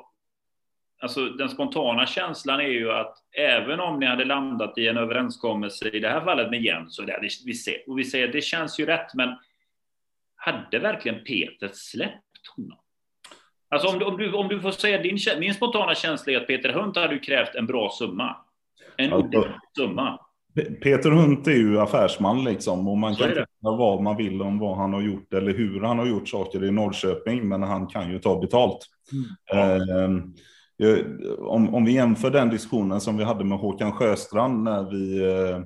[0.99, 5.89] alltså den spontana känslan är ju att även om ni hade landat i en överenskommelse
[5.89, 8.79] i det här fallet med Jens och det, vi ser, och vi säger det känns
[8.79, 9.29] ju rätt, men
[10.35, 12.77] hade verkligen Peter släppt honom?
[13.69, 16.47] Alltså om du, om du, om du får säga din, min spontana känsla är att
[16.47, 18.35] Peter Hunt hade krävt en bra summa.
[18.97, 19.45] En alltså,
[19.77, 20.19] summa.
[20.83, 24.77] Peter Hunt är ju affärsman liksom och man kan tycka vad man vill om vad
[24.77, 28.19] han har gjort eller hur han har gjort saker i Norrköping, men han kan ju
[28.19, 28.85] ta betalt.
[29.11, 29.81] Mm.
[29.81, 30.23] Eh,
[31.39, 35.59] om, om vi jämför den diskussionen som vi hade med Håkan Sjöstrand när vi eh,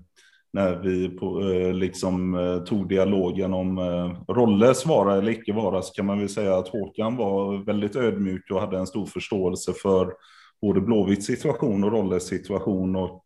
[0.54, 5.82] när vi på, eh, liksom eh, tog dialogen om eh, Rolles vara eller icke vara
[5.82, 9.74] så kan man väl säga att Håkan var väldigt ödmjuk och hade en stor förståelse
[9.74, 10.14] för
[10.62, 13.26] både Blåvitts situation och Rolles situation och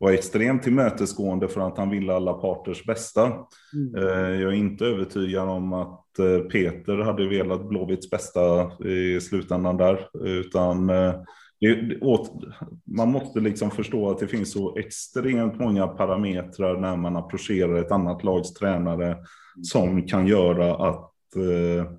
[0.00, 3.26] var extremt tillmötesgående för att han ville alla parters bästa.
[3.74, 4.40] Mm.
[4.40, 6.06] Jag är inte övertygad om att
[6.52, 10.90] Peter hade velat Blåvitts bästa i slutändan där, utan
[11.60, 12.30] det, åt,
[12.84, 17.92] man måste liksom förstå att det finns så extremt många parametrar när man approcherar ett
[17.92, 19.16] annat lags tränare
[19.62, 21.92] som kan göra att eh,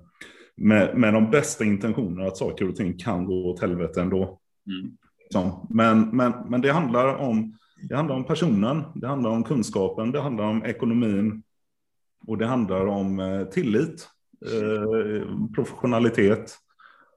[0.56, 4.38] med, med de bästa intentionerna att saker och ting kan gå åt helvete ändå.
[4.66, 4.96] Mm.
[5.32, 10.12] Så, men, men, men det handlar om det handlar om personen, det handlar om kunskapen,
[10.12, 11.42] det handlar om ekonomin
[12.26, 14.08] och det handlar om eh, tillit,
[14.46, 16.58] eh, professionalitet.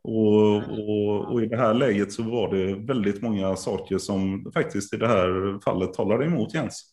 [0.03, 4.93] Och, och, och, i det här läget så var det väldigt många saker som faktiskt
[4.93, 6.83] i det här fallet talade emot Jens.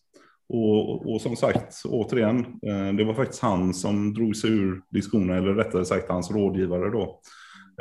[0.49, 5.39] Och, och som sagt, återigen, eh, det var faktiskt han som drog sig ur diskussionen,
[5.39, 7.20] eller rättare sagt hans rådgivare då.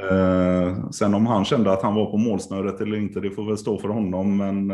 [0.02, 3.58] Eh, sen om han kände att han var på målsnöret eller inte, det får väl
[3.58, 4.72] stå för honom, men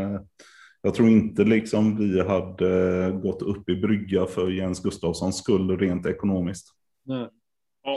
[0.88, 6.06] jag tror inte liksom vi hade gått upp i brygga för Jens Gustafssons skull rent
[6.06, 6.68] ekonomiskt.
[7.04, 7.30] Nej.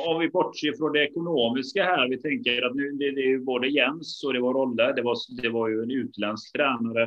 [0.08, 3.40] Om vi bortser från det ekonomiska här, vi tänker att nu, det, det är ju
[3.44, 7.02] både Jens och det var Rolle, det var, det var ju en utländsk tränare.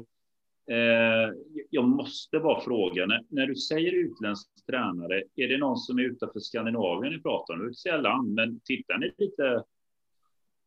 [0.71, 1.33] Eh,
[1.69, 6.03] jag måste bara fråga, när, när, du säger utländsk tränare, är det någon som är
[6.03, 7.59] utanför Skandinavien ni pratar om?
[7.59, 9.63] Det är sällan, men tittar ni lite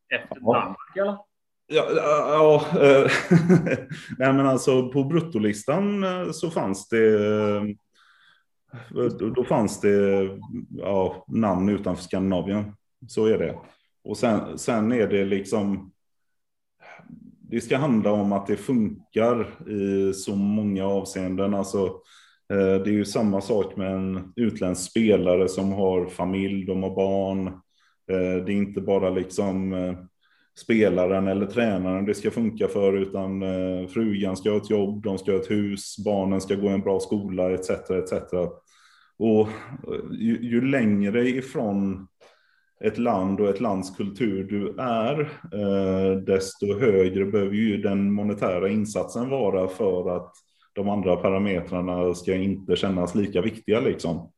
[0.09, 0.53] efter ja.
[0.53, 1.27] Danmark?
[1.69, 3.11] Ja, ja, ja eh,
[4.17, 7.63] nej men alltså på bruttolistan eh, så fanns det eh,
[9.35, 10.29] då fanns det
[10.69, 12.71] ja, namn utanför Skandinavien.
[13.07, 13.55] Så är det.
[14.03, 15.91] Och sen, sen är det liksom.
[17.41, 21.53] Det ska handla om att det funkar i så många avseenden.
[21.53, 21.99] Alltså,
[22.47, 27.61] det är ju samma sak med en utländsk spelare som har familj, de har barn.
[28.07, 29.73] Det är inte bara liksom
[30.57, 35.17] spelaren eller tränaren det ska funka för, utan eh, frugan ska ha ett jobb, de
[35.17, 37.69] ska ha ett hus, barnen ska gå i en bra skola etc.
[37.69, 38.13] etc.
[39.17, 39.47] Och eh,
[40.11, 42.07] ju, ju längre ifrån
[42.83, 45.19] ett land och ett lands kultur du är,
[45.53, 50.33] eh, desto högre behöver ju den monetära insatsen vara för att
[50.73, 53.79] de andra parametrarna ska inte kännas lika viktiga.
[53.79, 54.31] Liksom.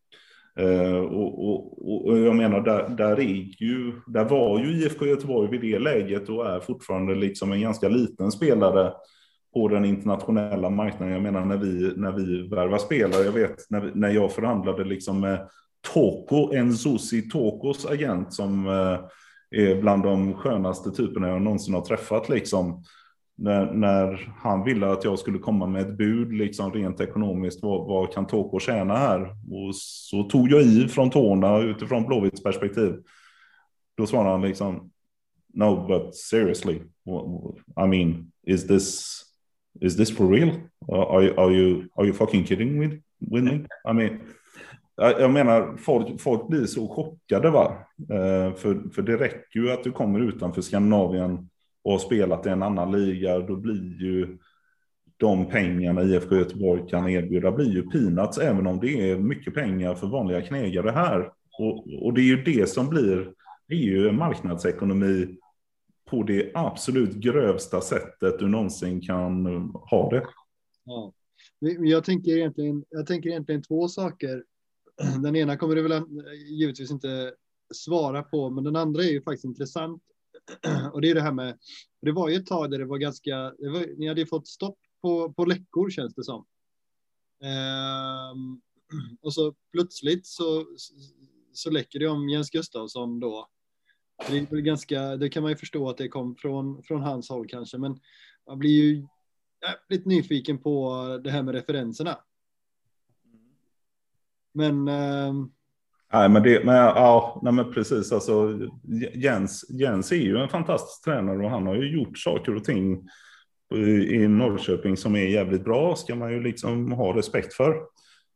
[0.60, 5.50] Eh, och, och, och, jag menar, där, där, är ju, där var ju IFK Göteborg
[5.50, 8.94] vid det läget och är fortfarande liksom en ganska liten spelare
[9.54, 11.14] på den internationella marknaden.
[11.14, 15.20] Jag menar när vi, när vi värvar spelare, jag vet när, när jag förhandlade liksom
[15.20, 15.50] med
[15.94, 19.00] Toko, Enzusi Tokos agent som eh,
[19.62, 22.30] är bland de skönaste typerna jag någonsin har träffat.
[22.30, 22.84] Liksom.
[23.42, 27.88] När, när, han ville att jag skulle komma med ett bud liksom rent ekonomiskt, vad,
[27.88, 29.22] vad kan Toko tjäna här?
[29.52, 32.96] Och så tog jag i från tårna utifrån Blåvitts perspektiv.
[33.98, 34.92] Då svarade han liksom,
[35.54, 36.76] no but seriously,
[37.86, 39.20] I mean, is this
[39.82, 40.50] is this for real?
[40.92, 43.66] Uh, are, you, are you, are you fucking kidding with, with me?
[43.86, 44.20] I mean,
[44.98, 47.78] jag menar, folk, folk blir så chockade va?
[48.10, 51.50] Eh, för, för det räcker ju att du kommer utanför Skandinavien
[51.84, 54.38] och har spelat i en annan liga, då blir ju
[55.18, 59.96] de pengarna IFK Göteborg kan erbjuda blir ju peanuts, även om det är mycket pengar
[59.96, 61.32] för vanliga knegare här.
[61.60, 63.34] Och, och det är ju det som blir,
[63.68, 65.38] det är ju marknadsekonomi
[66.10, 70.26] på det absolut grövsta sättet du någonsin kan um, ha det.
[70.86, 71.14] Ja.
[71.80, 74.44] Jag tänker, egentligen, jag tänker egentligen två saker.
[75.24, 76.04] Den ena kommer du väl eh,
[76.48, 77.34] givetvis inte
[77.74, 80.04] svara på, men den andra är ju faktiskt intressant.
[80.94, 81.58] Och det är det här med,
[82.02, 84.80] det var ju ett tag där det var ganska, det var, ni hade fått stopp
[85.02, 86.46] på, på läckor känns det som.
[87.44, 88.62] Ehm,
[89.22, 90.66] och så plötsligt så,
[91.54, 93.50] så läcker det om Jens Gustafsson då
[94.28, 97.48] det, är ganska, det kan man ju förstå att det kom från, från hans håll
[97.48, 98.00] kanske, men
[98.48, 99.08] man blir ju
[99.62, 102.18] jävligt nyfiken på det här med referenserna.
[104.54, 104.90] Men...
[106.14, 108.12] Nej, men, det, men, ja, nej, men precis.
[108.12, 108.60] Alltså,
[109.14, 113.08] Jens, Jens är ju en fantastisk tränare och han har ju gjort saker och ting
[114.10, 115.96] i Norrköping som är jävligt bra.
[115.96, 117.76] Ska man ju liksom ha respekt för.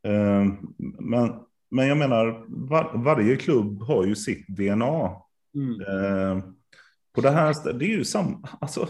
[0.07, 0.57] Ehm,
[0.99, 1.33] men,
[1.71, 5.11] men jag menar, var, varje klubb har ju sitt DNA.
[5.55, 5.81] Mm.
[5.81, 6.43] Eh,
[7.15, 8.87] på det här det är ju samma, alltså,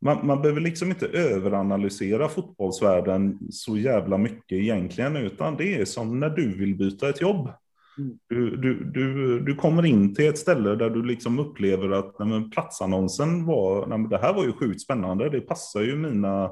[0.00, 6.20] man, man behöver liksom inte överanalysera fotbollsvärlden så jävla mycket egentligen, utan det är som
[6.20, 7.50] när du vill byta ett jobb.
[7.98, 8.18] Mm.
[8.28, 12.28] Du, du, du, du kommer in till ett ställe där du liksom upplever att nej,
[12.28, 16.50] men platsannonsen var, nej, men det här var ju sjukt spännande, det passar ju mina,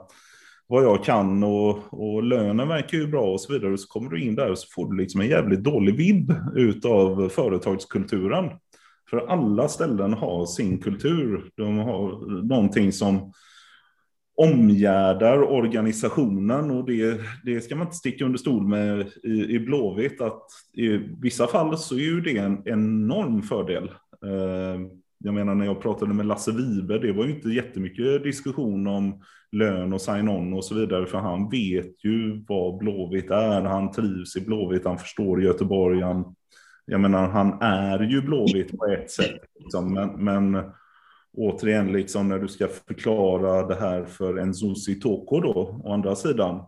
[0.66, 3.78] vad jag kan och, och lönen verkar ju bra och så vidare.
[3.78, 7.28] Så kommer du in där och så får du liksom en jävligt dålig vibb utav
[7.28, 8.50] företagskulturen.
[9.10, 11.50] För alla ställen har sin kultur.
[11.56, 13.32] De har någonting som
[14.36, 20.20] omgärdar organisationen och det, det ska man inte sticka under stol med i, i Blåvitt
[20.20, 20.42] att
[20.72, 20.88] i
[21.22, 23.84] vissa fall så är ju det en enorm fördel.
[24.24, 24.80] Eh,
[25.18, 29.22] jag menar när jag pratade med Lasse Wiber, det var ju inte jättemycket diskussion om
[29.52, 34.36] lön och sign-on och så vidare, för han vet ju vad Blåvitt är, han trivs
[34.36, 36.34] i Blåvitt, han förstår Göteborg, han
[36.86, 39.40] jag menar, han är ju blåvitt på ett sätt.
[39.58, 40.64] Liksom, men, men
[41.36, 46.16] återigen, liksom, när du ska förklara det här för en Zuzi Toko då, å andra
[46.16, 46.62] sidan,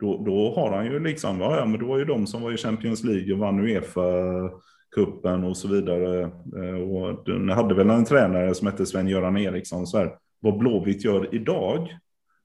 [0.00, 2.52] då, då har han ju liksom, ja, ja, men det var ju de som var
[2.52, 6.20] i Champions League och vann Uefa-cupen och så vidare.
[6.56, 9.86] Eh, och den hade väl en tränare som hette Sven-Göran Eriksson.
[9.86, 11.98] Så här, vad Blåvitt gör idag,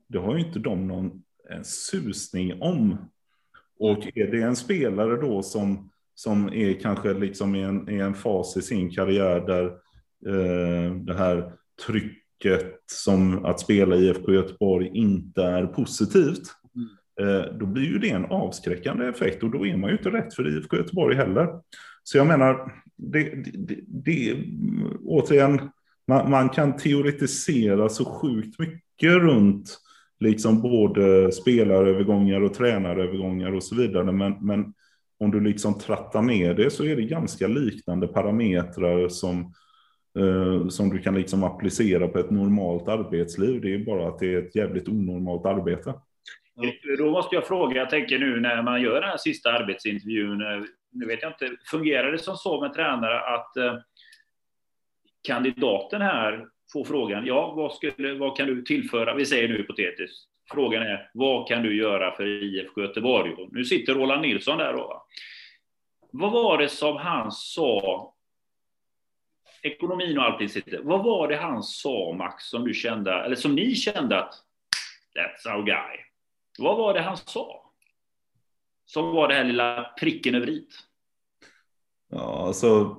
[0.07, 2.97] det har ju inte de någon en susning om.
[3.79, 8.13] Och är det en spelare då som som är kanske liksom i en, i en
[8.13, 9.65] fas i sin karriär där
[10.27, 11.53] eh, det här
[11.87, 16.41] trycket som att spela i IFK Göteborg inte är positivt.
[16.75, 17.39] Mm.
[17.39, 20.33] eh, då blir ju det en avskräckande effekt och då är man ju inte rätt
[20.33, 21.47] för IFK Göteborg heller.
[22.03, 23.23] Så jag menar, det,
[23.55, 24.37] det, det,
[25.05, 25.69] återigen,
[26.07, 29.79] man, man, kan teoretisera så sjukt mycket runt
[30.19, 34.11] liksom både spelarövergångar och tränarövergångar och så vidare.
[34.11, 34.73] Men, men
[35.19, 39.53] om du liksom trattar ner det så är det ganska liknande parametrar som,
[40.19, 43.61] Eh, som du kan liksom applicera på ett normalt arbetsliv.
[43.61, 45.93] Det är bara att det är ett jävligt onormalt arbete.
[46.97, 50.63] Då måste jag fråga, jag tänker nu när man gör den här sista arbetsintervjun, eh,
[50.91, 53.75] nu vet jag inte, fungerar det som så med tränare att eh,
[55.27, 59.15] kandidaten här får frågan, ja, vad, skulle, vad kan du tillföra?
[59.15, 60.29] Vi säger nu hypotetiskt.
[60.51, 63.33] Frågan är, vad kan du göra för IFK Göteborg?
[63.33, 64.73] Och nu sitter Roland Nilsson där.
[64.73, 65.05] Då.
[66.11, 68.12] Vad var det som han sa?
[69.63, 70.81] Ekonomin och allting sitter.
[70.83, 74.33] Vad var det han sa, Max, som du kände, eller som ni kände att
[75.15, 75.97] that's our guy?
[76.59, 77.71] Vad var det han sa?
[78.85, 80.67] Som var det här lilla pricken över i?
[82.11, 82.95] Ja, alltså,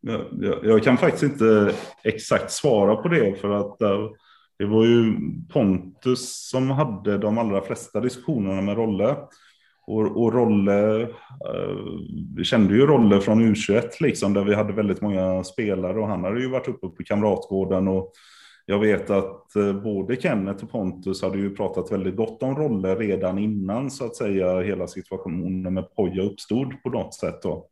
[0.00, 1.74] jag, jag, jag, kan faktiskt inte
[2.04, 4.10] exakt svara på det för att eh,
[4.58, 5.16] det var ju
[5.52, 9.16] Pontus som hade de allra flesta diskussionerna med Rolle.
[9.86, 11.08] Och, och Rolle, eh,
[12.36, 16.24] vi kände ju Rolle från U21 liksom, där vi hade väldigt många spelare och han
[16.24, 18.12] hade ju varit uppe på Kamratgården och
[18.66, 22.94] jag vet att eh, både Kenneth och Pontus hade ju pratat väldigt gott om Rolle
[22.94, 27.68] redan innan så att säga hela situationen med Poja uppstod på något sätt då.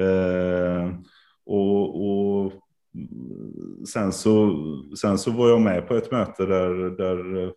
[0.00, 0.90] Eh,
[1.46, 2.52] och, och,
[3.88, 4.56] sen, så,
[5.00, 7.50] sen så var jag med på ett möte där, där eh,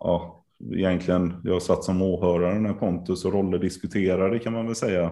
[0.00, 5.04] ja, egentligen jag satt som åhörare när Pontus och Rolle diskuterade kan man väl säga.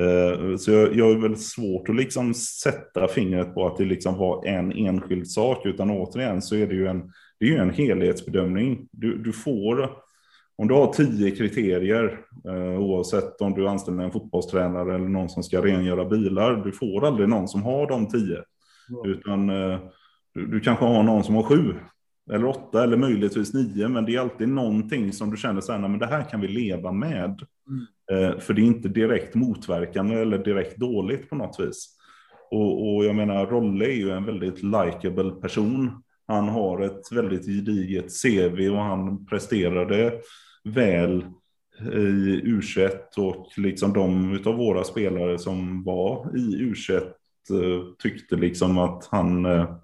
[0.00, 4.18] Eh, så jag, jag är väl svårt att liksom sätta fingret på att det liksom
[4.18, 7.70] var en enskild sak, utan återigen så är det ju en, det är ju en
[7.70, 8.88] helhetsbedömning.
[8.90, 10.04] Du, du får
[10.56, 15.42] om du har tio kriterier, eh, oavsett om du anställer en fotbollstränare eller någon som
[15.42, 18.38] ska rengöra bilar, du får aldrig någon som har de tio.
[19.04, 19.78] Utan eh,
[20.34, 21.74] du, du, kanske har någon som har sju,
[22.32, 25.78] eller åtta, eller möjligtvis nio, men det är alltid någonting som du känner så här,
[25.78, 27.42] men det här kan vi leva med.
[27.68, 27.86] Mm.
[28.12, 31.96] Eh, för det är inte direkt motverkande eller direkt dåligt på något vis.
[32.50, 36.02] Och, och jag menar, Rolle är ju en väldigt likable person.
[36.26, 40.12] Han har ett väldigt gediget CV och han presterade
[40.64, 41.24] väl
[41.80, 47.00] i U21 och liksom de av våra spelare som var i U21
[47.50, 49.76] eh, tyckte liksom att han, eh,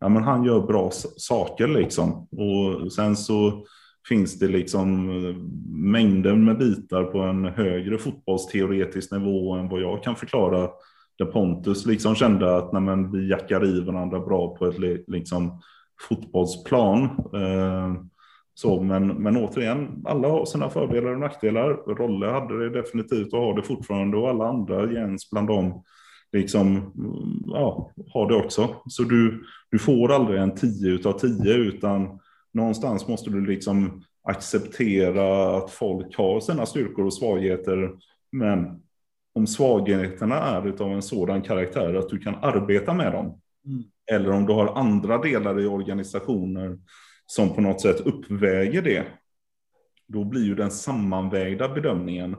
[0.00, 2.28] ja, men han gör bra saker liksom.
[2.30, 3.64] Och sen så
[4.08, 5.36] finns det liksom eh,
[5.68, 10.70] mängder med bitar på en högre fotbollsteoretisk nivå än vad jag kan förklara.
[11.18, 15.60] Där Pontus liksom kände att nej, vi jackar i varandra bra på ett liksom,
[16.08, 17.04] fotbollsplan.
[17.34, 17.94] Eh,
[18.54, 21.94] så, men, men återigen, alla har sina fördelar och nackdelar.
[21.94, 25.82] Rolle hade det definitivt och har det fortfarande och alla andra, Jens bland dem,
[26.34, 26.92] liksom,
[27.46, 28.76] ja, har det också.
[28.88, 32.20] Så du, du får aldrig en 10 utav 10 utan
[32.52, 37.90] någonstans måste du liksom acceptera att folk har sina styrkor och svagheter.
[38.32, 38.82] Men
[39.34, 43.40] om svagheterna är av en sådan karaktär att du kan arbeta med dem.
[43.66, 43.82] Mm.
[44.12, 46.78] Eller om du har andra delar i organisationer
[47.26, 49.04] som på något sätt uppväger det,
[50.08, 52.36] då blir ju den sammanvägda bedömningen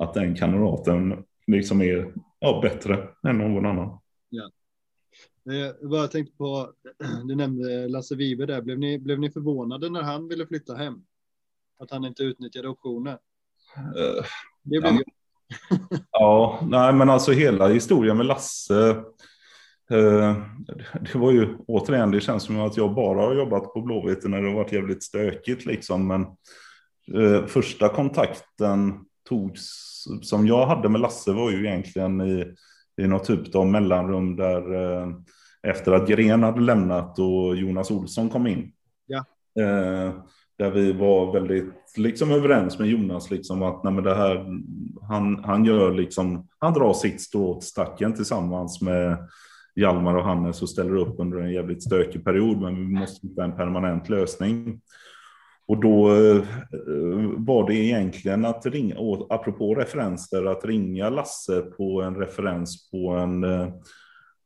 [0.00, 3.98] att den kandidaten liksom är ja, bättre än någon annan.
[4.28, 4.50] Ja.
[5.42, 6.72] Jag bara tänkte på,
[7.24, 11.02] du nämnde Lasse Wibe där, blev ni, blev ni förvånade när han ville flytta hem?
[11.78, 13.18] Att han inte utnyttjade optionen?
[13.78, 14.24] Uh,
[14.62, 15.02] det blev ja.
[16.10, 19.04] ja, nej men alltså hela historien med Lasse
[19.90, 20.36] Eh,
[21.00, 24.42] det var ju återigen, det känns som att jag bara har jobbat på Blåvitt när
[24.42, 26.06] det har varit jävligt stökigt liksom.
[26.06, 26.22] Men
[27.14, 29.68] eh, första kontakten togs,
[30.22, 32.54] som jag hade med Lasse var ju egentligen i,
[33.02, 35.08] i något typ av mellanrum där eh,
[35.62, 38.72] efter att Gren hade lämnat och Jonas Olsson kom in.
[39.06, 39.24] Ja.
[40.58, 44.46] där vi var väldigt liksom överens med Jonas liksom att nej, det här,
[45.08, 49.28] han, han gör liksom, han drar sitt strå åt stacken tillsammans med
[49.74, 53.44] Hjalmar och Hannes och ställer upp under en jävligt stökig period, men vi måste hitta
[53.44, 54.80] en permanent lösning.
[55.68, 56.44] Och då eh,
[57.36, 58.96] var det egentligen att ringa,
[59.28, 63.68] apropå referenser, att ringa Lasse på en referens på en eh,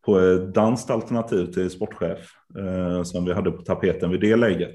[0.04, 2.18] på ett danskt alternativ till sportchef
[2.58, 4.74] eh, som vi hade på tapeten vid det läget.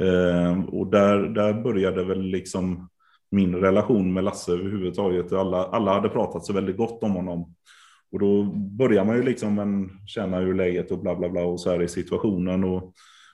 [0.00, 2.88] Eh, och där, där började väl liksom
[3.30, 5.32] min relation med Lasse överhuvudtaget.
[5.32, 7.54] Alla, alla hade pratat så väldigt gott om honom.
[8.12, 11.60] Och då börjar man ju liksom en, känna hur läget och bla bla bla och
[11.60, 12.64] så här i situationen.
[12.64, 12.92] Och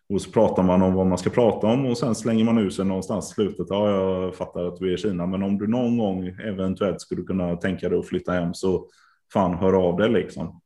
[0.09, 2.75] och så pratar man om vad man ska prata om och sen slänger man ut
[2.75, 3.67] sig någonstans i slutet.
[3.71, 7.23] Ja, jag fattar att du är i Kina, men om du någon gång eventuellt skulle
[7.23, 8.87] kunna tänka dig att flytta hem så
[9.33, 10.61] fan hör av dig liksom.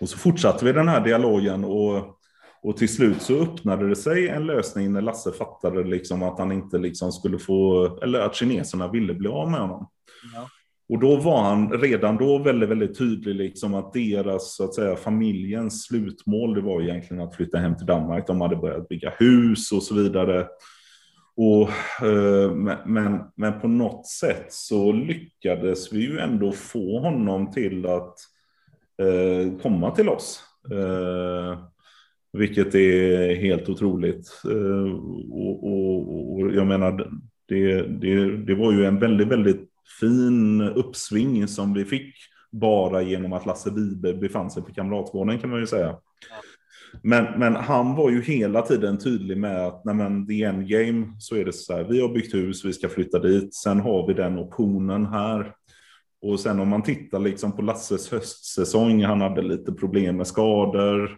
[0.00, 2.18] Och så fortsatte vi den här dialogen och,
[2.62, 6.52] och till slut så öppnade det sig en lösning när Lasse fattade liksom att han
[6.52, 9.88] inte liksom skulle få, eller att kineserna ville bli av med honom.
[10.34, 10.48] Ja.
[10.88, 14.96] Och då var han redan då väldigt, väldigt tydlig liksom att deras, så att säga,
[14.96, 18.26] familjens slutmål, det var egentligen att flytta hem till Danmark.
[18.26, 20.46] De hade börjat bygga hus och så vidare.
[21.36, 21.70] Och,
[22.08, 22.54] eh,
[22.86, 28.14] men, men på något sätt så lyckades vi ju ändå få honom till att
[29.02, 30.42] eh, komma till oss.
[30.72, 31.58] Eh,
[32.32, 34.42] vilket är helt otroligt.
[34.44, 34.92] Eh,
[35.32, 37.10] och, och, och, jag menar,
[37.48, 39.67] det, det, det var ju en väldigt, väldigt
[40.00, 42.14] fin uppsving som vi fick
[42.52, 45.96] bara genom att Lasse Vibe befann sig på Kamratgården kan man ju säga.
[47.02, 51.06] Men, men han var ju hela tiden tydlig med att när man the end game
[51.18, 51.84] så är det så här.
[51.84, 53.54] Vi har byggt hus, vi ska flytta dit.
[53.54, 55.52] Sen har vi den optionen här.
[56.22, 59.04] Och sen om man tittar liksom på Lasses höstsäsong.
[59.04, 61.16] Han hade lite problem med skador.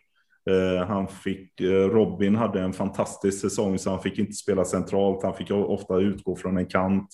[0.50, 5.22] Eh, han fick, eh, Robin hade en fantastisk säsong så han fick inte spela centralt.
[5.22, 7.08] Han fick ofta utgå från en kant.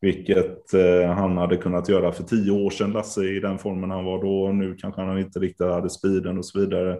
[0.00, 4.04] Vilket eh, han hade kunnat göra för tio år sedan, Lasse, i den formen han
[4.04, 4.52] var då.
[4.52, 6.98] Nu kanske han inte riktigt hade speeden och så vidare.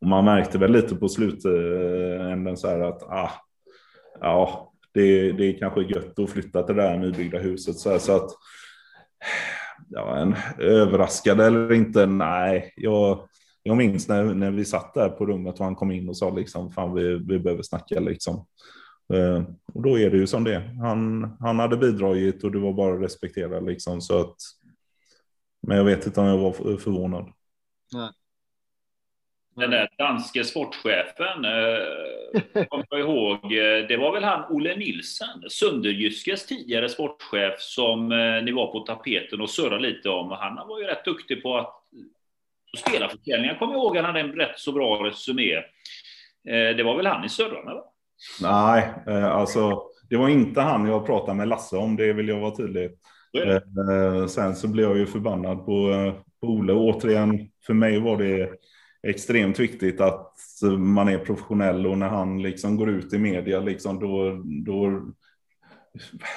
[0.00, 3.30] Och man märkte väl lite på slutänden så här att ah,
[4.20, 7.76] ja, det, det är kanske gött att flytta till det där nybyggda huset.
[7.76, 8.30] Så, här, så att
[9.88, 12.72] ja, en överraskad eller inte, nej.
[12.76, 13.28] Jag,
[13.62, 16.30] jag minns när, när vi satt där på rummet och han kom in och sa
[16.30, 18.46] liksom, fan vi, vi behöver snacka liksom.
[19.12, 19.42] Eh,
[19.74, 22.94] och då är det ju som det han, han hade bidragit och det var bara
[22.94, 24.00] att respektera liksom.
[24.00, 24.36] Så att,
[25.66, 27.32] men jag vet inte om jag var förvånad.
[27.92, 28.10] Nej.
[29.56, 35.42] Den där danske sportchefen, eh, kommer jag ihåg, eh, det var väl han Olle Nilsen,
[35.48, 40.30] Sunderjyskes tidigare sportchef, som eh, ni var på tapeten och surrade lite om.
[40.30, 41.74] Han var ju rätt duktig på att
[42.78, 45.54] spela försäljningar, kommer jag ihåg, han hade en rätt så bra resumé.
[46.48, 47.74] Eh, det var väl han i Sörrarna?
[47.74, 47.89] Va?
[48.42, 52.40] Nej, eh, alltså det var inte han jag pratade med Lasse om, det vill jag
[52.40, 52.90] vara tydlig.
[53.44, 56.72] Eh, sen så blev jag ju förbannad på, på Ole.
[56.72, 58.50] Återigen, för mig var det
[59.08, 60.34] extremt viktigt att
[60.78, 65.02] man är professionell och när han liksom går ut i media liksom då, då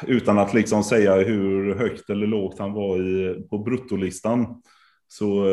[0.08, 4.62] utan att liksom säga hur högt eller lågt han var i, på bruttolistan
[5.08, 5.46] så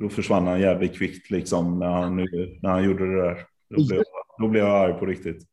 [0.00, 2.16] då försvann han jävligt kvickt liksom när han,
[2.62, 3.55] när han gjorde det där.
[3.68, 4.02] Då blev,
[4.38, 5.48] då blev jag arg på riktigt.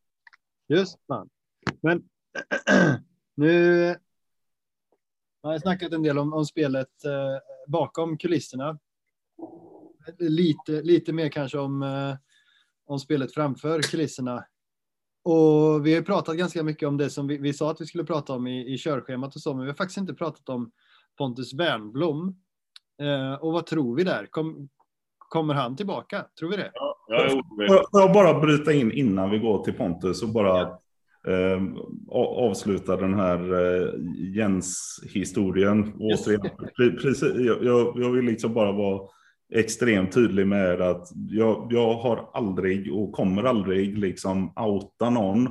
[0.68, 1.30] Just man.
[1.82, 2.04] Men
[3.36, 3.96] nu
[5.44, 7.38] jag har snackat en del om, om spelet eh,
[7.68, 8.80] bakom kulisserna.
[10.20, 12.16] Lite, lite mer kanske om, eh,
[12.86, 14.46] om spelet framför kulisserna.
[15.24, 18.04] Och vi har pratat ganska mycket om det som vi, vi sa att vi skulle
[18.04, 20.72] prata om i, i körschemat och så, men vi har faktiskt inte pratat om
[21.18, 22.42] Pontus Wernblom.
[23.02, 24.26] Eh, och vad tror vi där?
[24.26, 24.70] Kom,
[25.18, 26.28] kommer han tillbaka?
[26.40, 26.72] Tror vi det?
[26.74, 26.93] Ja,
[27.92, 30.62] Får jag bara bryta in innan vi går till Pontus och bara
[31.28, 31.62] eh,
[32.12, 33.90] avsluta den här eh,
[34.36, 35.94] Jens-historien.
[37.02, 39.02] Precis, jag, jag vill liksom bara vara
[39.54, 45.46] extremt tydlig med att jag, jag har aldrig och kommer aldrig liksom outa någon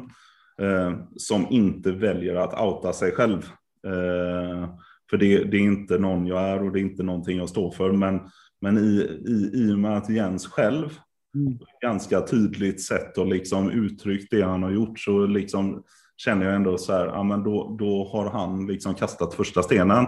[0.60, 3.38] eh, som inte väljer att outa sig själv.
[3.86, 4.68] Eh,
[5.10, 7.70] för det, det, är inte någon jag är och det är inte någonting jag står
[7.70, 7.92] för.
[7.92, 8.20] Men,
[8.60, 10.98] men i, i, i och med att Jens själv
[11.34, 11.58] Mm.
[11.82, 15.82] Ganska tydligt sätt och liksom uttryckt det han har gjort så liksom
[16.16, 20.06] känner jag ändå så här, ja men då, då har han liksom kastat första stenen.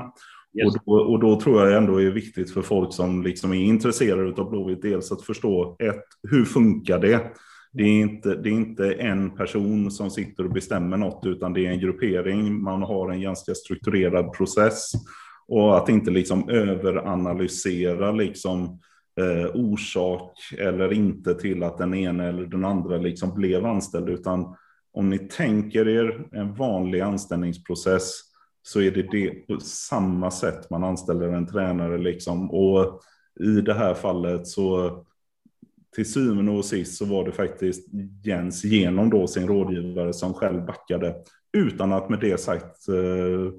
[0.59, 0.74] Yes.
[0.74, 4.42] Och, då, och då tror jag ändå är viktigt för folk som liksom är intresserade
[4.42, 7.20] av Blåvitt dels att förstå ett, hur funkar det?
[7.72, 11.66] Det är, inte, det är inte en person som sitter och bestämmer något, utan det
[11.66, 12.62] är en gruppering.
[12.62, 14.92] Man har en ganska strukturerad process.
[15.48, 18.80] Och att inte liksom överanalysera liksom
[19.20, 24.57] eh, orsak eller inte till att den ena eller den andra liksom blev anställd, utan
[24.93, 28.20] om ni tänker er en vanlig anställningsprocess
[28.62, 32.51] så är det, det på samma sätt man anställer en tränare liksom.
[32.51, 33.01] Och
[33.41, 35.05] i det här fallet så
[35.95, 37.89] till syvende och sist så var det faktiskt
[38.24, 41.15] Jens genom då sin rådgivare som själv backade
[41.53, 43.53] utan att med det sagt eh,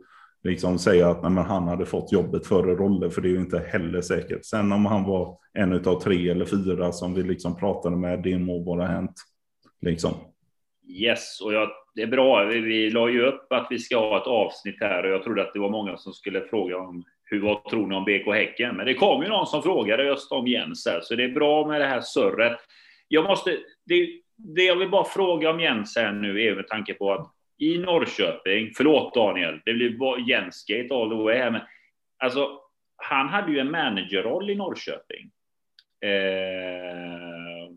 [0.45, 3.59] liksom säga att nej, han hade fått jobbet före Rolle, för det är ju inte
[3.59, 4.45] heller säkert.
[4.45, 8.37] Sen om han var en av tre eller fyra som vi liksom pratade med, det
[8.37, 9.13] må vara hänt.
[9.81, 10.11] Liksom.
[10.89, 12.45] Yes, och jag, det är bra.
[12.45, 15.41] Vi, vi la ju upp att vi ska ha ett avsnitt här och jag trodde
[15.41, 18.75] att det var många som skulle fråga om hur vad tror ni om BK Häcken?
[18.75, 21.67] Men det kom ju någon som frågade just om Jens här, så det är bra
[21.67, 22.57] med det här surret.
[23.07, 24.07] Jag måste, det,
[24.37, 27.77] det jag vill bara fråga om Jens här nu är med tanke på att i
[27.77, 31.61] Norrköping, förlåt Daniel, det blir Jensgate all the way här, men
[32.17, 32.59] alltså
[32.95, 35.31] han hade ju en managerroll i Norrköping.
[36.01, 37.71] Eh,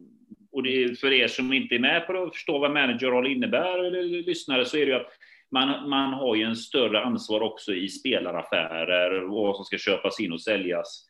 [0.53, 4.03] och det, för er som inte är med på att förstå vad managerroll innebär, eller
[4.03, 5.13] lyssnare, så är det ju att
[5.51, 10.21] man, man har ju en större ansvar också i spelaraffärer och vad som ska köpas
[10.21, 11.07] in och säljas.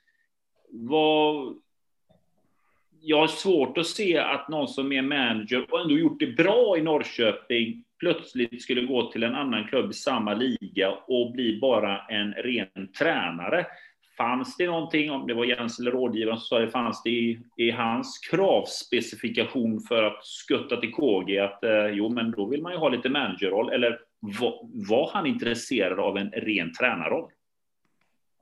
[0.71, 1.57] Vad,
[3.01, 6.79] jag har svårt att se att någon som är manager och ändå gjort det bra
[6.79, 12.07] i Norrköping plötsligt skulle gå till en annan klubb i samma liga och bli bara
[12.07, 13.67] en ren tränare.
[14.17, 17.41] Fanns det någonting, om det var Jens eller rådgivaren som sa det, fanns det i,
[17.57, 22.73] i hans kravspecifikation för att skutta till KG att eh, jo, men då vill man
[22.73, 27.31] ju ha lite managerroll, eller var, var han intresserad av en ren tränarroll?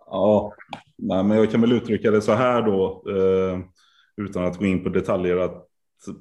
[0.06, 0.52] Ja,
[0.98, 3.58] nej, men jag kan väl uttrycka det så här då, eh,
[4.16, 5.66] utan att gå in på detaljer, att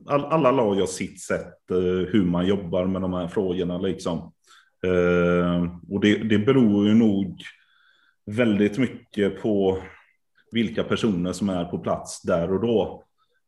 [0.07, 1.77] all, alla lag har sitt sätt eh,
[2.11, 4.17] hur man jobbar med de här frågorna liksom.
[4.85, 7.41] Eh, och det, det beror ju nog
[8.25, 9.77] väldigt mycket på
[10.51, 13.03] vilka personer som är på plats där och då.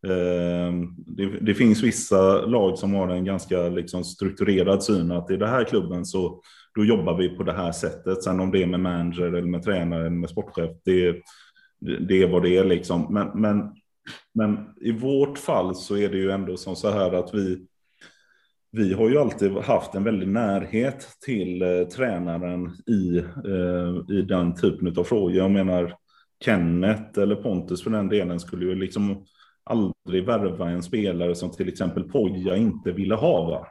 [0.07, 0.73] Eh,
[1.05, 5.49] det, det, finns vissa lag som har en ganska liksom strukturerad syn att i den
[5.49, 6.41] här klubben så
[6.75, 8.23] då jobbar vi på det här sättet.
[8.23, 11.21] Sen om det är med manager eller med tränare eller med sportchef, det,
[11.79, 13.13] det är vad det är liksom.
[13.13, 13.75] Men, men,
[14.33, 17.67] men i vårt fall så är det ju ändå som så här att vi
[18.71, 24.55] vi har ju alltid haft en väldig närhet till eh, tränaren i, eh, i den
[24.55, 25.31] typen av frågor.
[25.31, 25.93] Jag menar
[26.45, 29.25] Kenneth eller Pontus för den delen skulle ju liksom
[29.63, 33.49] aldrig värva en spelare som till exempel Poja inte ville ha.
[33.49, 33.67] Va?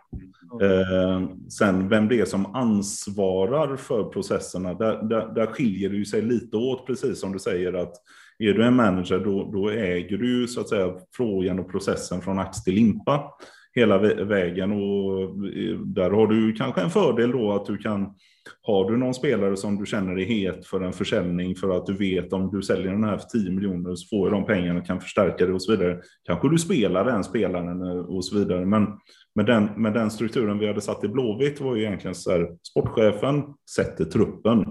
[0.66, 6.04] Eh, sen vem det är som ansvarar för processerna, där, där, där skiljer det ju
[6.04, 7.94] sig lite åt, precis som du säger att
[8.38, 12.38] är du en manager då, då äger du så att säga frågan och processen från
[12.38, 13.32] ax till limpa
[13.74, 18.14] hela vägen och eh, där har du kanske en fördel då att du kan
[18.62, 21.94] har du någon spelare som du känner är het för en försäljning för att du
[21.94, 24.86] vet om du säljer den här för 10 miljoner så får du de pengarna och
[24.86, 26.00] kan förstärka det och så vidare.
[26.24, 28.66] Kanske du spelar den spelaren eh, och så vidare.
[28.66, 28.86] Men
[29.34, 32.48] med den, med den strukturen vi hade satt i Blåvitt var ju egentligen så här,
[32.62, 34.64] sportchefen sätter truppen.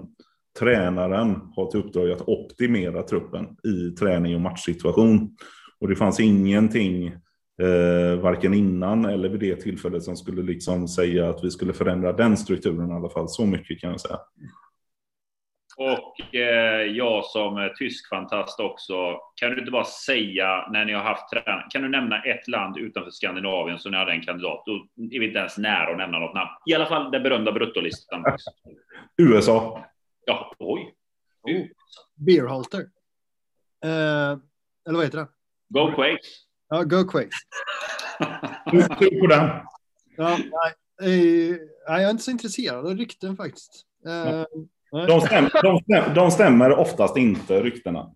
[0.60, 5.38] Tränaren har till uppdrag att optimera truppen i träning och matchsituation.
[5.80, 7.08] Och det fanns ingenting
[7.62, 12.14] eh, varken innan eller vid det tillfället som skulle liksom säga att vi skulle förändra
[12.14, 13.30] den strukturen i alla fall.
[13.30, 14.20] Så mycket kan jag säga.
[15.78, 18.94] Och eh, jag som tysk fantast också.
[19.36, 22.78] Kan du inte bara säga när ni har haft tränare, kan du nämna ett land
[22.78, 24.64] utanför Skandinavien som ni hade en kandidat?
[24.66, 24.72] Då
[25.16, 26.50] är vi inte ens nära att nämna något namn.
[26.66, 28.24] I alla fall den berömda bruttolistan.
[29.18, 29.86] USA.
[30.26, 30.96] Ja, oj.
[31.42, 31.66] Oh.
[32.16, 32.80] Beerhalter.
[33.84, 34.38] Eh,
[34.88, 35.28] eller vad heter det?
[35.70, 36.28] Go Quakes.
[36.70, 37.36] Ja, go Quakes.
[39.00, 39.50] Tur på den.
[40.18, 41.58] Ja, nej, eh,
[41.88, 43.86] jag är inte så intresserad av rykten faktiskt.
[44.08, 44.44] Eh,
[44.92, 48.16] de, stämmer, de, stämmer, de stämmer oftast inte, ryktena.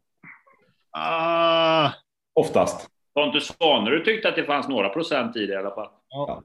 [0.92, 1.92] Ah.
[2.34, 2.90] Oftast.
[3.14, 5.90] Pontus Svanerud tyckte att det fanns några procent i det i alla fall.
[6.10, 6.44] Ja.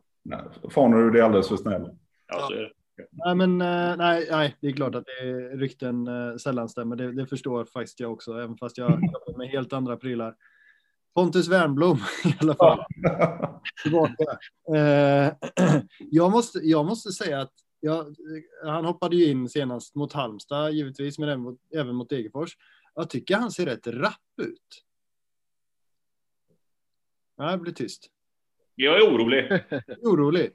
[0.71, 1.91] Fanerud är alldeles för snäll.
[2.27, 2.73] Ja, så är det.
[3.11, 6.09] Nej, men eh, nej, nej, det är klart att det är rykten
[6.39, 6.97] sällan stämmer.
[6.97, 10.37] Det, det förstår faktiskt jag också, även fast jag jobbar med helt andra prylar.
[11.15, 12.85] Pontus Wernblom i alla fall.
[13.83, 14.39] Tillbaka.
[14.77, 15.33] Eh,
[15.99, 18.17] jag, måste, jag måste säga att jag,
[18.65, 22.57] han hoppade ju in senast mot Halmstad givetvis, men även mot, även mot Degerfors.
[22.95, 24.85] Jag tycker han ser rätt rapp ut.
[27.39, 28.11] Nej, jag blir tyst.
[28.75, 29.65] Jag är orolig.
[30.03, 30.51] orolig.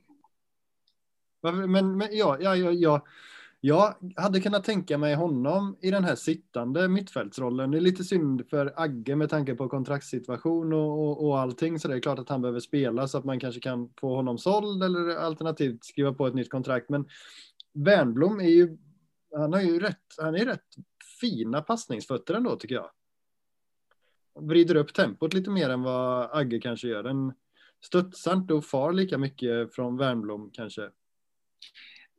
[1.41, 3.05] Men, men ja, ja, ja, ja,
[3.61, 7.71] jag hade kunnat tänka mig honom i den här sittande mittfältsrollen.
[7.71, 11.79] Det är lite synd för Agge med tanke på kontraktssituation och, och, och allting.
[11.79, 14.37] Så det är klart att han behöver spela så att man kanske kan få honom
[14.37, 16.89] såld eller alternativt skriva på ett nytt kontrakt.
[16.89, 17.09] Men
[17.73, 18.77] Wernblom är ju,
[19.35, 20.65] han har ju rätt, han är rätt
[21.21, 22.89] fina passningsfötter ändå tycker jag.
[24.39, 27.03] Vrider upp tempot lite mer än vad Agge kanske gör.
[27.03, 27.33] Den
[27.85, 30.89] studsar inte och far lika mycket från Wernblom kanske.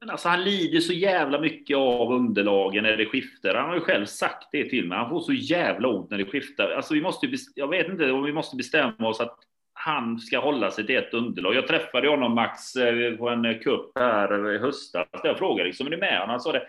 [0.00, 3.54] Men alltså han lider så jävla mycket av underlagen när det skiftar.
[3.54, 4.98] Han har ju själv sagt det till mig.
[4.98, 6.70] Han får så jävla ont när det skiftar.
[6.70, 9.38] Alltså vi måste, jag vet inte om vi måste bestämma oss att
[9.72, 11.54] han ska hålla sig till ett underlag.
[11.54, 15.08] Jag träffade honom, Max, eh, på en kupp här i höstas.
[15.22, 16.26] Jag frågade liksom, är du med?
[16.26, 16.66] Han sa det.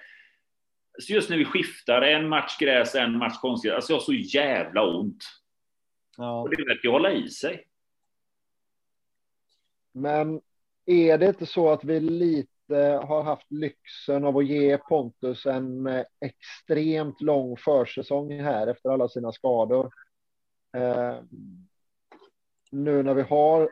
[1.00, 3.76] Så just när vi skiftar, en match gräs, en match konstgräs.
[3.76, 5.24] Alltså jag har så jävla ont.
[6.18, 6.42] Ja.
[6.42, 7.68] Och det verkar hålla i sig.
[9.94, 10.42] Men
[10.86, 12.50] är det inte så att vi lite
[12.80, 19.10] har haft lyxen av att ge Pontus en eh, extremt lång försäsong här efter alla
[19.10, 19.92] sina skador.
[20.78, 21.16] Eh,
[22.72, 23.70] nu när vi har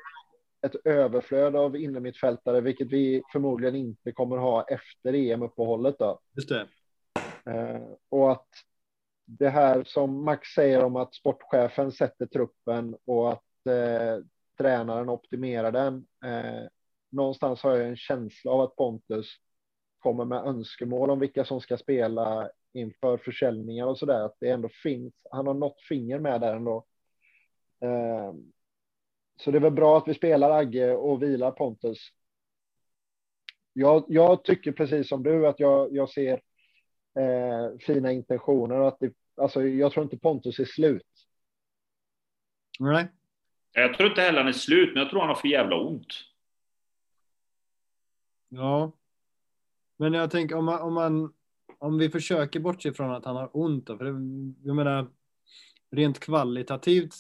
[0.62, 5.96] ett överflöd av innermittfältare, vilket vi förmodligen inte kommer ha efter EM-uppehållet.
[6.00, 6.20] Då.
[6.36, 6.68] Just det.
[7.46, 8.48] Eh, och att
[9.26, 14.24] det här som Max säger om att sportchefen sätter truppen och att eh,
[14.58, 16.06] tränaren optimerar den.
[16.26, 16.68] Eh,
[17.12, 19.28] någonstans har jag en känsla av att Pontus
[20.00, 24.26] kommer med önskemål om vilka som ska spela inför försäljningar och så där.
[24.26, 25.14] Att det ändå finns.
[25.32, 26.86] Han har något finger med där ändå.
[27.82, 28.34] Eh,
[29.42, 31.98] så det är väl bra att vi spelar Agge och vilar Pontus.
[33.74, 36.42] Jag, jag tycker precis som du att jag, jag ser
[37.20, 41.04] eh, fina intentioner och att det, alltså, jag tror inte Pontus är slut.
[42.80, 43.08] Nej.
[43.72, 46.14] Jag tror inte heller han är slut, men jag tror han har för jävla ont.
[48.50, 48.92] Ja.
[49.98, 51.34] Men jag tänker om man, om man
[51.80, 54.12] om vi försöker bortse från att han har ont då, för det,
[54.64, 55.08] jag menar
[55.92, 57.14] rent kvalitativt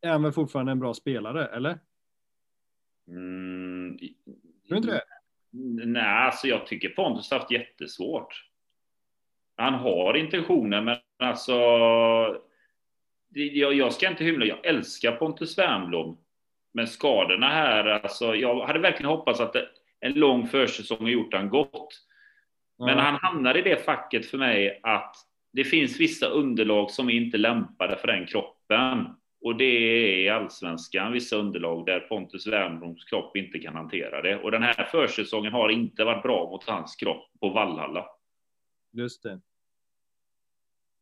[0.00, 1.78] är han väl fortfarande en bra spelare, eller?
[3.08, 4.08] Mm, Tror
[4.68, 5.04] du inte det?
[5.86, 8.44] Nej, alltså jag tycker Pontus har haft jättesvårt.
[9.56, 11.52] Han har intentioner, men alltså...
[13.30, 16.18] Jag, jag ska inte hymla, jag älskar Pontus Wernbloom.
[16.72, 19.68] Men skadorna här, alltså jag hade verkligen hoppats att det,
[20.00, 21.88] en lång försäsong har gjort han gott.
[22.78, 23.00] Men Ja.
[23.00, 25.16] han hamnar i det facket för mig att
[25.52, 29.06] det finns vissa underlag som är inte lämpade för den kroppen.
[29.40, 34.36] Och det är i allsvenskan vissa underlag där Pontus Wernbloms kropp inte kan hantera det.
[34.42, 38.06] Och den här försäsongen har inte varit bra mot hans kropp på Vallhalla.
[38.92, 39.40] Just det.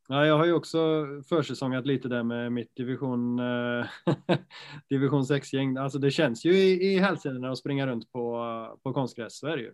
[0.09, 3.87] Ja, jag har ju också försäsongat lite där med mitt division, eh,
[4.91, 5.77] division 6-gäng.
[5.77, 9.57] Alltså det känns ju i, i hälsenorna att springa runt på, på konstgräs, så är
[9.57, 9.73] det ju.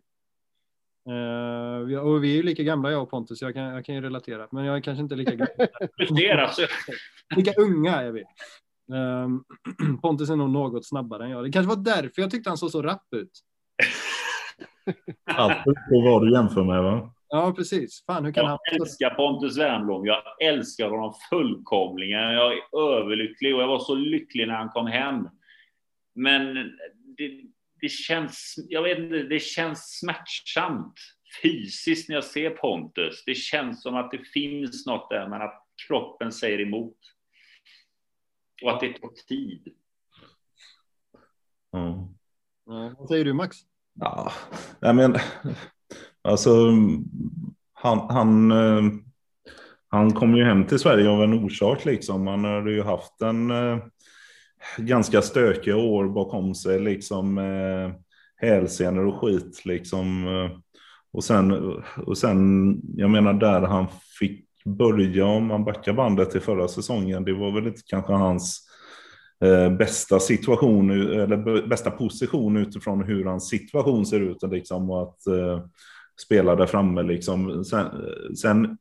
[1.09, 3.85] Eh, vi- och vi är ju lika gamla jag och Pontus, så jag kan, jag
[3.85, 4.49] kan ju relatera.
[4.51, 5.49] Men jag är kanske inte lika gammal.
[7.37, 8.25] Lika unga är vi.
[8.95, 9.45] Ehm,
[10.03, 11.45] Pontus är nog något snabbare än jag.
[11.45, 13.31] Det kanske var därför jag tyckte han såg så rapp ut.
[15.25, 17.15] Allt på vad du jämför med va?
[17.35, 18.05] Ja, precis.
[18.07, 18.59] Fan, hur kan han...
[18.65, 20.07] jag älskar Pontus Wernbloom.
[20.07, 22.21] Jag älskar honom fullkomligen.
[22.21, 25.29] Jag är överlycklig och jag var så lycklig när han kom hem.
[26.15, 26.55] Men
[27.17, 27.43] det,
[27.81, 30.95] det känns, jag vet inte, det känns smärtsamt
[31.43, 33.23] fysiskt när jag ser Pontus.
[33.27, 36.99] Det känns som att det finns något där, men att kroppen säger emot.
[38.63, 39.75] Och att det tar tid.
[41.71, 42.09] Ja.
[42.67, 43.57] Ja, vad säger du Max?
[43.95, 44.33] Ja,
[44.81, 45.17] men
[46.25, 46.73] alltså
[47.75, 48.93] han, han, eh,
[49.89, 52.27] han kom ju hem till Sverige av en orsak liksom.
[52.27, 53.79] Han hade ju haft en eh,
[54.77, 57.39] ganska stökiga år bakom sig liksom
[58.43, 60.27] hälsenor och skit liksom.
[60.27, 60.59] Eh,
[61.13, 61.53] och sen,
[62.07, 63.87] och sen, jag menar där han
[64.19, 68.69] fick börja, om man backar bandet till förra säsongen, det var väl inte kanske hans
[69.45, 74.43] eh, bästa situation, eller bästa position utifrån hur hans situation ser ut.
[74.43, 75.65] Liksom, och att eh,
[76.21, 77.03] spela där framme.
[77.03, 77.65] Liksom.
[77.65, 77.87] Sen,
[78.37, 78.79] sen,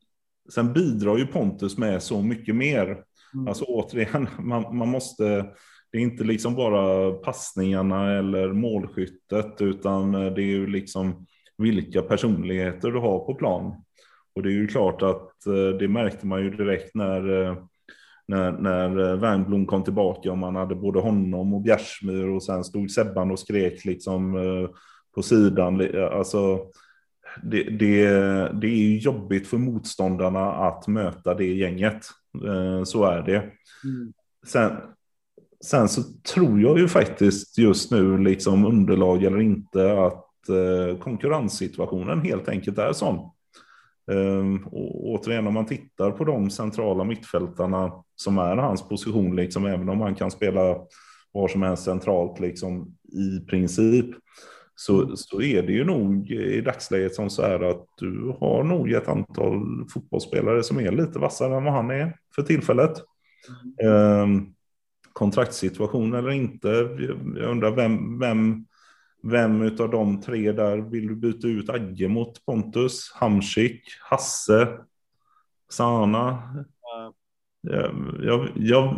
[0.54, 3.04] sen bidrar ju Pontus med så mycket mer.
[3.34, 3.48] Mm.
[3.48, 5.46] Alltså återigen, man, man måste...
[5.92, 11.26] Det är inte liksom bara passningarna eller målskyttet, utan eh, det är ju liksom
[11.58, 13.84] vilka personligheter du har på plan.
[14.36, 17.56] Och det är ju klart att eh, det märkte man ju direkt när eh,
[18.28, 22.92] när, när Wernbloom kom tillbaka och man hade både honom och Bjärsmyr och sen stod
[22.92, 24.70] Sebban och skrek liksom eh,
[25.16, 25.88] på sidan.
[26.12, 26.60] Alltså,
[27.44, 28.06] det, det,
[28.62, 32.06] det är ju jobbigt för motståndarna att möta det gänget.
[32.48, 33.38] Eh, Så är det.
[33.84, 34.14] Mm.
[34.48, 34.72] Sen,
[35.66, 36.02] sen så
[36.36, 42.78] tror jag ju faktiskt just nu, liksom underlag eller inte, att eh, konkurrenssituationen helt enkelt
[42.78, 43.32] är sån.
[44.12, 49.66] Um, och återigen, om man tittar på de centrala mittfältarna som är hans position, liksom,
[49.66, 50.78] även om man kan spela
[51.32, 54.06] var som helst centralt liksom, i princip,
[54.82, 58.92] så, så är det ju nog i dagsläget som så är att du har nog
[58.92, 62.92] ett antal fotbollsspelare som är lite vassare än vad han är för tillfället.
[64.24, 64.54] Um,
[65.14, 66.68] kontraktssituation eller inte.
[67.36, 68.66] Jag undrar vem, vem,
[69.24, 74.68] vem av de tre där vill du byta ut Agge mot Pontus, Hamsik, Hasse,
[75.70, 76.44] Sana?
[76.82, 77.14] Ja.
[77.62, 77.94] Jag,
[78.24, 78.96] jag, jag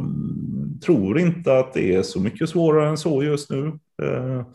[0.85, 3.79] tror inte att det är så mycket svårare än så just nu.
[4.03, 4.45] Eh, eh,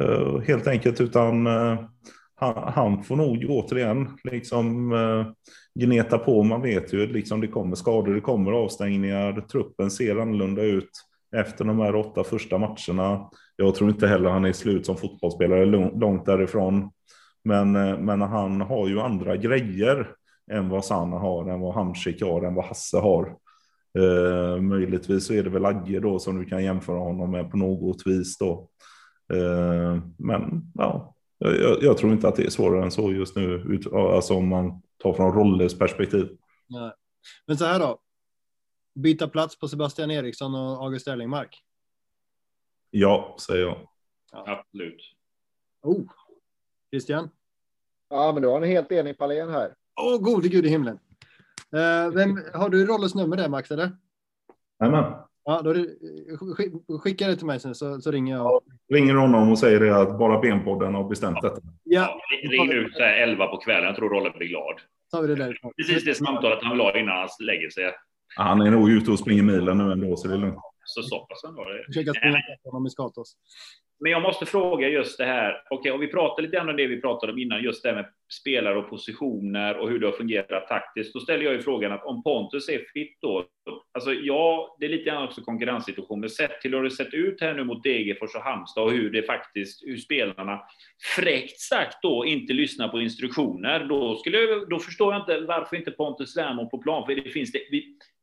[0.00, 1.78] Eh, helt enkelt, utan eh,
[2.66, 5.26] han, får nog återigen liksom eh,
[5.74, 6.42] gneta på.
[6.42, 9.40] Man vet ju liksom det kommer skador, det kommer avstängningar.
[9.40, 10.90] Truppen ser annorlunda ut
[11.36, 13.30] efter de här åtta första matcherna.
[13.56, 15.64] Jag tror inte heller han är slut som fotbollsspelare
[15.98, 16.90] långt därifrån.
[17.44, 17.72] Men,
[18.04, 20.08] men han har ju andra grejer
[20.52, 23.36] än vad Sanna har, än vad Hamsik har, än vad Hasse har.
[23.98, 27.56] Eh, möjligtvis så är det väl Agge då som du kan jämföra honom med på
[27.56, 28.68] något vis då.
[29.30, 33.42] Eh, men ja, jag, jag, tror inte att det är svårare än så just nu,
[33.44, 36.28] ut, alltså om man tar från Rolles perspektiv.
[36.66, 36.92] Nej.
[37.46, 37.98] Men så här då,
[38.94, 41.62] byta plats på Sebastian Eriksson och August Erlingmark?
[42.90, 43.76] Ja, säger jag.
[44.32, 44.44] Ja.
[44.46, 45.02] Absolut.
[45.82, 46.02] Oh.
[46.90, 47.30] Christian?
[48.08, 49.74] Ja, men du har en helt enig Palén här.
[50.00, 50.98] Åh, oh, gode gud i himlen.
[51.74, 53.70] Uh, vem, har du Rolles nummer där, Max?
[53.70, 53.96] Eller?
[54.80, 55.14] Jajamän.
[55.50, 55.86] Ja, då det,
[56.98, 58.46] skicka det till mig sen så, så ringer jag.
[58.46, 58.60] Ja,
[58.92, 61.48] ringer honom och säger det att bara benpodden har bestämt ja.
[61.48, 61.60] detta.
[61.84, 62.20] Ja,
[62.50, 63.84] ring ut 11 på kvällen.
[63.84, 64.74] Jag tror Rolle blir glad.
[65.10, 65.58] Tar vi det där.
[65.76, 67.84] Precis det samtalet han vill ha innan han lägger sig.
[67.84, 70.58] Ja, han är nog ute och springer milen nu ändå, så det är lugnt.
[70.84, 71.66] Så så pass ändå.
[71.86, 73.36] Försöka springa honom i Skatos.
[74.00, 75.62] Men jag måste fråga just det här.
[75.70, 77.88] Okej, okay, och vi pratade lite grann om det vi pratade om innan, just det
[77.88, 78.06] här med
[78.40, 81.14] spelare och positioner och hur det har fungerat taktiskt.
[81.14, 83.44] Då ställer jag ju frågan att om Pontus är fit då,
[83.92, 87.40] alltså ja, det är lite grann också konkurrenssituation, men sett till hur det sett ut
[87.40, 90.60] här nu mot Degerfors och Halmstad och hur det faktiskt, hur spelarna
[91.16, 95.76] fräckt sagt då inte lyssnar på instruktioner, då skulle jag, då förstår jag inte varför
[95.76, 97.60] inte Pontus Wernbloom på plan, för det finns det,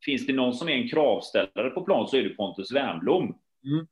[0.04, 3.24] finns det någon som är en kravställare på plan så är det Pontus Wernbloom.
[3.64, 3.86] Mm.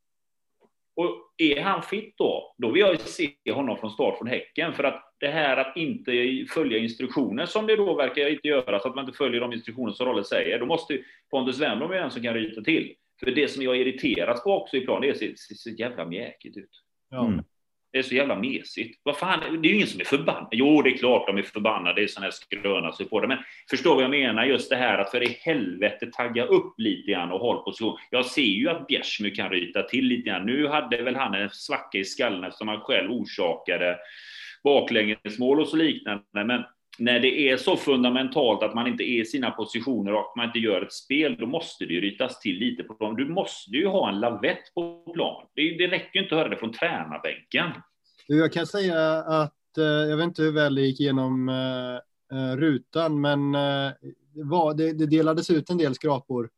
[0.97, 4.73] Och är han fit då, då vill jag se honom från start från Häcken.
[4.73, 6.11] För att det här att inte
[6.49, 9.93] följa instruktioner, som det då verkar inte göra, så att man inte följer de instruktioner
[9.93, 10.99] som Rolle säger, då måste
[11.31, 12.93] Pontus Wernbloom vara den som kan ryta till.
[13.19, 16.83] För det som jag irriteras på också i plan, det ser så jävla mjäkigt ut.
[17.11, 17.43] Mm.
[17.91, 19.01] Det är så jävla mesigt.
[19.03, 20.49] Vad fan, det är ju ingen som är förbannad.
[20.51, 23.09] Jo, det är klart de är förbannade, det är sådana här skröna supportrar.
[23.09, 23.27] på det.
[23.27, 23.37] Men
[23.69, 24.45] förstår vad jag menar?
[24.45, 27.97] Just det här att för i helvete tagga upp lite grann och håll position.
[28.09, 30.45] Jag ser ju att Bjärsmyr kan ryta till lite grann.
[30.45, 33.97] Nu hade väl han en svacka i skallen eftersom han själv orsakade
[34.63, 36.23] baklängesmål och så liknande.
[36.33, 36.63] Men
[36.97, 40.59] när det är så fundamentalt att man inte är i sina positioner och man inte
[40.59, 43.15] gör ett spel, då måste det ju rytas till lite på plan.
[43.15, 45.45] Du måste ju ha en lavett på plan.
[45.55, 47.71] Det, det räcker inte att höra det från tränarbänken.
[48.27, 51.99] Jag kan säga att, eh, jag vet inte hur väl det gick igenom uh,
[52.31, 56.49] eh, eh, rutan, men uh, det, det, delades ut en del skrapor.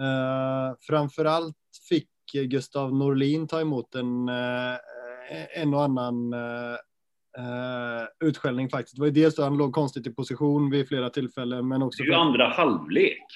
[0.00, 1.56] Uh, framför allt
[1.88, 4.28] fick Gustav Norlin ta emot en,
[5.56, 6.34] en och annan
[7.40, 8.96] uh, utskällning faktiskt.
[8.96, 12.02] Det var ju dels att han låg konstigt i position vid flera tillfällen, men också.
[12.02, 13.26] Det är ju andra halvlek.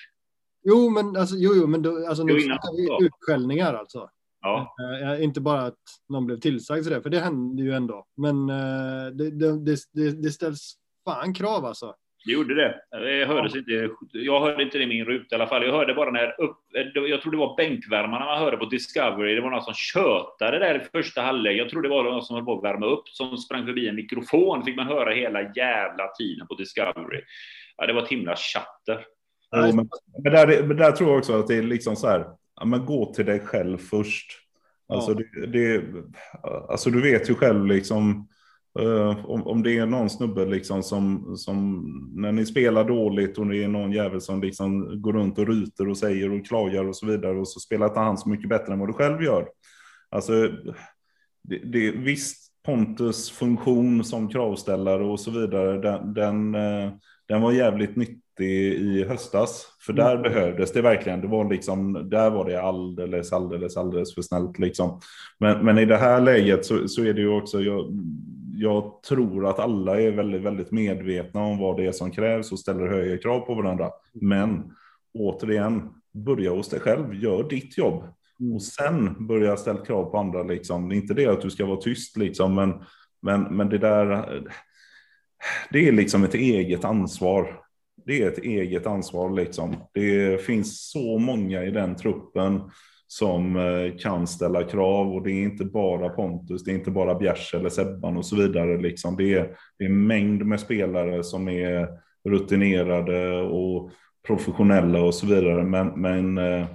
[0.64, 4.08] Jo, men alltså, jo, jo, men då, alltså, nu vi utskällningar alltså.
[4.40, 4.74] Ja.
[5.02, 5.78] Uh, inte bara att
[6.08, 8.06] någon blev tillsagd sådär, för det hände ju ändå.
[8.16, 10.74] Men uh, det, det, det, det ställs
[11.04, 11.94] fan krav alltså.
[12.24, 12.80] Det gjorde det.
[12.90, 13.90] Det hördes inte.
[14.12, 15.64] Jag hörde inte det i min ruta i alla fall.
[15.64, 16.56] Jag hörde bara när upp,
[16.94, 19.34] jag tror det var bänkvärmarna man hörde på Discovery.
[19.34, 21.56] Det var någon som tjötade där i första halvlek.
[21.56, 23.96] Jag tror det var någon som höll på att värma upp, som sprang förbi en
[23.96, 24.64] mikrofon.
[24.64, 27.20] Fick man höra hela jävla tiden på Discovery.
[27.76, 29.06] Ja, det var ett himla chatter.
[29.50, 29.88] Ja, men,
[30.22, 32.26] men, där, men där tror jag också att det är liksom så här.
[32.56, 34.32] Ja, men gå till dig själv först.
[34.88, 35.46] Alltså, ja.
[35.46, 35.84] det, det,
[36.68, 38.28] alltså du vet ju själv liksom
[38.80, 41.84] Uh, om, om det är någon snubbe liksom som, som
[42.14, 45.88] när ni spelar dåligt och det är någon jävel som liksom går runt och ryter
[45.88, 48.72] och säger och klagar och så vidare och så spelar inte han så mycket bättre
[48.72, 49.48] än vad du själv gör.
[50.10, 50.32] Alltså,
[51.42, 56.92] det, det, visst, Pontus funktion som kravställare och så vidare, den, den, uh,
[57.28, 59.66] den var jävligt nyttig i höstas.
[59.86, 60.22] För där mm.
[60.22, 61.20] behövdes det verkligen.
[61.20, 65.00] Det var liksom, där var det alldeles, alldeles, alldeles för snällt liksom.
[65.38, 67.86] Men, men i det här läget så, så är det ju också, jag,
[68.58, 72.58] jag tror att alla är väldigt, väldigt medvetna om vad det är som krävs och
[72.58, 73.90] ställer högre krav på varandra.
[74.12, 74.72] Men
[75.14, 78.04] återigen, börja hos dig själv, gör ditt jobb.
[78.54, 80.42] Och sen börja ställa krav på andra.
[80.42, 80.88] Liksom.
[80.88, 82.74] Det är inte det att du ska vara tyst, liksom, men,
[83.22, 84.42] men, men det där,
[85.70, 87.60] det är liksom ett eget ansvar.
[88.06, 89.30] Det är ett eget ansvar.
[89.30, 89.76] Liksom.
[89.92, 92.60] Det finns så många i den truppen
[93.18, 97.14] som eh, kan ställa krav och det är inte bara Pontus, det är inte bara
[97.14, 98.78] Bjärs eller Sebban och så vidare.
[98.80, 99.16] Liksom.
[99.16, 101.88] Det, är, det är en mängd med spelare som är
[102.28, 103.90] rutinerade och
[104.26, 105.64] professionella och så vidare.
[105.64, 106.66] Men, men eh,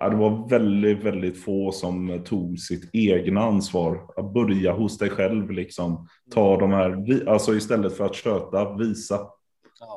[0.00, 4.00] ja, det var väldigt, väldigt få som tog sitt egna ansvar.
[4.16, 6.06] Att börja hos dig själv, liksom.
[6.34, 9.18] Ta de här, alltså istället för att köta, visa.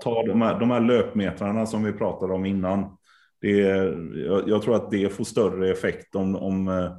[0.03, 2.97] Ta de här, de här löpmetrarna som vi pratade om innan
[3.41, 3.57] det,
[4.25, 6.91] jag, jag, tror att det får större effekt om, om, eh,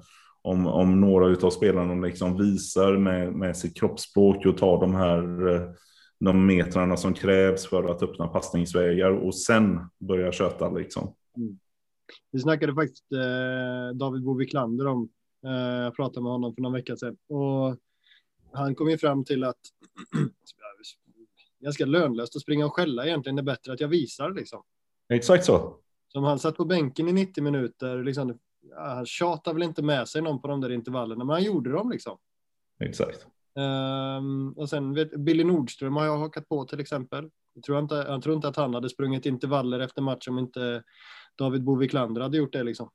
[0.43, 5.55] om, om några av spelarna liksom visar med, med sitt kroppsspråk och tar de här
[5.55, 5.71] eh,
[6.21, 11.15] de metrarna som krävs för att öppna passningsvägar och sen börja köta liksom.
[11.37, 11.59] Mm.
[12.33, 15.09] Vi snackade faktiskt eh, David Boviklander om,
[15.47, 17.77] eh, jag pratade med honom för någon vecka sedan och
[18.53, 19.61] han kom ju fram till att
[21.61, 24.63] ganska lönlöst att springa och skälla egentligen är bättre att jag visar liksom.
[25.09, 25.77] Exakt så.
[26.17, 28.39] Som han satt på bänken i 90 minuter, liksom,
[28.77, 31.91] han tjatade väl inte med sig någon på de där intervallerna, men han gjorde dem
[31.91, 32.19] liksom.
[32.81, 33.27] Exakt.
[34.19, 37.31] Um, och sen Billy Nordström har jag hakat på till exempel.
[37.55, 40.83] Jag tror, inte, jag tror inte att han hade sprungit intervaller efter match om inte
[41.39, 42.91] David Boviklander hade gjort det liksom.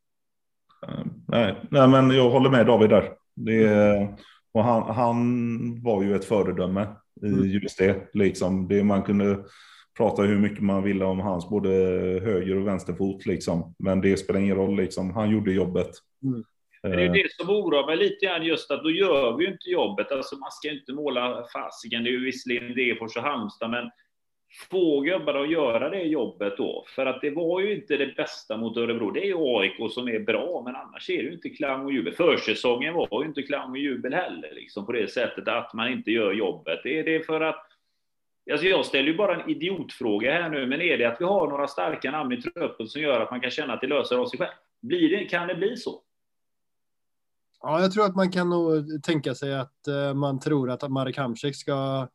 [0.87, 3.13] Uh, nej, nej, men jag håller med David där.
[3.35, 4.17] Det,
[4.51, 6.87] och han, han var ju ett föredöme
[7.21, 7.49] i Mm.
[7.49, 8.09] just det.
[8.13, 8.67] Liksom.
[8.67, 8.83] det.
[8.83, 9.43] Man kunde
[10.01, 11.69] prata hur mycket man ville om hans både
[12.23, 13.25] höger och vänsterfot.
[13.25, 13.75] Liksom.
[13.79, 14.75] Men det spelar ingen roll.
[14.75, 15.13] Liksom.
[15.13, 15.89] Han gjorde jobbet.
[16.23, 16.43] Mm.
[16.83, 19.37] Men det är Eh, ju det som oroar mig lite grann just att då gör
[19.37, 20.11] vi ju inte jobbet.
[20.11, 22.03] Alltså man ska ju inte måla fasiken.
[22.03, 23.89] Det är ju visserligen Degerfors och Halmstad, men
[24.71, 26.85] få gubbarna att göra det jobbet då.
[26.95, 29.11] För att det var ju inte det bästa mot Örebro.
[29.11, 31.93] Det är ju AIK som är bra, men annars är det ju inte klang och
[31.93, 32.13] jubel.
[32.13, 36.11] Försäsongen var ju inte klang och jubel heller, liksom på det sättet att man inte
[36.11, 36.85] gör jobbet.
[36.85, 37.70] Är det för att
[38.51, 41.47] Alltså jag ställer ju bara en idiotfråga här nu, men är det att vi har
[41.47, 44.25] några starka namn i truppen som gör att man kan känna att det löser av
[44.25, 44.51] sig själv?
[44.81, 46.01] Blir det, kan det bli så?
[47.61, 51.17] Ja, jag tror att man kan nog tänka sig att eh, man tror att Marek
[51.17, 52.07] Hamsik ska,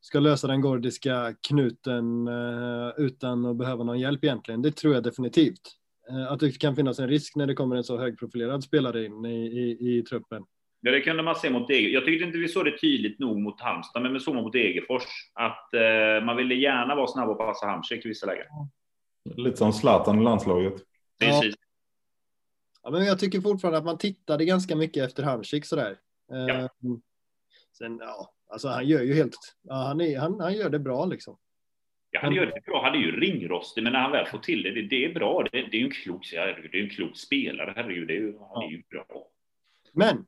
[0.00, 4.62] ska lösa den gordiska knuten eh, utan att behöva någon hjälp egentligen.
[4.62, 5.60] Det tror jag definitivt.
[6.10, 9.24] Eh, att det kan finnas en risk när det kommer en så högprofilerad spelare in
[9.24, 10.42] i, i, i truppen.
[10.86, 11.94] Ja, det kunde man se mot Degerfors.
[11.94, 15.02] Jag tyckte inte vi såg det tydligt nog mot Halmstad, men vi såg mot Degerfors.
[15.34, 18.46] Att eh, man ville gärna vara snabb och passa Hamsik i vissa lägen.
[19.36, 20.74] lite som Zlatan i landslaget.
[21.20, 21.54] Precis.
[22.82, 25.96] Ja, men jag tycker fortfarande att man tittade ganska mycket efter Hamsik sådär.
[26.32, 26.68] Eh, Ja.
[27.78, 31.04] Sen, ja, alltså han gör ju helt, ja, han, är, han, han gör det bra
[31.06, 31.38] liksom.
[32.10, 32.82] Ja, han gör det bra.
[32.84, 35.42] Han är ju ringrostig, men när han väl får till det, det, det är bra.
[35.42, 37.72] Det, det är ju en klok, herregud, det är en klok spelare.
[37.76, 39.06] Herregud, det är ju, han är ju bra.
[39.92, 40.26] Men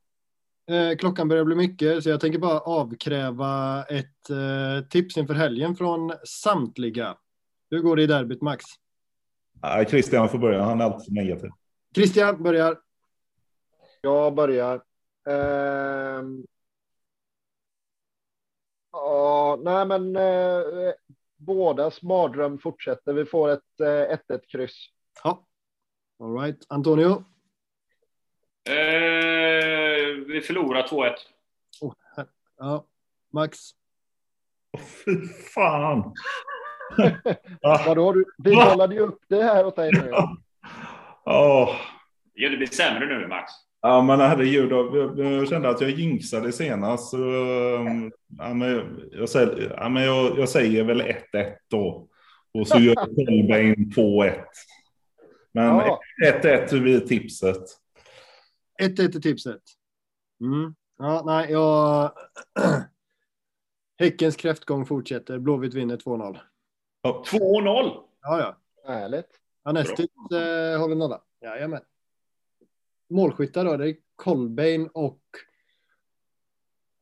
[0.99, 6.13] klockan börjar bli mycket så jag tänker bara avkräva ett eh, tips inför helgen från
[6.25, 7.17] samtliga.
[7.71, 8.65] Hur går det i derbyt Max?
[9.63, 10.63] Nej, Christian får börja.
[10.63, 11.51] Han är alltid negativ.
[11.95, 12.79] Christian börjar.
[14.01, 14.83] Jag börjar.
[15.29, 16.45] Ehm.
[18.93, 20.93] Ja, nej men eh,
[21.37, 23.13] bådas mardröm fortsätter.
[23.13, 24.87] Vi får ett eh, 1-1 kryss.
[25.25, 25.47] Ja.
[26.21, 26.67] All right.
[26.69, 27.25] Antonio.
[28.69, 31.13] Eh, vi förlorar 2-1.
[31.81, 31.93] Oh,
[32.59, 32.85] ja.
[33.33, 33.59] Max.
[35.05, 36.15] Fy fan!
[37.87, 40.13] Vadå, du, vi kollade ju upp det här åt dig nu.
[41.25, 41.77] Åh.
[42.35, 43.53] Ja, det blir sämre nu, Max.
[43.81, 47.11] Ja, men herregud, jag, jag kände att jag jinxade senast.
[47.11, 51.15] Så, um, ja, men jag, säger, ja, men jag, jag säger väl 1-1
[51.71, 52.09] då.
[52.55, 52.95] Och så gör
[53.27, 54.45] Kolbeinn 2-1.
[55.53, 56.01] Men Ja.
[56.27, 57.63] 1-1 blir tipset.
[58.83, 59.63] 1-1 är tipset.
[60.41, 60.75] Mm.
[60.99, 62.13] Ja, nej, jag...
[63.99, 65.39] Häckens kräftgång fortsätter.
[65.39, 66.39] Blåvitt vinner 2-0.
[67.05, 68.03] 2-0!
[68.21, 68.57] Ja, ja.
[68.93, 69.41] Härligt.
[69.63, 71.23] Anestis eh, håller nolla.
[71.41, 71.83] Jajamän.
[73.11, 75.21] Målskyttar då, det är Kolbeinn och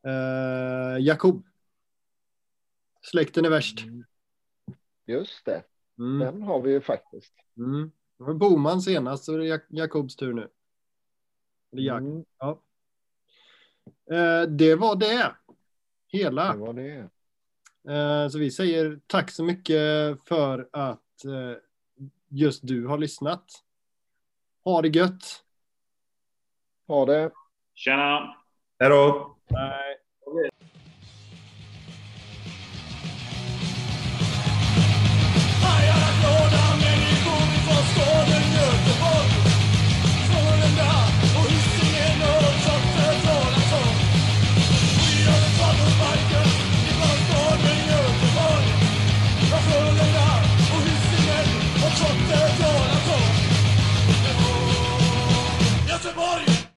[0.07, 1.43] eh, Jakob.
[3.01, 3.79] Släkten är värst.
[5.05, 5.63] Just det.
[5.97, 6.19] Mm.
[6.19, 7.33] Den har vi ju faktiskt.
[7.57, 7.91] Mm.
[8.17, 10.49] Det var Boman senast, så är det Jak- Jakobs tur nu.
[11.71, 12.61] Eller Jak Mm, ja.
[14.11, 15.35] Eh, det var det.
[16.07, 16.53] Hela.
[16.53, 17.09] det var det.
[17.93, 21.57] Eh, så vi säger tack så mycket för att eh,
[22.29, 23.45] just du har lyssnat.
[24.63, 25.43] Ha det gött.
[26.87, 27.31] Ha det.
[27.73, 28.35] Tjena!
[28.79, 29.37] Hej då!